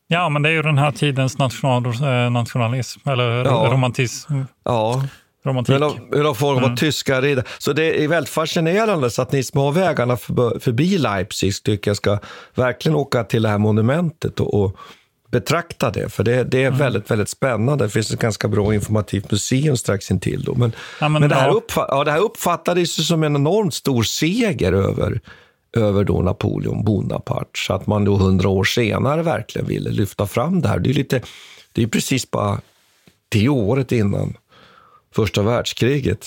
Ja, 0.09 0.29
men 0.29 0.43
det 0.43 0.49
är 0.49 0.53
ju 0.53 0.63
den 0.63 0.79
här 0.79 0.91
tidens 0.91 1.39
national, 1.39 1.87
eh, 1.87 2.31
nationalism, 2.31 3.09
eller 3.09 3.45
ja. 3.45 3.69
romantism. 3.73 4.33
Ja, 4.65 5.05
romantik. 5.45 5.79
någon 5.79 6.35
form 6.35 6.57
av 6.57 6.65
mm. 6.65 6.77
tyska 6.77 7.21
riddare. 7.21 7.45
Så 7.59 7.73
det 7.73 8.05
är 8.05 8.09
väldigt 8.09 8.33
fascinerande, 8.33 9.11
så 9.11 9.23
att 9.23 9.33
ni 9.33 9.43
småvägarna 9.43 10.17
förbi 10.17 10.99
Leipzig 10.99 11.63
tycker 11.63 11.91
jag 11.91 11.97
ska 11.97 12.19
verkligen 12.55 12.97
åka 12.97 13.25
till 13.25 13.43
det 13.43 13.49
här 13.49 13.59
monumentet 13.59 14.41
och, 14.41 14.65
och 14.65 14.77
betrakta 15.31 15.91
det, 15.91 16.09
för 16.09 16.25
det, 16.25 16.45
det 16.45 16.63
är 16.63 16.67
mm. 16.67 16.79
väldigt, 16.79 17.11
väldigt 17.11 17.29
spännande. 17.29 17.85
Det 17.85 17.91
finns 17.91 18.11
ett 18.11 18.21
ganska 18.21 18.49
bra 18.49 18.75
informativt 18.75 19.31
museum 19.31 19.77
strax 19.77 20.11
intill. 20.11 20.43
Då. 20.43 20.55
Men, 20.55 20.73
ja, 21.01 21.09
men, 21.09 21.21
men 21.21 21.31
det, 21.31 21.37
här 21.37 21.49
ja. 21.49 21.55
uppfatt, 21.55 21.89
ja, 21.91 22.05
det 22.05 22.11
här 22.11 22.21
uppfattades 22.21 23.07
som 23.07 23.23
en 23.23 23.37
enormt 23.37 23.75
stor 23.75 24.03
seger 24.03 24.73
över, 24.73 25.21
över 25.77 26.05
då 26.05 26.22
Napoleon 26.22 26.85
Bonaparte, 26.85 27.59
så 27.66 27.75
att 27.75 27.87
man 27.87 28.05
då 28.05 28.16
hundra 28.16 28.49
år 28.49 28.64
senare 28.64 29.22
verkligen 29.22 29.68
ville 29.68 29.91
lyfta 29.91 30.27
fram 30.27 30.61
det 30.61 30.68
här. 30.68 30.79
Det 30.79 30.91
är, 30.91 30.95
lite, 30.95 31.20
det 31.72 31.83
är 31.83 31.87
precis 31.87 32.31
bara 32.31 32.61
det 33.29 33.49
året 33.49 33.93
innan 33.93 34.37
första 35.14 35.43
världskriget. 35.43 36.27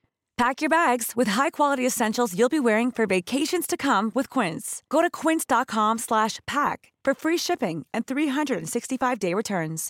Pack 0.41 0.63
your 0.63 0.69
bags 0.69 1.11
with 1.15 1.31
high-quality 1.31 1.87
essentials 1.87 2.33
you'll 2.33 2.49
be 2.49 2.59
wearing 2.59 2.91
for 2.91 3.05
vacations 3.05 3.67
to 3.67 3.77
come 3.77 4.11
with 4.15 4.39
Quince. 4.39 4.81
Go 4.89 5.01
to 5.01 5.09
quince.com/pack 5.27 6.91
for 7.05 7.13
free 7.13 7.37
shipping 7.37 7.85
and 7.97 8.05
365-day 8.05 9.33
returns. 9.35 9.89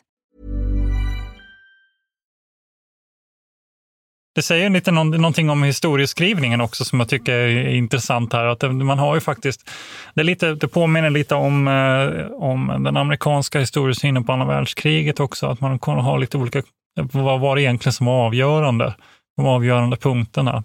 Det 4.35 4.41
säger 4.41 4.69
lite 4.69 4.91
någonting 4.91 5.49
om 5.49 5.63
historieskrivningen 5.63 6.61
också 6.61 6.85
som 6.85 6.99
jag 6.99 7.09
tycker 7.09 7.33
är 7.33 7.69
intressant 7.69 8.33
här. 8.33 8.45
Att 8.45 8.61
man 8.61 8.99
har 8.99 9.15
ju 9.15 9.21
faktiskt, 9.21 9.69
det, 10.13 10.21
är 10.21 10.25
lite, 10.25 10.55
det 10.55 10.67
påminner 10.67 11.09
lite 11.09 11.35
om, 11.35 11.67
eh, 11.67 12.31
om 12.31 12.83
den 12.83 12.97
amerikanska 12.97 13.59
historiesynen 13.59 14.23
på 14.23 14.33
andra 14.33 14.47
världskriget 14.47 15.19
också. 15.19 15.47
Att 15.47 15.61
man 15.61 15.79
har 15.81 16.19
lite 16.19 16.37
olika, 16.37 16.63
vad 16.95 17.39
var 17.39 17.55
det 17.55 17.61
egentligen 17.61 17.93
som 17.93 18.05
var 18.05 18.25
avgörande? 18.25 18.93
De 19.37 19.45
avgörande 19.45 19.97
punkterna. 19.97 20.63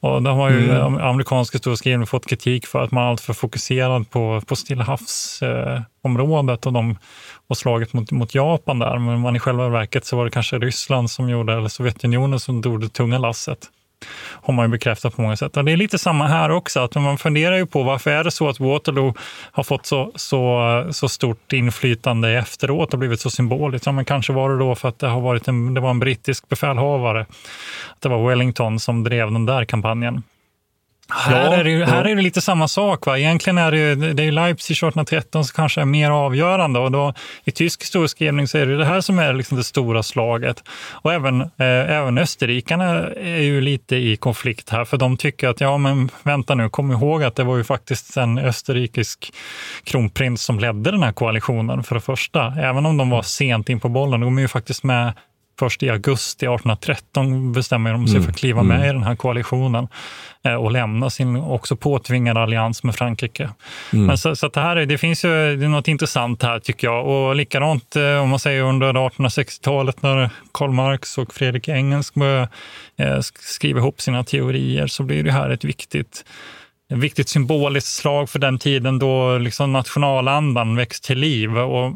Och 0.00 0.22
de 0.22 0.36
har 0.36 0.50
ju 0.50 0.70
mm. 0.70 0.98
amerikansk 0.98 1.54
historieskrivning 1.54 2.06
fått 2.06 2.26
kritik 2.26 2.66
för 2.66 2.82
att 2.82 2.90
man 2.90 3.04
är 3.04 3.08
alltför 3.08 3.32
fokuserad 3.32 4.10
på, 4.10 4.42
på 4.46 4.56
Stilla 4.56 4.84
havsområdet 4.84 6.66
och, 6.66 6.72
och 7.46 7.56
slaget 7.56 7.92
mot, 7.92 8.10
mot 8.10 8.34
Japan 8.34 8.78
där. 8.78 8.98
Men 8.98 9.20
man 9.20 9.36
i 9.36 9.38
själva 9.38 9.68
verket 9.68 10.06
så 10.06 10.16
var 10.16 10.24
det 10.24 10.30
kanske 10.30 10.58
Ryssland 10.58 11.10
som 11.10 11.28
gjorde, 11.28 11.52
eller 11.52 11.68
Sovjetunionen 11.68 12.40
som 12.40 12.60
drog 12.60 12.80
det 12.80 12.88
tunga 12.88 13.18
lasset 13.18 13.70
har 14.42 14.54
man 14.54 14.64
ju 14.64 14.70
bekräftat 14.70 15.16
på 15.16 15.22
många 15.22 15.36
sätt. 15.36 15.56
Och 15.56 15.64
det 15.64 15.72
är 15.72 15.76
lite 15.76 15.98
samma 15.98 16.26
här 16.26 16.50
också, 16.50 16.80
att 16.80 16.94
man 16.94 17.18
funderar 17.18 17.56
ju 17.56 17.66
på 17.66 17.82
varför 17.82 18.10
är 18.10 18.24
det 18.24 18.30
så 18.30 18.48
att 18.48 18.60
Waterloo 18.60 19.14
har 19.52 19.62
fått 19.62 19.86
så, 19.86 20.12
så, 20.14 20.86
så 20.90 21.08
stort 21.08 21.52
inflytande 21.52 22.30
efteråt 22.30 22.92
och 22.92 22.98
blivit 22.98 23.20
så 23.20 23.30
symboliskt. 23.30 23.86
Ja, 23.86 23.92
men 23.92 24.04
kanske 24.04 24.32
var 24.32 24.50
det 24.50 24.58
då 24.58 24.74
för 24.74 24.88
att 24.88 24.98
det, 24.98 25.06
har 25.06 25.20
varit 25.20 25.48
en, 25.48 25.74
det 25.74 25.80
var 25.80 25.90
en 25.90 25.98
brittisk 25.98 26.48
befälhavare. 26.48 27.26
Det 27.98 28.08
var 28.08 28.28
Wellington 28.28 28.80
som 28.80 29.04
drev 29.04 29.32
den 29.32 29.46
där 29.46 29.64
kampanjen. 29.64 30.22
Här, 31.10 31.58
är 31.58 31.64
det, 31.64 31.86
här 31.86 32.04
är 32.04 32.16
det 32.16 32.22
lite 32.22 32.40
samma 32.40 32.68
sak. 32.68 33.06
Va? 33.06 33.18
Egentligen 33.18 33.58
är 33.58 33.72
det, 33.72 34.12
det 34.12 34.22
är 34.22 34.32
Leipzig 34.32 34.74
1813 34.74 35.44
som 35.44 35.54
kanske 35.56 35.80
är 35.80 35.84
mer 35.84 36.10
avgörande. 36.10 36.78
Och 36.78 36.90
då, 36.90 37.14
I 37.44 37.50
tysk 37.50 37.82
historieskrivning 37.82 38.48
så 38.48 38.58
är 38.58 38.66
det 38.66 38.76
det 38.76 38.84
här 38.84 39.00
som 39.00 39.18
är 39.18 39.32
liksom 39.32 39.56
det 39.56 39.64
stora 39.64 40.02
slaget. 40.02 40.64
Och 40.92 41.12
även, 41.12 41.40
eh, 41.40 41.96
även 41.96 42.18
österrikarna 42.18 42.84
är 43.10 43.42
ju 43.42 43.60
lite 43.60 43.96
i 43.96 44.16
konflikt 44.16 44.70
här, 44.70 44.84
för 44.84 44.96
de 44.96 45.16
tycker 45.16 45.48
att 45.48 45.60
ja, 45.60 45.78
men 45.78 46.10
vänta 46.22 46.54
nu, 46.54 46.68
kom 46.68 46.92
ihåg 46.92 47.22
att 47.22 47.36
det 47.36 47.44
var 47.44 47.56
ju 47.56 47.64
faktiskt 47.64 48.16
en 48.16 48.38
österrikisk 48.38 49.32
kronprins 49.84 50.42
som 50.42 50.58
ledde 50.58 50.90
den 50.90 51.02
här 51.02 51.12
koalitionen 51.12 51.82
för 51.82 51.94
det 51.94 52.00
första. 52.00 52.54
Även 52.58 52.86
om 52.86 52.96
de 52.96 53.10
var 53.10 53.22
sent 53.22 53.68
in 53.68 53.80
på 53.80 53.88
bollen, 53.88 54.20
de 54.20 54.36
är 54.38 54.42
ju 54.42 54.48
faktiskt 54.48 54.84
med 54.84 55.12
först 55.60 55.82
i 55.82 55.90
augusti 55.90 56.46
1813 56.46 57.52
bestämmer 57.52 57.92
de 57.92 58.06
sig 58.06 58.16
mm. 58.16 58.24
för 58.24 58.32
att 58.32 58.38
kliva 58.38 58.62
med 58.62 58.76
mm. 58.76 58.88
i 58.88 58.92
den 58.92 59.02
här 59.02 59.16
koalitionen 59.16 59.88
eh, 60.44 60.54
och 60.54 60.72
lämna 60.72 61.10
sin 61.10 61.36
också 61.36 61.76
påtvingade 61.76 62.40
allians 62.40 62.82
med 62.82 62.94
Frankrike. 62.94 63.50
Mm. 63.92 64.06
Men 64.06 64.18
så, 64.18 64.36
så 64.36 64.48
det, 64.48 64.60
här, 64.60 64.76
det 64.76 64.98
finns 64.98 65.24
ju 65.24 65.28
det 65.28 65.64
är 65.64 65.68
något 65.68 65.88
intressant 65.88 66.42
här 66.42 66.58
tycker 66.58 66.86
jag. 66.86 67.06
Och 67.06 67.36
likadant 67.36 67.96
eh, 67.96 68.22
om 68.22 68.28
man 68.28 68.38
säger 68.38 68.62
under 68.62 68.92
1860-talet 68.92 70.02
när 70.02 70.30
Karl 70.52 70.70
Marx 70.70 71.18
och 71.18 71.34
Fredrik 71.34 71.68
Engels 71.68 72.12
eh, 72.96 73.20
skriva 73.40 73.78
ihop 73.80 74.00
sina 74.00 74.24
teorier 74.24 74.86
så 74.86 75.02
blir 75.02 75.22
det 75.22 75.32
här 75.32 75.50
ett 75.50 75.64
viktigt 75.64 76.24
ett 76.90 76.98
viktigt 76.98 77.28
symboliskt 77.28 77.94
slag 77.94 78.30
för 78.30 78.38
den 78.38 78.58
tiden 78.58 78.98
då 78.98 79.38
liksom 79.38 79.72
nationalandan 79.72 80.76
väcks 80.76 81.00
till 81.00 81.18
liv. 81.18 81.58
Och 81.58 81.92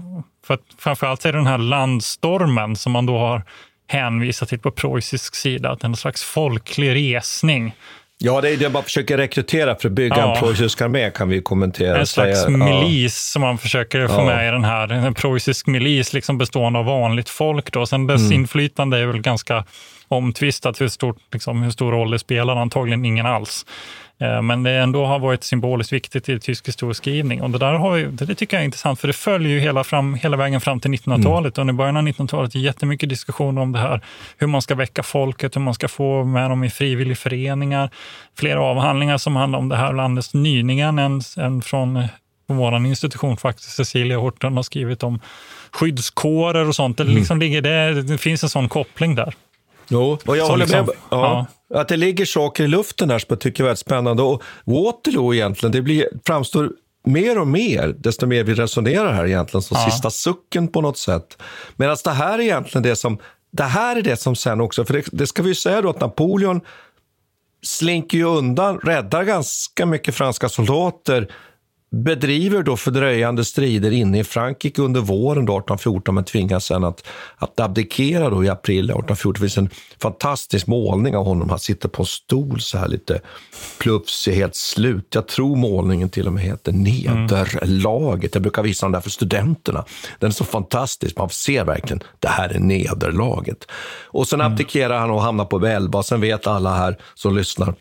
för 0.47 0.55
att 0.55 0.61
framförallt 0.79 1.25
är 1.25 1.33
det 1.33 1.39
den 1.39 1.47
här 1.47 1.59
landstormen 1.59 2.77
som 2.77 2.93
man 2.93 3.07
då 3.07 3.19
har 3.19 3.43
hänvisat 3.87 4.49
till 4.49 4.59
på 4.59 4.71
preussisk 4.71 5.35
sida, 5.35 5.71
att 5.71 5.85
en 5.85 5.97
slags 5.97 6.23
folklig 6.23 6.95
resning. 6.95 7.75
Ja, 8.19 8.41
det 8.41 8.51
är 8.51 8.57
det 8.57 8.69
man 8.69 8.83
försöker 8.83 9.17
rekrytera 9.17 9.77
för 9.77 9.89
att 9.89 9.95
bygga 9.95 10.17
ja. 10.17 10.35
en 10.35 10.41
preussisk 10.43 10.81
armé 10.81 11.11
kan 11.11 11.29
vi 11.29 11.43
kommentera. 11.43 11.99
En 11.99 12.07
slags 12.07 12.43
säga. 12.43 12.57
milis 12.57 13.03
ja. 13.03 13.33
som 13.33 13.43
man 13.43 13.59
försöker 13.59 14.09
få 14.09 14.15
ja. 14.15 14.25
med 14.25 14.49
i 14.49 14.51
den 14.51 14.65
här. 14.65 14.93
En 14.93 15.15
preussisk 15.15 15.67
milis 15.67 16.13
liksom 16.13 16.39
bestående 16.39 16.79
av 16.79 16.85
vanligt 16.85 17.29
folk. 17.29 17.73
Då. 17.73 17.87
Sen 17.87 18.07
dess 18.07 18.21
mm. 18.21 18.33
inflytande 18.33 18.99
är 18.99 19.07
väl 19.07 19.21
ganska 19.21 19.65
omtvistat 20.09 20.81
hur, 20.81 20.89
stort, 20.89 21.17
liksom, 21.33 21.63
hur 21.63 21.71
stor 21.71 21.93
roll 21.93 22.11
det 22.11 22.19
spelar, 22.19 22.57
antagligen 22.57 23.05
ingen 23.05 23.27
alls. 23.27 23.67
Eh, 24.21 24.43
men 24.43 24.63
det 24.63 24.71
ändå 24.71 25.07
har 25.07 25.19
varit 25.19 25.45
symboliskt 25.45 25.93
viktigt 25.93 26.29
i 26.29 26.41
tysk 26.41 26.69
historieskrivning. 26.69 27.43
Och 27.43 27.51
det, 27.51 27.59
där 27.59 27.73
har 27.73 27.97
ju, 27.97 28.11
det 28.11 28.35
tycker 28.35 28.57
jag 28.57 28.61
är 28.61 28.65
intressant, 28.65 29.01
för 29.01 29.09
det 29.09 29.13
följer 29.13 29.51
ju 29.51 29.61
hela, 29.61 29.85
fram, 29.85 30.15
hela 30.15 30.37
vägen 30.37 30.61
fram 30.61 30.81
till 30.81 30.91
1900-talet. 30.91 31.59
Mm. 31.59 31.63
Under 31.63 31.75
början 31.75 31.97
av 31.97 32.03
1900-talet 32.03 32.55
är 32.55 32.59
jättemycket 32.59 33.09
diskussioner 33.09 33.63
om 33.63 33.73
det 33.73 33.79
här. 33.79 34.01
Hur 34.39 34.47
man 34.47 34.63
ska 34.63 34.75
väcka 34.75 35.03
folket, 35.03 35.57
hur 35.57 35.61
man 35.61 35.75
ska 35.75 35.89
få 35.89 36.25
med 36.25 36.51
dem 36.51 36.65
i 36.65 36.71
frivilligföreningar. 36.71 37.91
Flera 38.39 38.61
avhandlingar 38.61 39.19
som 39.19 39.37
handlar 39.37 39.59
om 39.59 39.69
det 39.69 39.77
här 39.77 39.93
landets 39.93 40.35
nyningen. 40.35 40.99
En, 40.99 41.21
en 41.37 41.63
från 41.63 42.09
vår 42.47 42.87
institution 42.87 43.37
faktiskt, 43.37 43.71
Cecilia 43.71 44.19
Horton, 44.19 44.57
har 44.57 44.63
skrivit 44.63 45.03
om 45.03 45.21
skyddskårer 45.71 46.69
och 46.69 46.75
sånt. 46.75 46.97
Det, 46.97 47.03
mm. 47.03 47.17
liksom 47.17 47.39
ligger, 47.39 47.63
det, 47.63 48.03
det 48.03 48.19
finns 48.19 48.43
en 48.43 48.49
sån 48.49 48.69
koppling 48.69 49.15
där. 49.15 49.35
Jo, 49.89 50.19
och 50.27 50.37
jag 50.37 50.47
håller 50.47 50.67
liksom, 50.67 50.87
med. 50.87 50.95
Ja, 51.11 51.21
ja. 51.21 51.47
Att 51.75 51.89
det 51.89 51.97
ligger 51.97 52.25
saker 52.25 52.65
i 52.65 52.69
luften 52.69 53.09
där 53.09 53.19
som 53.19 53.27
jag 53.29 53.41
tycker 53.41 53.63
är 53.63 53.67
väldigt 53.67 53.79
spännande. 53.79 54.23
Och 54.23 54.43
Waterloo 54.65 55.35
egentligen, 55.35 55.73
det 55.73 55.83
blir, 55.83 56.09
framstår 56.27 56.71
mer 57.05 57.39
och 57.39 57.47
mer, 57.47 57.95
desto 57.99 58.27
mer 58.27 58.45
vi 58.45 58.55
resonerar 58.55 59.13
här 59.13 59.27
egentligen, 59.27 59.63
som 59.63 59.77
ja. 59.81 59.91
sista 59.91 60.11
sucken 60.11 60.69
på 60.69 60.81
något 60.81 60.99
sätt. 60.99 61.43
Medan 61.77 61.97
det 62.05 62.11
här 62.11 62.39
är 62.39 62.43
egentligen 62.43 62.83
det 62.83 62.97
som, 62.97 63.19
det 63.51 63.63
här 63.63 63.97
är 63.97 64.03
det 64.03 64.17
som 64.17 64.37
sen 64.37 64.61
också, 64.61 64.85
för 64.85 64.95
det, 64.95 65.05
det 65.13 65.27
ska 65.27 65.43
vi 65.43 65.49
ju 65.49 65.55
säga 65.55 65.83
då 65.83 65.91
att 65.91 66.01
Napoleon 66.01 66.61
slinker 67.63 68.19
ju 68.19 68.25
undan, 68.25 68.79
räddar 68.79 69.25
ganska 69.25 69.87
mycket 69.87 70.15
franska 70.15 70.49
soldater 70.49 71.29
bedriver 71.91 72.63
då 72.63 72.77
fördröjande 72.77 73.45
strider 73.45 73.91
inne 73.91 74.19
i 74.19 74.25
Frankrike 74.25 74.83
under 74.83 75.01
våren 75.01 75.45
1814 75.45 76.15
men 76.15 76.25
tvingas 76.25 76.65
sen 76.65 76.85
att, 76.85 77.07
att 77.37 77.61
abdikera 77.61 78.31
då 78.31 78.45
i 78.45 78.49
april 78.49 78.85
1814. 78.85 79.33
Det 79.33 79.41
finns 79.41 79.59
en 79.59 79.71
fantastisk 80.03 80.67
målning 80.67 81.17
av 81.17 81.25
honom. 81.25 81.51
Han 81.51 81.59
sitter 81.59 81.89
på 81.89 82.03
en 82.03 82.07
stol 82.07 82.61
så 82.61 82.79
här 82.79 82.89
lite 82.89 83.21
plufsig, 83.79 84.33
helt 84.33 84.57
slut. 84.57 85.09
Jag 85.15 85.29
tror 85.29 85.57
målningen 85.57 86.09
till 86.11 86.27
och 86.27 86.33
med 86.33 86.43
heter 86.43 86.73
Nederlaget. 86.73 88.35
Jag 88.35 88.43
brukar 88.43 88.63
visa 88.63 88.87
den 88.87 88.93
där 88.93 89.01
för 89.01 89.11
studenterna. 89.11 89.85
Den 90.19 90.29
är 90.29 90.35
så 90.35 90.45
fantastisk. 90.45 91.19
Man 91.19 91.31
ser 91.31 91.65
verkligen, 91.65 92.03
det 92.19 92.29
här 92.29 92.49
är 92.49 92.59
nederlaget. 92.59 93.67
Och 94.05 94.29
sen 94.29 94.41
mm. 94.41 94.53
abdikerar 94.53 94.99
han 94.99 95.11
och 95.11 95.23
hamnar 95.23 95.45
på 95.45 95.67
Elba. 95.67 96.03
Sen 96.03 96.21
vet 96.21 96.47
alla 96.47 96.77
här 96.77 96.99
som 97.15 97.37
lyssnar 97.37 97.75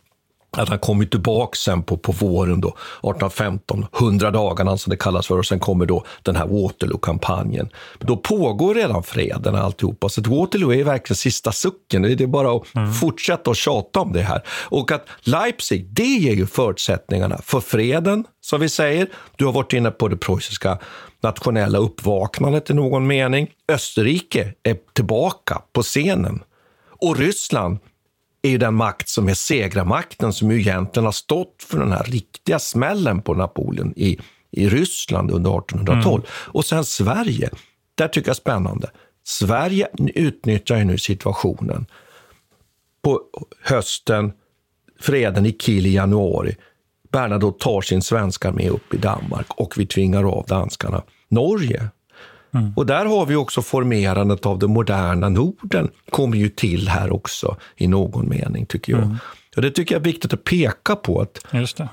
att 0.57 0.69
han 0.69 0.79
kommer 0.79 1.05
tillbaka 1.05 1.55
sen 1.55 1.83
på, 1.83 1.97
på 1.97 2.11
våren 2.11 2.61
då, 2.61 2.67
1815, 2.67 3.85
100 3.99 4.31
dagarna 4.31 4.77
som 4.77 4.89
det 4.89 4.97
kallas 4.97 5.27
för, 5.27 5.37
och 5.37 5.45
sen 5.45 5.59
kommer 5.59 5.85
då 5.85 6.03
den 6.23 6.35
här 6.35 6.47
Waterloo-kampanjen. 6.47 7.69
Då 7.99 8.17
pågår 8.17 8.75
redan 8.75 9.03
freden 9.03 9.55
alltihopa, 9.55 10.09
så 10.09 10.21
Waterloo 10.21 10.73
är 10.73 10.83
verkligen 10.83 11.17
sista 11.17 11.51
sucken. 11.51 12.01
Det 12.01 12.21
är 12.21 12.27
bara 12.27 12.55
att 12.55 12.75
mm. 12.75 12.93
fortsätta 12.93 13.51
att 13.51 13.57
tjata 13.57 13.99
om 13.99 14.13
det 14.13 14.21
här. 14.21 14.41
Och 14.49 14.91
att 14.91 15.07
Leipzig, 15.21 15.87
det 15.89 16.03
ger 16.03 16.35
ju 16.35 16.47
förutsättningarna 16.47 17.37
för 17.43 17.59
freden, 17.59 18.25
som 18.41 18.61
vi 18.61 18.69
säger. 18.69 19.07
Du 19.35 19.45
har 19.45 19.51
varit 19.51 19.73
inne 19.73 19.91
på 19.91 20.07
det 20.07 20.17
preussiska 20.17 20.77
nationella 21.23 21.77
uppvaknandet 21.77 22.69
i 22.69 22.73
någon 22.73 23.07
mening. 23.07 23.47
Österrike 23.67 24.53
är 24.63 24.77
tillbaka 24.93 25.61
på 25.73 25.81
scenen. 25.81 26.43
Och 27.01 27.17
Ryssland 27.17 27.77
är 28.43 28.49
ju 28.49 28.57
den 28.57 28.73
makt 28.73 29.09
som 29.09 29.29
är 29.29 29.33
segrarmakten 29.33 30.33
som 30.33 30.51
ju 30.51 30.59
egentligen 30.59 31.05
har 31.05 31.11
stått 31.11 31.63
för 31.63 31.79
den 31.79 31.91
här 31.91 32.03
riktiga 32.03 32.59
smällen 32.59 33.21
på 33.21 33.33
Napoleon 33.33 33.93
i, 33.95 34.19
i 34.51 34.69
Ryssland 34.69 35.31
under 35.31 35.59
1812. 35.59 36.21
Mm. 36.21 36.27
Och 36.29 36.65
sen 36.65 36.85
Sverige, 36.85 37.49
där 37.95 38.07
tycker 38.07 38.29
jag 38.29 38.33
är 38.33 38.35
spännande. 38.35 38.91
Sverige 39.23 39.87
utnyttjar 40.15 40.77
ju 40.77 40.83
nu 40.83 40.97
situationen 40.97 41.85
på 43.01 43.21
hösten, 43.61 44.31
freden 44.99 45.45
i 45.45 45.51
Kiel 45.59 45.85
i 45.85 45.93
januari. 45.93 46.55
Bernadotte 47.11 47.63
tar 47.63 47.81
sin 47.81 48.01
svenska 48.01 48.49
armé 48.49 48.69
upp 48.69 48.93
i 48.93 48.97
Danmark 48.97 49.47
och 49.49 49.73
vi 49.77 49.85
tvingar 49.85 50.23
av 50.23 50.45
danskarna. 50.47 51.03
Norge 51.29 51.87
Mm. 52.53 52.73
Och 52.75 52.85
där 52.85 53.05
har 53.05 53.25
vi 53.25 53.35
också 53.35 53.61
formerandet 53.61 54.45
av 54.45 54.59
det 54.59 54.67
moderna 54.67 55.29
Norden, 55.29 55.89
kommer 56.09 56.37
ju 56.37 56.49
till 56.49 56.89
här 56.89 57.13
också 57.13 57.57
i 57.77 57.87
någon 57.87 58.29
mening, 58.29 58.65
tycker 58.65 58.93
jag. 58.93 59.03
Mm. 59.03 59.17
Och 59.55 59.61
det 59.61 59.71
tycker 59.71 59.95
jag 59.95 59.99
är 59.99 60.03
viktigt 60.03 60.33
att 60.33 60.43
peka 60.43 60.95
på. 60.95 61.21
Att, 61.21 61.45
Just 61.51 61.77
det. 61.77 61.89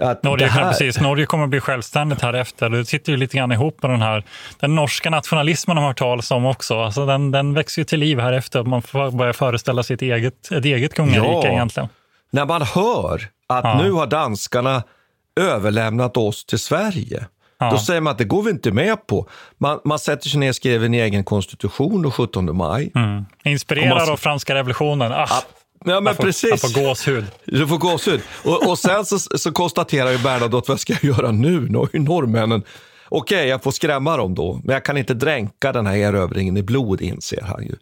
Att 0.00 0.22
Norge, 0.22 0.46
det 0.46 0.50
här... 0.52 0.68
precis, 0.68 1.00
Norge 1.00 1.26
kommer 1.26 1.44
att 1.44 1.50
bli 1.50 1.60
självständigt 1.60 2.20
här 2.20 2.34
efter. 2.34 2.70
Det 2.70 2.84
sitter 2.84 3.12
ju 3.12 3.18
lite 3.18 3.36
grann 3.36 3.52
ihop 3.52 3.82
med 3.82 3.90
den 3.90 4.02
här 4.02 4.24
den 4.60 4.74
norska 4.74 5.10
nationalismen 5.10 5.76
har 5.76 5.82
man 5.82 5.90
hört 5.90 5.98
talas 5.98 6.30
om 6.30 6.46
också. 6.46 6.80
Alltså 6.80 7.06
den, 7.06 7.30
den 7.30 7.54
växer 7.54 7.80
ju 7.80 7.84
till 7.84 8.00
liv 8.00 8.20
här 8.20 8.32
efter. 8.32 8.64
Man 8.64 8.82
får 8.82 9.10
börja 9.10 9.32
föreställa 9.32 9.82
sig 9.82 9.94
ett 9.94 10.02
eget, 10.02 10.52
ett 10.52 10.64
eget 10.64 10.94
kungarike 10.94 11.48
ja. 11.48 11.48
egentligen. 11.48 11.88
När 12.30 12.46
man 12.46 12.62
hör 12.62 13.28
att 13.46 13.64
ja. 13.64 13.82
nu 13.82 13.92
har 13.92 14.06
danskarna 14.06 14.82
överlämnat 15.40 16.16
oss 16.16 16.44
till 16.44 16.58
Sverige. 16.58 17.26
Ja. 17.58 17.70
Då 17.70 17.78
säger 17.78 18.00
man 18.00 18.10
att 18.10 18.18
det 18.18 18.24
går 18.24 18.42
vi 18.42 18.50
inte 18.50 18.72
med 18.72 19.06
på. 19.06 19.28
Man, 19.58 19.80
man 19.84 19.98
sätter 19.98 20.28
sig 20.28 20.40
ner 20.40 20.48
och 20.48 20.54
skriver 20.54 20.86
en 20.86 20.94
egen 20.94 21.24
konstitution 21.24 22.02
den 22.02 22.10
17 22.10 22.56
maj. 22.56 22.92
Mm. 22.94 23.24
Inspirerad 23.44 23.98
man... 23.98 24.10
av 24.10 24.16
franska 24.16 24.54
revolutionen. 24.54 25.12
Ah. 25.12 25.28
Ja, 25.84 26.00
men 26.00 26.06
jag 26.06 26.16
får, 26.16 26.22
precis. 26.22 26.50
Jag 26.50 26.60
får 26.60 26.84
gåshud. 26.84 27.26
Du 27.44 27.66
får 27.66 27.78
gåshud. 27.78 28.20
Och, 28.44 28.68
och 28.70 28.78
sen 28.78 29.04
så, 29.04 29.18
så 29.18 29.52
konstaterar 29.52 30.10
ju 30.10 30.18
Bernadotte, 30.18 30.70
vad 30.70 30.80
ska 30.80 30.92
jag 30.92 31.04
göra 31.04 31.30
nu? 31.30 31.60
Nu 31.60 31.78
har 31.78 31.88
ju 31.92 31.98
norrmännen 32.00 32.62
Okej, 33.10 33.36
okay, 33.36 33.48
jag 33.48 33.62
får 33.62 33.70
skrämma 33.70 34.16
dem 34.16 34.34
då, 34.34 34.60
men 34.64 34.72
jag 34.72 34.84
kan 34.84 34.96
inte 34.96 35.14
dränka 35.14 35.72
den 35.72 35.86
här 35.86 35.96
erövringen 35.96 36.56
i 36.56 36.62
blod, 36.62 37.00
inser 37.00 37.42
han 37.42 37.64
ju. 37.64 37.76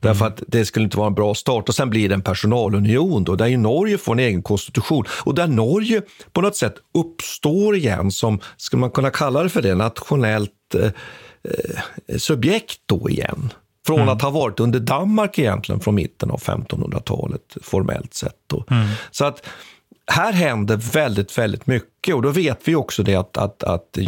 Därför 0.00 0.26
att 0.26 0.42
det 0.48 0.64
skulle 0.64 0.84
inte 0.84 0.96
vara 0.96 1.06
en 1.06 1.14
bra 1.14 1.34
start. 1.34 1.68
Och 1.68 1.74
sen 1.74 1.90
blir 1.90 2.08
det 2.08 2.14
en 2.14 2.22
personalunion 2.22 3.24
då, 3.24 3.36
där 3.36 3.46
ju 3.46 3.56
Norge 3.56 3.98
får 3.98 4.12
en 4.12 4.18
egen 4.18 4.42
konstitution 4.42 5.04
och 5.24 5.34
där 5.34 5.46
Norge 5.46 6.02
på 6.32 6.40
något 6.40 6.56
sätt 6.56 6.74
uppstår 6.98 7.76
igen 7.76 8.10
som, 8.10 8.40
skulle 8.56 8.80
man 8.80 8.90
kunna 8.90 9.10
kalla 9.10 9.42
det 9.42 9.48
för 9.48 9.62
det, 9.62 9.74
nationellt 9.74 10.74
eh, 10.74 10.84
eh 10.84 12.18
subjekt 12.18 12.80
då 12.86 13.10
igen. 13.10 13.52
Från 13.86 14.00
mm. 14.00 14.08
att 14.08 14.22
ha 14.22 14.30
varit 14.30 14.60
under 14.60 14.80
Danmark 14.80 15.38
egentligen 15.38 15.80
från 15.80 15.94
mitten 15.94 16.30
av 16.30 16.40
1500-talet 16.40 17.56
formellt 17.62 18.14
sett. 18.14 18.52
Mm. 18.70 18.88
Så 19.10 19.24
att 19.24 19.46
här 20.10 20.32
händer 20.32 20.76
väldigt, 20.76 21.38
väldigt 21.38 21.66
mycket 21.66 22.14
och 22.14 22.22
då 22.22 22.30
vet 22.30 22.60
vi 22.64 22.74
också 22.74 23.02
det 23.02 23.14
att, 23.14 23.36
att, 23.36 23.62
att 23.62 23.98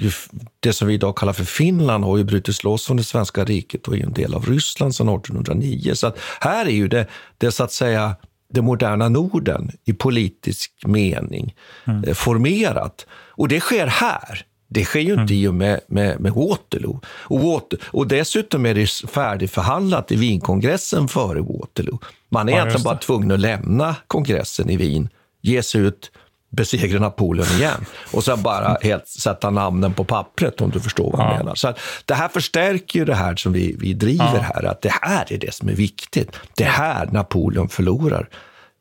det 0.60 0.72
som 0.72 0.88
vi 0.88 0.94
idag 0.94 1.16
kallar 1.16 1.32
för 1.32 1.44
Finland 1.44 2.04
har 2.04 2.16
ju 2.16 2.24
brutits 2.24 2.64
loss 2.64 2.86
från 2.86 2.96
det 2.96 3.04
svenska 3.04 3.44
riket 3.44 3.88
och 3.88 3.96
är 3.96 4.02
en 4.02 4.12
del 4.12 4.34
av 4.34 4.46
Ryssland 4.46 4.94
sedan 4.94 5.08
1809. 5.08 5.94
Så 5.94 6.06
att 6.06 6.18
här 6.40 6.66
är 6.66 6.70
ju 6.70 6.88
det, 6.88 7.06
det 7.38 7.52
så 7.52 7.64
att 7.64 7.72
säga 7.72 8.16
det 8.52 8.62
moderna 8.62 9.08
Norden 9.08 9.70
i 9.84 9.92
politisk 9.92 10.72
mening 10.86 11.54
mm. 11.84 12.04
Eh, 12.04 12.14
formerat. 12.14 13.06
Och 13.12 13.48
det 13.48 13.60
sker 13.60 13.86
här. 13.86 14.46
Det 14.68 14.84
sker 14.84 15.00
ju 15.00 15.12
inte 15.12 15.34
mm. 15.34 15.34
i 15.34 15.48
och 15.48 15.54
med, 15.54 15.80
med, 15.86 16.20
med 16.20 16.32
Waterloo. 16.32 17.00
Och, 17.06 17.40
Water, 17.40 17.78
och 17.84 18.06
dessutom 18.06 18.66
är 18.66 18.74
det 18.74 18.90
färdigförhandlat 18.90 20.12
i 20.12 20.16
Wienkongressen 20.16 21.08
före 21.08 21.40
Waterloo. 21.40 21.98
Man 22.28 22.48
är 22.48 22.52
ja, 22.52 22.58
egentligen 22.58 22.84
bara 22.84 22.96
tvungen 22.96 23.30
att 23.30 23.40
lämna 23.40 23.96
kongressen 24.06 24.70
i 24.70 24.76
Wien 24.76 25.08
ge 25.42 25.62
sig 25.62 25.80
ut 25.80 26.10
besegra 26.52 27.00
Napoleon 27.00 27.46
igen. 27.46 27.84
Och 28.12 28.24
sen 28.24 28.42
bara 28.42 28.76
helt 28.82 29.08
sätta 29.08 29.50
namnen 29.50 29.94
på 29.94 30.04
pappret 30.04 30.60
om 30.60 30.70
du 30.70 30.80
förstår 30.80 31.12
vad 31.12 31.20
jag 31.20 31.36
menar. 31.36 31.54
Så 31.54 31.74
det 32.04 32.14
här 32.14 32.28
förstärker 32.28 32.98
ju 32.98 33.04
det 33.04 33.14
här 33.14 33.36
som 33.36 33.52
vi, 33.52 33.76
vi 33.78 33.94
driver 33.94 34.34
ja. 34.34 34.40
här, 34.54 34.64
att 34.64 34.82
det 34.82 34.92
här 35.02 35.32
är 35.32 35.38
det 35.38 35.54
som 35.54 35.68
är 35.68 35.72
viktigt. 35.72 36.30
Det 36.56 36.64
är 36.64 36.70
här 36.70 37.06
Napoleon 37.06 37.68
förlorar 37.68 38.28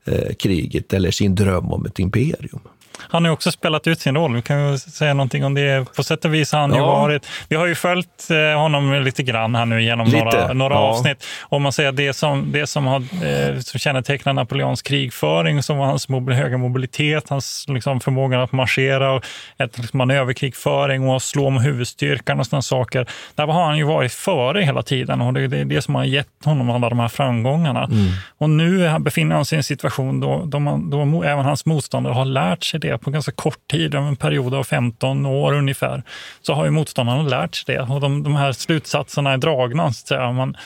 eh, 0.05 0.33
kriget 0.33 0.93
eller 0.93 1.11
sin 1.11 1.35
dröm 1.35 1.71
om 1.71 1.85
ett 1.85 1.99
imperium. 1.99 2.61
Han 2.97 3.23
har 3.23 3.29
ju 3.29 3.33
också 3.33 3.51
spelat 3.51 3.87
ut 3.87 3.99
sin 3.99 4.15
roll. 4.15 4.35
Vi 4.35 4.41
kan 4.41 4.79
säga 4.79 5.13
någonting 5.13 5.45
om 5.45 5.53
det. 5.53 5.95
På 5.95 6.03
sätt 6.03 6.25
och 6.25 6.33
vis 6.33 6.51
har 6.51 6.59
han 6.59 6.69
ja. 6.69 6.75
ju 6.75 6.81
varit... 6.81 7.27
Vi 7.49 7.55
har 7.55 7.65
ju 7.65 7.75
följt 7.75 8.29
eh, 8.29 8.59
honom 8.59 9.03
lite 9.03 9.23
grann 9.23 9.55
här 9.55 9.65
nu 9.65 9.83
genom 9.83 10.07
lite. 10.07 10.23
några, 10.23 10.53
några 10.53 10.75
ja. 10.75 10.79
avsnitt. 10.79 11.25
Om 11.41 11.61
man 11.61 11.71
säger 11.71 11.91
det 11.91 12.13
som, 12.13 12.51
det 12.51 12.67
som, 12.67 12.87
har, 12.87 12.99
eh, 12.99 13.59
som 13.59 13.79
kännetecknar 13.79 14.33
Napoleons 14.33 14.81
krigföring, 14.81 15.63
som 15.63 15.77
var 15.77 15.85
hans 15.85 16.07
höga 16.29 16.57
mobilitet, 16.57 17.29
hans 17.29 17.65
liksom, 17.67 17.99
förmåga 17.99 18.43
att 18.43 18.51
marschera, 18.51 19.11
och 19.11 19.25
ett, 19.57 19.77
liksom, 19.77 19.97
manöverkrigföring 19.97 21.09
och 21.09 21.21
slå 21.21 21.49
med 21.49 21.63
huvudstyrkan 21.63 22.39
och 22.39 22.45
sådana 22.45 22.61
saker. 22.61 23.05
Där 23.35 23.47
har 23.47 23.65
han 23.65 23.77
ju 23.77 23.83
varit 23.83 24.13
före 24.13 24.61
hela 24.61 24.83
tiden 24.83 25.21
och 25.21 25.33
det, 25.33 25.47
det 25.47 25.57
är 25.57 25.65
det 25.65 25.81
som 25.81 25.95
har 25.95 26.03
gett 26.03 26.45
honom 26.45 26.69
alla 26.69 26.89
de 26.89 26.99
här 26.99 27.07
framgångarna. 27.07 27.83
Mm. 27.83 28.07
Och 28.37 28.49
nu 28.49 28.99
befinner 28.99 29.35
han 29.35 29.45
sig 29.45 29.55
i 29.55 29.57
en 29.57 29.63
situation 29.63 30.19
då, 30.19 30.41
då, 30.45 30.59
man, 30.59 30.89
då 30.89 31.23
även 31.23 31.45
hans 31.45 31.65
motståndare 31.65 32.13
har 32.13 32.25
lärt 32.25 32.63
sig 32.63 32.79
det 32.81 32.97
på 32.97 33.11
ganska 33.11 33.31
kort 33.31 33.67
tid, 33.71 33.95
en 33.95 34.15
period 34.15 34.53
av 34.53 34.63
15 34.63 35.25
år 35.25 35.53
ungefär, 35.53 36.03
så 36.41 36.53
har 36.53 36.65
ju 36.65 36.71
motståndarna 36.71 37.23
lärt 37.23 37.55
sig 37.55 37.75
det. 37.75 37.81
Och 37.81 38.01
de, 38.01 38.23
de 38.23 38.35
här 38.35 38.51
slutsatserna 38.51 39.31
är 39.31 39.37
dragna. 39.37 39.93
Så 39.93 40.31
Man, 40.31 40.57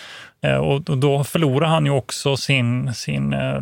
eh, 0.41 0.55
och 0.55 0.81
då 0.81 1.23
förlorar 1.23 1.67
han 1.67 1.85
ju 1.85 1.91
också 1.91 2.37
sin, 2.37 2.93
sin, 2.93 3.33
eh, 3.33 3.61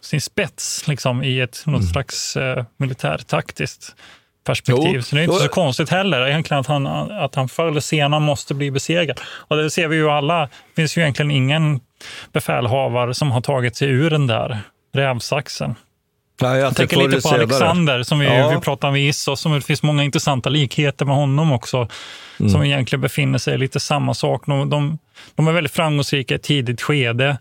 sin 0.00 0.20
spets 0.20 0.88
liksom, 0.88 1.22
i 1.22 1.40
ett 1.40 1.62
något 1.66 1.80
mm. 1.80 1.92
slags 1.92 2.36
eh, 2.36 2.64
militärtaktiskt 2.76 3.94
perspektiv. 4.48 4.92
Jo, 4.94 5.02
så 5.02 5.16
det 5.16 5.22
är 5.22 5.24
inte 5.24 5.36
jo. 5.36 5.42
så 5.42 5.48
konstigt 5.48 5.90
heller 5.90 6.26
egentligen 6.26 6.60
att 6.60 6.66
han, 6.66 6.86
att 7.10 7.34
han 7.34 7.48
förr 7.48 7.68
eller 7.68 7.80
senare 7.80 8.20
måste 8.20 8.54
bli 8.54 8.70
besegrad. 8.70 9.20
Och 9.24 9.56
det 9.56 9.70
ser 9.70 9.88
vi 9.88 9.96
ju 9.96 10.10
alla. 10.10 10.40
Det 10.40 10.48
finns 10.76 10.98
ju 10.98 11.02
egentligen 11.02 11.30
ingen 11.30 11.80
befälhavare 12.32 13.14
som 13.14 13.30
har 13.30 13.40
tagit 13.40 13.76
sig 13.76 13.88
ur 13.88 14.10
den 14.10 14.26
där 14.26 14.60
rävsaxen. 14.94 15.74
Nej, 16.40 16.60
jag 16.60 16.76
tänker 16.76 16.96
lite 16.96 17.20
på 17.20 17.28
Alexander, 17.28 18.02
som 18.02 18.18
vi, 18.18 18.26
ja. 18.26 18.48
vi 18.48 18.60
pratade 18.60 18.92
med 18.92 19.02
Issos, 19.02 19.40
som 19.40 19.52
det 19.52 19.60
finns 19.60 19.82
många 19.82 20.04
intressanta 20.04 20.48
likheter 20.48 21.04
med 21.04 21.14
honom 21.14 21.52
också, 21.52 21.88
mm. 22.40 22.52
som 22.52 22.62
egentligen 22.62 23.00
befinner 23.00 23.38
sig 23.38 23.54
i 23.54 23.58
lite 23.58 23.80
samma 23.80 24.14
sak. 24.14 24.46
De, 24.46 24.70
de, 24.70 24.98
de 25.34 25.48
är 25.48 25.52
väldigt 25.52 25.72
framgångsrika 25.72 26.34
i 26.34 26.36
ett 26.36 26.42
tidigt 26.42 26.82
skede 26.82 27.38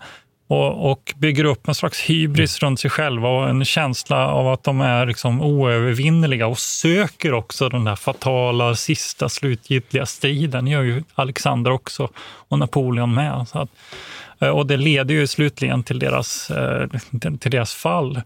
och, 0.48 0.92
och, 0.92 1.14
bygger 1.18 1.44
upp 1.44 1.68
en 1.68 1.76
slags 1.76 2.02
hybris 2.02 2.60
runt 2.60 2.80
sig 2.80 2.90
själva 2.90 3.30
och 3.30 3.50
en 3.50 3.66
känsla 3.66 4.28
av 4.28 4.48
att 4.48 4.64
de 4.64 4.82
är 4.82 5.06
liksom 5.06 5.42
oövervinneliga 5.42 6.48
och 6.48 6.60
söker 6.60 7.34
också 7.34 7.70
den 7.70 7.84
där 7.84 7.96
fatala, 7.96 8.76
sista, 8.76 9.30
slutgiltiga 9.30 10.06
striden. 10.06 10.66
Det 10.66 10.72
gör 10.72 10.82
ju 10.82 11.04
Alexander 11.16 11.72
också 11.72 12.10
och 12.18 12.60
Napoleon 12.60 13.14
med. 13.14 13.48
Så 13.48 13.60
att, 13.60 13.70
eh, 14.40 14.50
och 14.50 14.68
det 14.68 14.78
leder 14.78 15.16
ju 15.16 15.28
slutligen 15.28 15.84
till 15.84 16.00
deras, 16.00 16.52
eh, 16.52 16.88
till 17.40 17.52
deras 17.52 17.74
fall. 17.74 18.22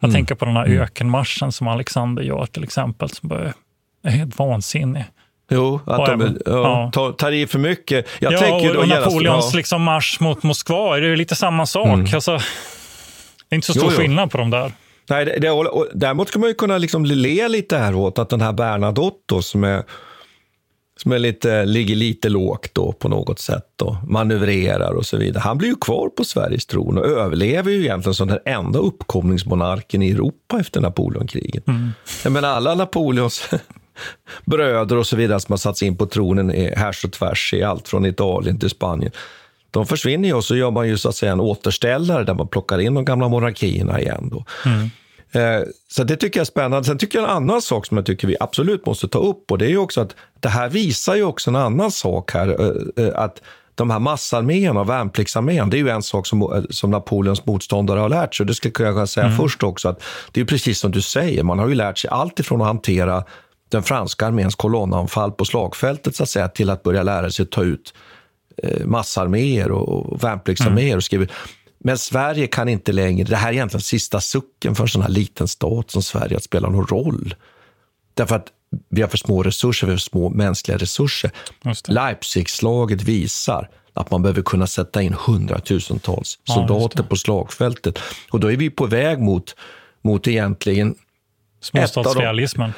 Jag 0.00 0.08
mm. 0.08 0.14
tänker 0.14 0.34
på 0.34 0.44
den 0.44 0.56
här 0.56 0.66
mm. 0.66 0.82
ökenmarschen 0.82 1.52
som 1.52 1.68
Alexander 1.68 2.22
gör 2.22 2.46
till 2.46 2.64
exempel, 2.64 3.10
som 3.10 3.32
är 4.02 4.10
helt 4.10 4.38
vansinnig. 4.38 5.04
Jo, 5.50 5.80
att 5.86 6.06
de 6.06 6.20
även, 6.20 6.38
ja, 6.46 6.90
tar, 6.92 7.12
tar 7.12 7.32
i 7.32 7.46
för 7.46 7.58
mycket. 7.58 8.06
Jag 8.18 8.32
ja, 8.32 8.38
tänker 8.38 8.76
och, 8.76 8.82
och 8.82 8.88
Napoleons 8.88 9.48
ja. 9.52 9.56
liksom 9.56 9.82
marsch 9.82 10.20
mot 10.20 10.42
Moskva, 10.42 10.96
är 10.96 11.00
det 11.00 11.16
lite 11.16 11.36
samma 11.36 11.66
sak. 11.66 11.86
Mm. 11.86 12.06
Alltså, 12.14 12.32
det 13.48 13.54
är 13.54 13.56
inte 13.56 13.66
så 13.66 13.72
stor 13.72 13.84
jo, 13.84 13.90
jo. 13.92 14.02
skillnad 14.02 14.30
på 14.30 14.38
dem 14.38 14.50
där. 14.50 14.72
Nej, 15.08 15.24
det, 15.24 15.38
det, 15.38 15.50
och 15.50 15.86
däremot 15.94 16.28
ska 16.28 16.38
man 16.38 16.48
ju 16.48 16.54
kunna 16.54 16.78
liksom 16.78 17.04
le 17.04 17.48
lite 17.48 17.78
här 17.78 17.94
åt 17.94 18.18
att 18.18 18.28
den 18.28 18.40
här 18.40 18.52
Bernadotte 18.52 19.42
som 19.42 19.64
är 19.64 19.82
som 21.02 21.12
är 21.12 21.18
lite, 21.18 21.64
ligger 21.64 21.96
lite 21.96 22.28
lågt 22.28 22.70
då 22.72 22.92
på 22.92 23.08
något 23.08 23.38
sätt 23.38 23.82
och 23.82 23.96
manövrerar 24.08 24.92
och 24.92 25.06
så 25.06 25.16
vidare. 25.16 25.40
Han 25.40 25.58
blir 25.58 25.68
ju 25.68 25.76
kvar 25.76 26.08
på 26.08 26.24
Sveriges 26.24 26.66
tron 26.66 26.98
och 26.98 27.06
överlever 27.06 27.70
ju 27.70 27.80
egentligen 27.80 28.14
som 28.14 28.28
den 28.28 28.38
enda 28.44 28.78
uppkomlingsmonarken 28.78 30.02
i 30.02 30.10
Europa 30.10 30.60
efter 30.60 30.80
Napoleonkriget. 30.80 31.68
Mm. 31.68 31.90
Jag 32.24 32.32
menar 32.32 32.48
alla 32.48 32.74
Napoleons 32.74 33.48
bröder 34.44 34.96
och 34.96 35.06
så 35.06 35.16
vidare 35.16 35.40
som 35.40 35.52
har 35.52 35.58
satts 35.58 35.82
in 35.82 35.96
på 35.96 36.06
tronen 36.06 36.50
härs 36.76 37.04
och 37.04 37.12
tvärs 37.12 37.54
i 37.54 37.62
allt 37.62 37.88
från 37.88 38.06
Italien 38.06 38.58
till 38.58 38.70
Spanien. 38.70 39.12
De 39.70 39.86
försvinner 39.86 40.28
ju 40.28 40.34
och 40.34 40.44
så 40.44 40.56
gör 40.56 40.70
man 40.70 40.88
ju 40.88 40.98
så 40.98 41.08
att 41.08 41.16
säga 41.16 41.32
en 41.32 41.40
återställare 41.40 42.24
där 42.24 42.34
man 42.34 42.48
plockar 42.48 42.78
in 42.78 42.94
de 42.94 43.04
gamla 43.04 43.28
monarkierna 43.28 44.00
igen. 44.00 44.28
Då. 44.32 44.44
Mm. 44.66 44.90
Eh, 45.36 45.62
så 45.88 46.04
det 46.04 46.16
tycker 46.16 46.40
jag 46.40 46.42
är 46.42 46.46
spännande. 46.46 46.84
Sen 46.84 46.98
tycker 46.98 47.18
jag 47.18 47.28
en 47.28 47.36
annan 47.36 47.62
sak 47.62 47.86
som 47.86 47.96
jag 47.96 48.06
tycker 48.06 48.28
vi 48.28 48.36
absolut 48.40 48.86
måste 48.86 49.08
ta 49.08 49.18
upp 49.18 49.50
och 49.50 49.58
det 49.58 49.66
är 49.66 49.70
ju 49.70 49.78
också 49.78 50.00
att 50.00 50.16
det 50.40 50.48
här 50.48 50.68
visar 50.68 51.14
ju 51.14 51.22
också 51.22 51.50
en 51.50 51.56
annan 51.56 51.90
sak 51.90 52.32
här. 52.32 52.48
Eh, 52.48 53.06
eh, 53.06 53.18
att 53.18 53.42
de 53.74 53.90
här 53.90 53.98
massarméerna 53.98 54.80
och 54.80 54.88
värnpliktsarmén, 54.88 55.70
det 55.70 55.76
är 55.76 55.78
ju 55.78 55.88
en 55.88 56.02
sak 56.02 56.26
som, 56.26 56.66
som 56.70 56.90
Napoleons 56.90 57.46
motståndare 57.46 58.00
har 58.00 58.08
lärt 58.08 58.34
sig. 58.34 58.46
Det 58.46 58.54
skulle 58.54 58.74
jag 58.78 58.94
kunna 58.94 59.06
säga 59.06 59.26
mm. 59.26 59.38
först 59.38 59.62
också. 59.62 59.88
att 59.88 60.02
Det 60.32 60.40
är 60.40 60.44
precis 60.44 60.78
som 60.78 60.90
du 60.90 61.00
säger, 61.02 61.42
man 61.42 61.58
har 61.58 61.68
ju 61.68 61.74
lärt 61.74 61.98
sig 61.98 62.10
allt 62.10 62.40
ifrån 62.40 62.60
att 62.60 62.66
hantera 62.66 63.24
den 63.68 63.82
franska 63.82 64.26
arméns 64.26 64.54
kolonnanfall 64.54 65.32
på 65.32 65.44
slagfältet 65.44 66.16
så 66.16 66.22
att 66.22 66.28
säga, 66.28 66.48
till 66.48 66.70
att 66.70 66.82
börja 66.82 67.02
lära 67.02 67.30
sig 67.30 67.46
ta 67.46 67.62
ut 67.62 67.94
massarméer 68.84 69.70
och 69.70 70.24
värnpliktsarméer. 70.24 70.86
Mm. 70.86 70.96
Och 70.96 71.04
skriva. 71.04 71.26
Men 71.86 71.98
Sverige 71.98 72.46
kan 72.46 72.68
inte 72.68 72.92
längre, 72.92 73.24
det 73.24 73.36
här 73.36 73.48
är 73.48 73.52
egentligen 73.52 73.82
sista 73.82 74.20
sucken 74.20 74.74
för 74.74 74.84
en 74.84 74.88
sån 74.88 75.02
här 75.02 75.08
liten 75.08 75.48
stat 75.48 75.90
som 75.90 76.02
Sverige 76.02 76.36
att 76.36 76.44
spela 76.44 76.68
någon 76.68 76.86
roll. 76.86 77.34
Därför 78.14 78.36
att 78.36 78.46
vi 78.88 79.00
har 79.02 79.08
för 79.08 79.16
små 79.16 79.42
resurser, 79.42 79.86
vi 79.86 79.92
har 79.92 79.96
för 79.96 80.02
små 80.02 80.30
mänskliga 80.30 80.78
resurser. 80.78 81.30
Leipzigslaget 81.88 83.02
visar 83.02 83.70
att 83.92 84.10
man 84.10 84.22
behöver 84.22 84.42
kunna 84.42 84.66
sätta 84.66 85.02
in 85.02 85.14
hundratusentals 85.26 86.38
soldater 86.44 86.98
ja, 86.98 87.04
på 87.08 87.16
slagfältet. 87.16 87.98
Och 88.30 88.40
då 88.40 88.52
är 88.52 88.56
vi 88.56 88.70
på 88.70 88.86
väg 88.86 89.20
mot, 89.20 89.56
mot 90.02 90.28
egentligen 90.28 90.94
Småstatsrealismen. 91.60 92.72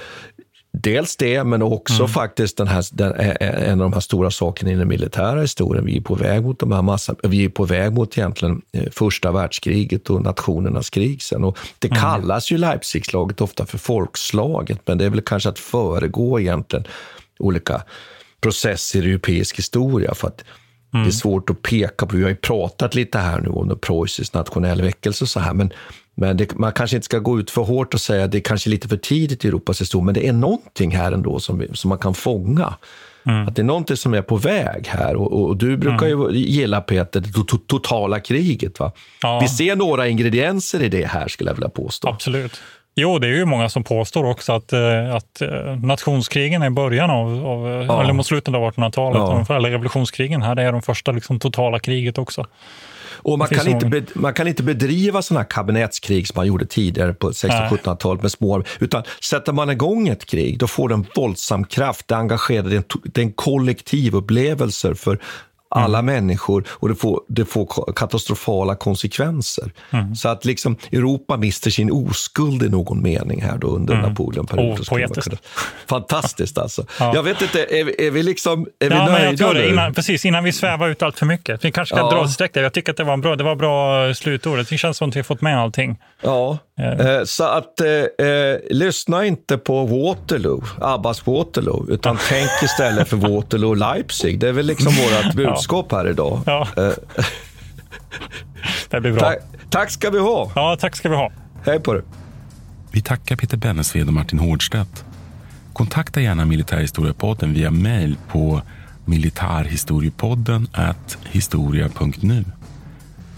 Dels 0.82 1.16
det, 1.16 1.44
men 1.44 1.62
också 1.62 2.02
mm. 2.02 2.08
faktiskt 2.08 2.56
den 2.56 2.68
här, 2.68 2.84
den, 2.92 3.12
en 3.40 3.80
av 3.80 3.90
de 3.90 3.92
här 3.92 4.00
stora 4.00 4.30
sakerna 4.30 4.70
i 4.70 4.74
den 4.74 4.88
militära 4.88 5.40
historien. 5.40 5.84
Vi 5.84 5.96
är 5.96 6.00
på 6.00 6.14
väg 6.14 6.42
mot 6.42 6.58
de 6.58 6.72
här 6.72 6.82
massa, 6.82 7.14
vi 7.22 7.44
är 7.44 7.48
på 7.48 7.64
väg 7.64 7.92
mot 7.92 8.18
egentligen 8.18 8.62
eh, 8.72 8.90
första 8.90 9.32
världskriget 9.32 10.10
och 10.10 10.22
nationernas 10.22 10.90
krig 10.90 11.22
sen. 11.22 11.44
Och 11.44 11.58
det 11.78 11.88
mm. 11.88 12.00
kallas 12.00 12.50
ju 12.50 12.58
Leipzigslaget 12.58 13.40
ofta 13.40 13.66
för 13.66 13.78
folkslaget, 13.78 14.80
men 14.84 14.98
det 14.98 15.04
är 15.04 15.10
väl 15.10 15.20
kanske 15.20 15.48
att 15.48 15.58
föregå 15.58 16.40
egentligen 16.40 16.84
olika 17.38 17.82
processer 18.40 19.06
i 19.06 19.10
europeisk 19.10 19.58
historia. 19.58 20.14
För 20.14 20.28
att 20.28 20.44
Mm. 20.94 21.04
Det 21.04 21.10
är 21.10 21.12
svårt 21.12 21.50
att 21.50 21.62
peka 21.62 22.06
på. 22.06 22.16
Vi 22.16 22.22
har 22.22 22.30
ju 22.30 22.36
pratat 22.36 22.94
lite 22.94 23.18
här 23.18 23.40
nu 23.40 23.48
om 23.48 23.78
preussisk 23.80 24.34
nationell 24.34 24.82
väckelse 24.82 25.24
och 25.24 25.28
så 25.28 25.40
här, 25.40 25.54
men 25.54 25.72
men 26.18 26.36
det, 26.36 26.54
man 26.54 26.72
kanske 26.72 26.96
inte 26.96 27.04
ska 27.04 27.18
gå 27.18 27.40
ut 27.40 27.50
för 27.50 27.62
hårt 27.62 27.94
och 27.94 28.00
säga 28.00 28.24
att 28.24 28.32
det 28.32 28.38
är 28.38 28.42
kanske 28.42 28.70
lite 28.70 28.88
för 28.88 28.96
tidigt 28.96 29.44
i 29.44 29.48
Europas 29.48 29.80
historia, 29.80 30.04
men 30.04 30.14
det 30.14 30.28
är 30.28 30.32
någonting 30.32 30.96
här 30.96 31.12
ändå 31.12 31.40
som, 31.40 31.62
som 31.72 31.88
man 31.88 31.98
kan 31.98 32.14
fånga. 32.14 32.74
Mm. 33.26 33.48
Att 33.48 33.56
det 33.56 33.62
är 33.62 33.64
någonting 33.64 33.96
som 33.96 34.14
är 34.14 34.22
på 34.22 34.36
väg 34.36 34.86
här. 34.86 35.16
Och, 35.16 35.42
och 35.42 35.56
du 35.56 35.76
brukar 35.76 36.06
mm. 36.06 36.34
ju 36.34 36.40
gilla, 36.40 36.80
Peter, 36.80 37.20
det 37.20 37.32
to 37.32 37.58
totala 37.66 38.20
kriget. 38.20 38.80
Va? 38.80 38.92
Ja. 39.22 39.40
Vi 39.40 39.48
ser 39.48 39.76
några 39.76 40.08
ingredienser 40.08 40.82
i 40.82 40.88
det 40.88 41.06
här, 41.06 41.28
skulle 41.28 41.50
jag 41.50 41.54
vilja 41.54 41.68
påstå. 41.68 42.08
Absolut. 42.08 42.60
Jo, 42.94 43.18
det 43.18 43.26
är 43.26 43.32
ju 43.32 43.44
många 43.44 43.68
som 43.68 43.84
påstår 43.84 44.24
också 44.24 44.52
att, 44.52 44.72
eh, 44.72 45.14
att 45.14 45.42
eh, 45.42 45.76
nationskrigen 45.82 46.62
är 46.62 46.70
början 46.70 47.10
av, 47.10 47.46
av 47.46 47.68
ja. 47.68 48.02
eller 48.02 48.12
mot 48.12 48.26
slutet 48.26 48.54
av 48.54 48.72
1800-talet, 48.72 49.46
ja. 49.48 49.56
eller 49.56 49.70
revolutionskrigen 49.70 50.42
här, 50.42 50.54
det 50.54 50.62
är 50.62 50.72
de 50.72 50.82
första 50.82 51.12
liksom, 51.12 51.40
totala 51.40 51.78
kriget 51.78 52.18
också. 52.18 52.46
Och 53.18 53.38
man 53.38 53.48
kan, 53.48 53.68
inte 53.68 54.02
man 54.14 54.34
kan 54.34 54.48
inte 54.48 54.62
bedriva 54.62 55.22
sådana 55.22 55.40
här 55.40 55.48
kabinettskrig 55.48 56.28
som 56.28 56.34
man 56.36 56.46
gjorde 56.46 56.66
tidigare 56.66 57.14
på 57.14 57.30
1600-1700-talet 57.30 58.22
med 58.22 58.32
små 58.32 58.64
Utan 58.78 59.02
sätter 59.22 59.52
man 59.52 59.70
igång 59.70 60.08
ett 60.08 60.26
krig, 60.26 60.58
då 60.58 60.66
får 60.66 60.92
en 60.92 61.06
våldsam 61.14 61.64
kraft. 61.64 62.08
Det 62.08 62.16
engagerar, 62.16 62.62
det 62.62 62.74
är 62.74 62.76
en, 62.76 62.84
det 63.04 63.20
är 63.20 63.24
en 63.24 63.32
för 64.94 65.18
alla 65.68 65.98
mm. 65.98 66.14
människor 66.14 66.64
och 66.68 66.88
det 66.88 66.94
får, 66.94 67.20
det 67.28 67.44
får 67.44 67.92
katastrofala 67.92 68.74
konsekvenser. 68.74 69.72
Mm. 69.90 70.14
Så 70.14 70.28
att 70.28 70.44
liksom 70.44 70.76
Europa 70.92 71.36
mister 71.36 71.70
sin 71.70 71.92
oskuld 71.92 72.62
i 72.62 72.68
någon 72.68 73.02
mening 73.02 73.42
här 73.42 73.58
då 73.58 73.68
under 73.68 73.94
mm. 73.94 74.08
Napoleonperioden. 74.08 74.84
Oh. 74.90 75.38
Fantastiskt 75.88 76.58
alltså. 76.58 76.84
ja. 77.00 77.14
Jag 77.14 77.22
vet 77.22 77.42
inte, 77.42 77.62
är, 77.62 78.00
är 78.00 78.10
vi 78.10 78.22
liksom 78.22 78.66
är 78.78 78.90
ja, 78.90 79.06
vi 79.06 79.12
nöjda 79.12 79.52
nu? 79.52 79.68
Innan, 79.68 79.94
precis, 79.94 80.24
innan 80.24 80.44
vi 80.44 80.52
svävar 80.52 80.88
ut 80.88 81.02
allt 81.02 81.18
för 81.18 81.26
mycket. 81.26 81.64
Vi 81.64 81.72
kanske 81.72 81.94
ska 81.94 82.04
ja. 82.04 82.10
dra 82.10 82.24
ett 82.24 82.30
streck 82.30 82.54
där. 82.54 82.62
Jag 82.62 82.72
tycker 82.72 82.92
att 82.92 82.96
det 82.96 83.04
var 83.04 83.16
bra, 83.16 83.36
det 83.36 83.44
var 83.44 83.56
bra 83.56 84.14
slutord. 84.14 84.58
Det 84.70 84.78
känns 84.78 84.96
som 84.96 85.08
att 85.08 85.16
vi 85.16 85.20
har 85.20 85.24
fått 85.24 85.40
med 85.40 85.60
allting. 85.60 85.98
Ja, 86.20 86.58
eh. 86.78 87.24
så 87.24 87.44
att 87.44 87.80
eh, 87.80 88.26
eh, 88.26 88.58
lyssna 88.70 89.24
inte 89.24 89.58
på 89.58 89.84
Waterloo, 89.84 90.64
Abbas 90.80 91.26
Waterloo, 91.26 91.86
utan 91.90 92.18
tänk 92.28 92.50
istället 92.62 93.08
för 93.08 93.16
Waterloo 93.16 93.74
Leipzig. 93.74 94.40
Det 94.40 94.48
är 94.48 94.52
väl 94.52 94.66
liksom 94.66 94.92
vårt 95.24 95.34
budskap 95.34 95.57
här 95.92 96.08
idag. 96.08 96.40
Ja. 96.46 96.68
Eh. 96.76 96.92
det 98.90 99.00
blir 99.00 99.12
bra. 99.12 99.20
Tack, 99.20 99.38
tack 99.70 99.90
ska 99.90 100.10
vi 100.10 100.18
ha. 100.18 100.52
Ja, 100.54 100.76
tack 100.80 100.96
ska 100.96 101.08
vi 101.08 101.16
ha. 101.16 101.32
Hej 101.64 101.80
på 101.80 101.94
dig. 101.94 102.02
Vi 102.90 103.02
tackar 103.02 103.36
Peter 103.36 103.56
Bennesved 103.56 104.06
och 104.06 104.14
Martin 104.14 104.38
Hårdstedt. 104.38 105.04
Kontakta 105.72 106.20
gärna 106.20 106.44
Militärhistoriepodden 106.44 107.54
via 107.54 107.70
mail 107.70 108.16
på 108.28 108.62
militarhistoriepodden 109.04 110.68
historia.nu. 111.30 112.44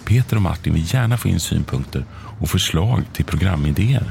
Peter 0.04 0.36
och 0.36 0.42
Martin 0.42 0.72
vill 0.74 0.94
gärna 0.94 1.16
få 1.16 1.28
in 1.28 1.40
synpunkter 1.40 2.04
och 2.40 2.48
förslag 2.48 3.02
till 3.12 3.24
programidéer. 3.24 4.10